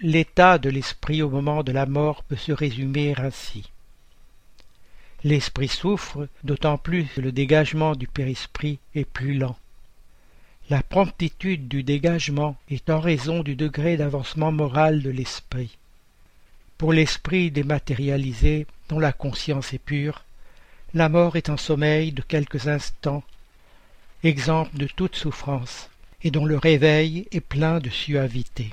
L'état 0.00 0.56
de 0.56 0.70
l'esprit 0.70 1.20
au 1.20 1.28
moment 1.28 1.62
de 1.62 1.72
la 1.72 1.84
mort 1.84 2.22
peut 2.24 2.36
se 2.36 2.52
résumer 2.52 3.14
ainsi. 3.18 3.70
L'esprit 5.22 5.68
souffre, 5.68 6.28
d'autant 6.44 6.78
plus 6.78 7.04
que 7.04 7.20
le 7.20 7.32
dégagement 7.32 7.94
du 7.94 8.06
périsprit 8.06 8.78
est 8.94 9.04
plus 9.04 9.34
lent. 9.34 9.56
La 10.70 10.82
promptitude 10.82 11.68
du 11.68 11.82
dégagement 11.82 12.56
est 12.70 12.88
en 12.90 13.00
raison 13.00 13.42
du 13.42 13.56
degré 13.56 13.96
d'avancement 13.96 14.52
moral 14.52 15.02
de 15.02 15.10
l'esprit. 15.10 15.76
Pour 16.78 16.92
l'esprit 16.92 17.50
dématérialisé, 17.50 18.66
dont 18.88 18.98
la 18.98 19.12
conscience 19.12 19.74
est 19.74 19.78
pure, 19.78 20.24
la 20.94 21.08
mort 21.08 21.36
est 21.36 21.50
un 21.50 21.56
sommeil 21.56 22.12
de 22.12 22.22
quelques 22.22 22.68
instants, 22.68 23.22
exemple 24.24 24.76
de 24.76 24.86
toute 24.86 25.16
souffrance, 25.16 25.90
et 26.22 26.30
dont 26.30 26.46
le 26.46 26.56
réveil 26.56 27.26
est 27.32 27.40
plein 27.40 27.78
de 27.80 27.90
suavité 27.90 28.70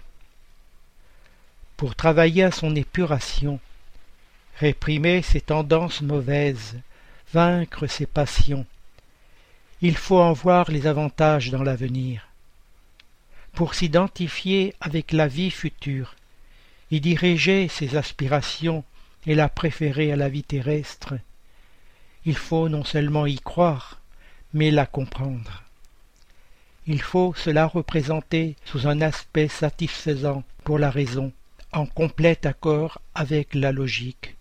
pour 1.78 1.95
travailler 1.95 2.44
à 2.44 2.52
son 2.52 2.76
épuration, 2.76 3.60
réprimer 4.60 5.22
ses 5.22 5.42
tendances 5.42 6.02
mauvaises, 6.02 6.76
vaincre 7.32 7.86
ses 7.86 8.08
passions. 8.08 8.66
Il 9.82 9.96
faut 9.96 10.20
en 10.20 10.34
voir 10.34 10.72
les 10.72 10.88
avantages 10.88 11.52
dans 11.52 11.62
l'avenir. 11.62 12.28
Pour 13.54 13.76
s'identifier 13.76 14.74
avec 14.82 15.12
la 15.12 15.28
vie 15.28 15.52
future, 15.52 16.16
y 16.90 17.00
diriger 17.00 17.68
ses 17.68 17.96
aspirations 17.96 18.84
et 19.28 19.36
la 19.36 19.50
préférer 19.50 20.12
à 20.12 20.16
la 20.16 20.30
vie 20.30 20.44
terrestre, 20.44 21.14
il 22.26 22.36
faut 22.36 22.68
non 22.68 22.84
seulement 22.84 23.28
y 23.28 23.38
croire, 23.38 24.00
mais 24.54 24.72
la 24.72 24.86
comprendre. 24.86 25.64
Il 26.88 27.02
faut 27.02 27.34
cela 27.36 27.68
représenter 27.68 28.56
sous 28.66 28.88
un 28.88 29.02
aspect 29.02 29.50
satisfaisant 29.50 30.44
pour 30.64 30.80
la 30.80 30.90
raison, 30.90 31.32
en 31.74 31.86
complet 31.86 32.48
accord 32.48 33.02
avec 33.14 33.54
la 33.54 33.72
logique, 33.72 34.37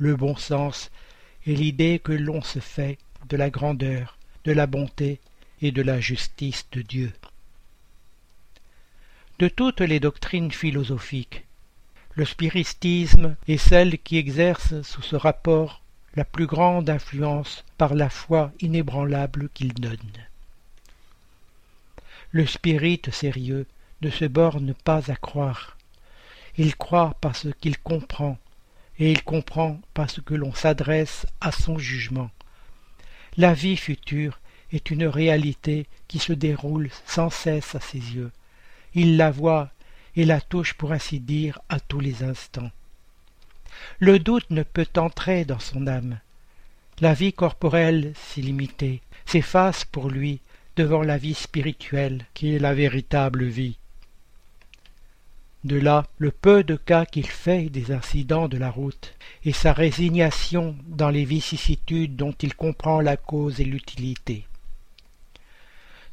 le 0.00 0.16
bon 0.16 0.34
sens 0.34 0.90
et 1.46 1.54
l'idée 1.54 2.00
que 2.02 2.12
l'on 2.12 2.42
se 2.42 2.58
fait 2.58 2.98
de 3.28 3.36
la 3.36 3.50
grandeur, 3.50 4.16
de 4.44 4.52
la 4.52 4.66
bonté 4.66 5.20
et 5.60 5.72
de 5.72 5.82
la 5.82 6.00
justice 6.00 6.66
de 6.72 6.80
Dieu. 6.80 7.12
De 9.38 9.48
toutes 9.48 9.80
les 9.80 10.00
doctrines 10.00 10.50
philosophiques, 10.50 11.44
le 12.14 12.24
spiritisme 12.24 13.36
est 13.46 13.58
celle 13.58 13.98
qui 13.98 14.16
exerce 14.16 14.80
sous 14.82 15.02
ce 15.02 15.16
rapport 15.16 15.82
la 16.16 16.24
plus 16.24 16.46
grande 16.46 16.88
influence 16.88 17.64
par 17.76 17.94
la 17.94 18.08
foi 18.08 18.52
inébranlable 18.60 19.50
qu'il 19.52 19.74
donne. 19.74 19.98
Le 22.32 22.46
spirit 22.46 23.02
sérieux 23.12 23.66
ne 24.00 24.10
se 24.10 24.24
borne 24.24 24.72
pas 24.72 25.10
à 25.10 25.16
croire, 25.16 25.76
il 26.56 26.74
croit 26.74 27.14
parce 27.20 27.46
qu'il 27.60 27.78
comprend, 27.78 28.38
et 29.00 29.10
il 29.10 29.24
comprend 29.24 29.80
parce 29.94 30.20
que 30.20 30.34
l'on 30.34 30.54
s'adresse 30.54 31.26
à 31.40 31.50
son 31.50 31.78
jugement. 31.78 32.30
La 33.36 33.54
vie 33.54 33.78
future 33.78 34.38
est 34.72 34.90
une 34.90 35.06
réalité 35.06 35.86
qui 36.06 36.18
se 36.18 36.34
déroule 36.34 36.90
sans 37.06 37.30
cesse 37.30 37.74
à 37.74 37.80
ses 37.80 37.98
yeux. 37.98 38.30
Il 38.94 39.16
la 39.16 39.30
voit 39.30 39.70
et 40.16 40.26
la 40.26 40.40
touche 40.40 40.74
pour 40.74 40.92
ainsi 40.92 41.18
dire 41.18 41.58
à 41.70 41.80
tous 41.80 42.00
les 42.00 42.22
instants. 42.22 42.70
Le 43.98 44.18
doute 44.18 44.50
ne 44.50 44.62
peut 44.62 44.88
entrer 44.96 45.46
dans 45.46 45.58
son 45.58 45.86
âme. 45.86 46.18
La 47.00 47.14
vie 47.14 47.32
corporelle, 47.32 48.12
si 48.14 48.42
limitée, 48.42 49.00
s'efface 49.24 49.86
pour 49.86 50.10
lui 50.10 50.40
devant 50.76 51.02
la 51.02 51.16
vie 51.16 51.34
spirituelle 51.34 52.26
qui 52.34 52.54
est 52.54 52.58
la 52.58 52.74
véritable 52.74 53.44
vie. 53.44 53.78
De 55.62 55.76
là 55.76 56.06
le 56.18 56.30
peu 56.30 56.64
de 56.64 56.76
cas 56.76 57.04
qu'il 57.04 57.26
fait 57.26 57.68
des 57.68 57.92
incidents 57.92 58.48
de 58.48 58.56
la 58.56 58.70
route, 58.70 59.14
et 59.44 59.52
sa 59.52 59.74
résignation 59.74 60.74
dans 60.86 61.10
les 61.10 61.24
vicissitudes 61.24 62.16
dont 62.16 62.34
il 62.40 62.54
comprend 62.54 63.00
la 63.00 63.18
cause 63.18 63.60
et 63.60 63.64
l'utilité. 63.64 64.46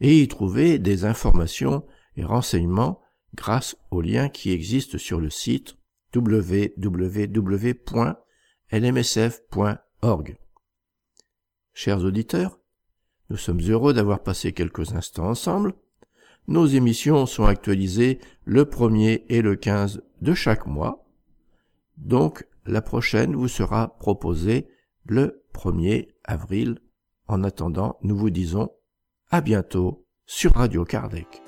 et 0.00 0.22
y 0.22 0.28
trouver 0.28 0.78
des 0.78 1.04
informations 1.04 1.84
et 2.16 2.24
renseignements 2.24 3.00
grâce 3.34 3.76
aux 3.90 4.00
liens 4.00 4.28
qui 4.28 4.52
existent 4.52 4.98
sur 4.98 5.20
le 5.20 5.30
site 5.30 5.76
www.lmsf.org. 6.14 7.26
Chers 11.78 12.02
auditeurs, 12.04 12.58
nous 13.28 13.36
sommes 13.36 13.60
heureux 13.60 13.92
d'avoir 13.92 14.22
passé 14.22 14.54
quelques 14.54 14.94
instants 14.94 15.28
ensemble. 15.28 15.74
Nos 16.48 16.64
émissions 16.64 17.26
sont 17.26 17.44
actualisées 17.44 18.18
le 18.46 18.64
1er 18.64 19.24
et 19.28 19.42
le 19.42 19.56
15 19.56 20.00
de 20.22 20.32
chaque 20.32 20.64
mois. 20.64 21.04
Donc, 21.98 22.46
la 22.64 22.80
prochaine 22.80 23.36
vous 23.36 23.48
sera 23.48 23.98
proposée 23.98 24.68
le 25.04 25.44
1er 25.52 26.08
avril. 26.24 26.78
En 27.28 27.44
attendant, 27.44 27.98
nous 28.00 28.16
vous 28.16 28.30
disons 28.30 28.70
à 29.28 29.42
bientôt 29.42 30.06
sur 30.24 30.54
Radio 30.54 30.86
Kardec. 30.86 31.42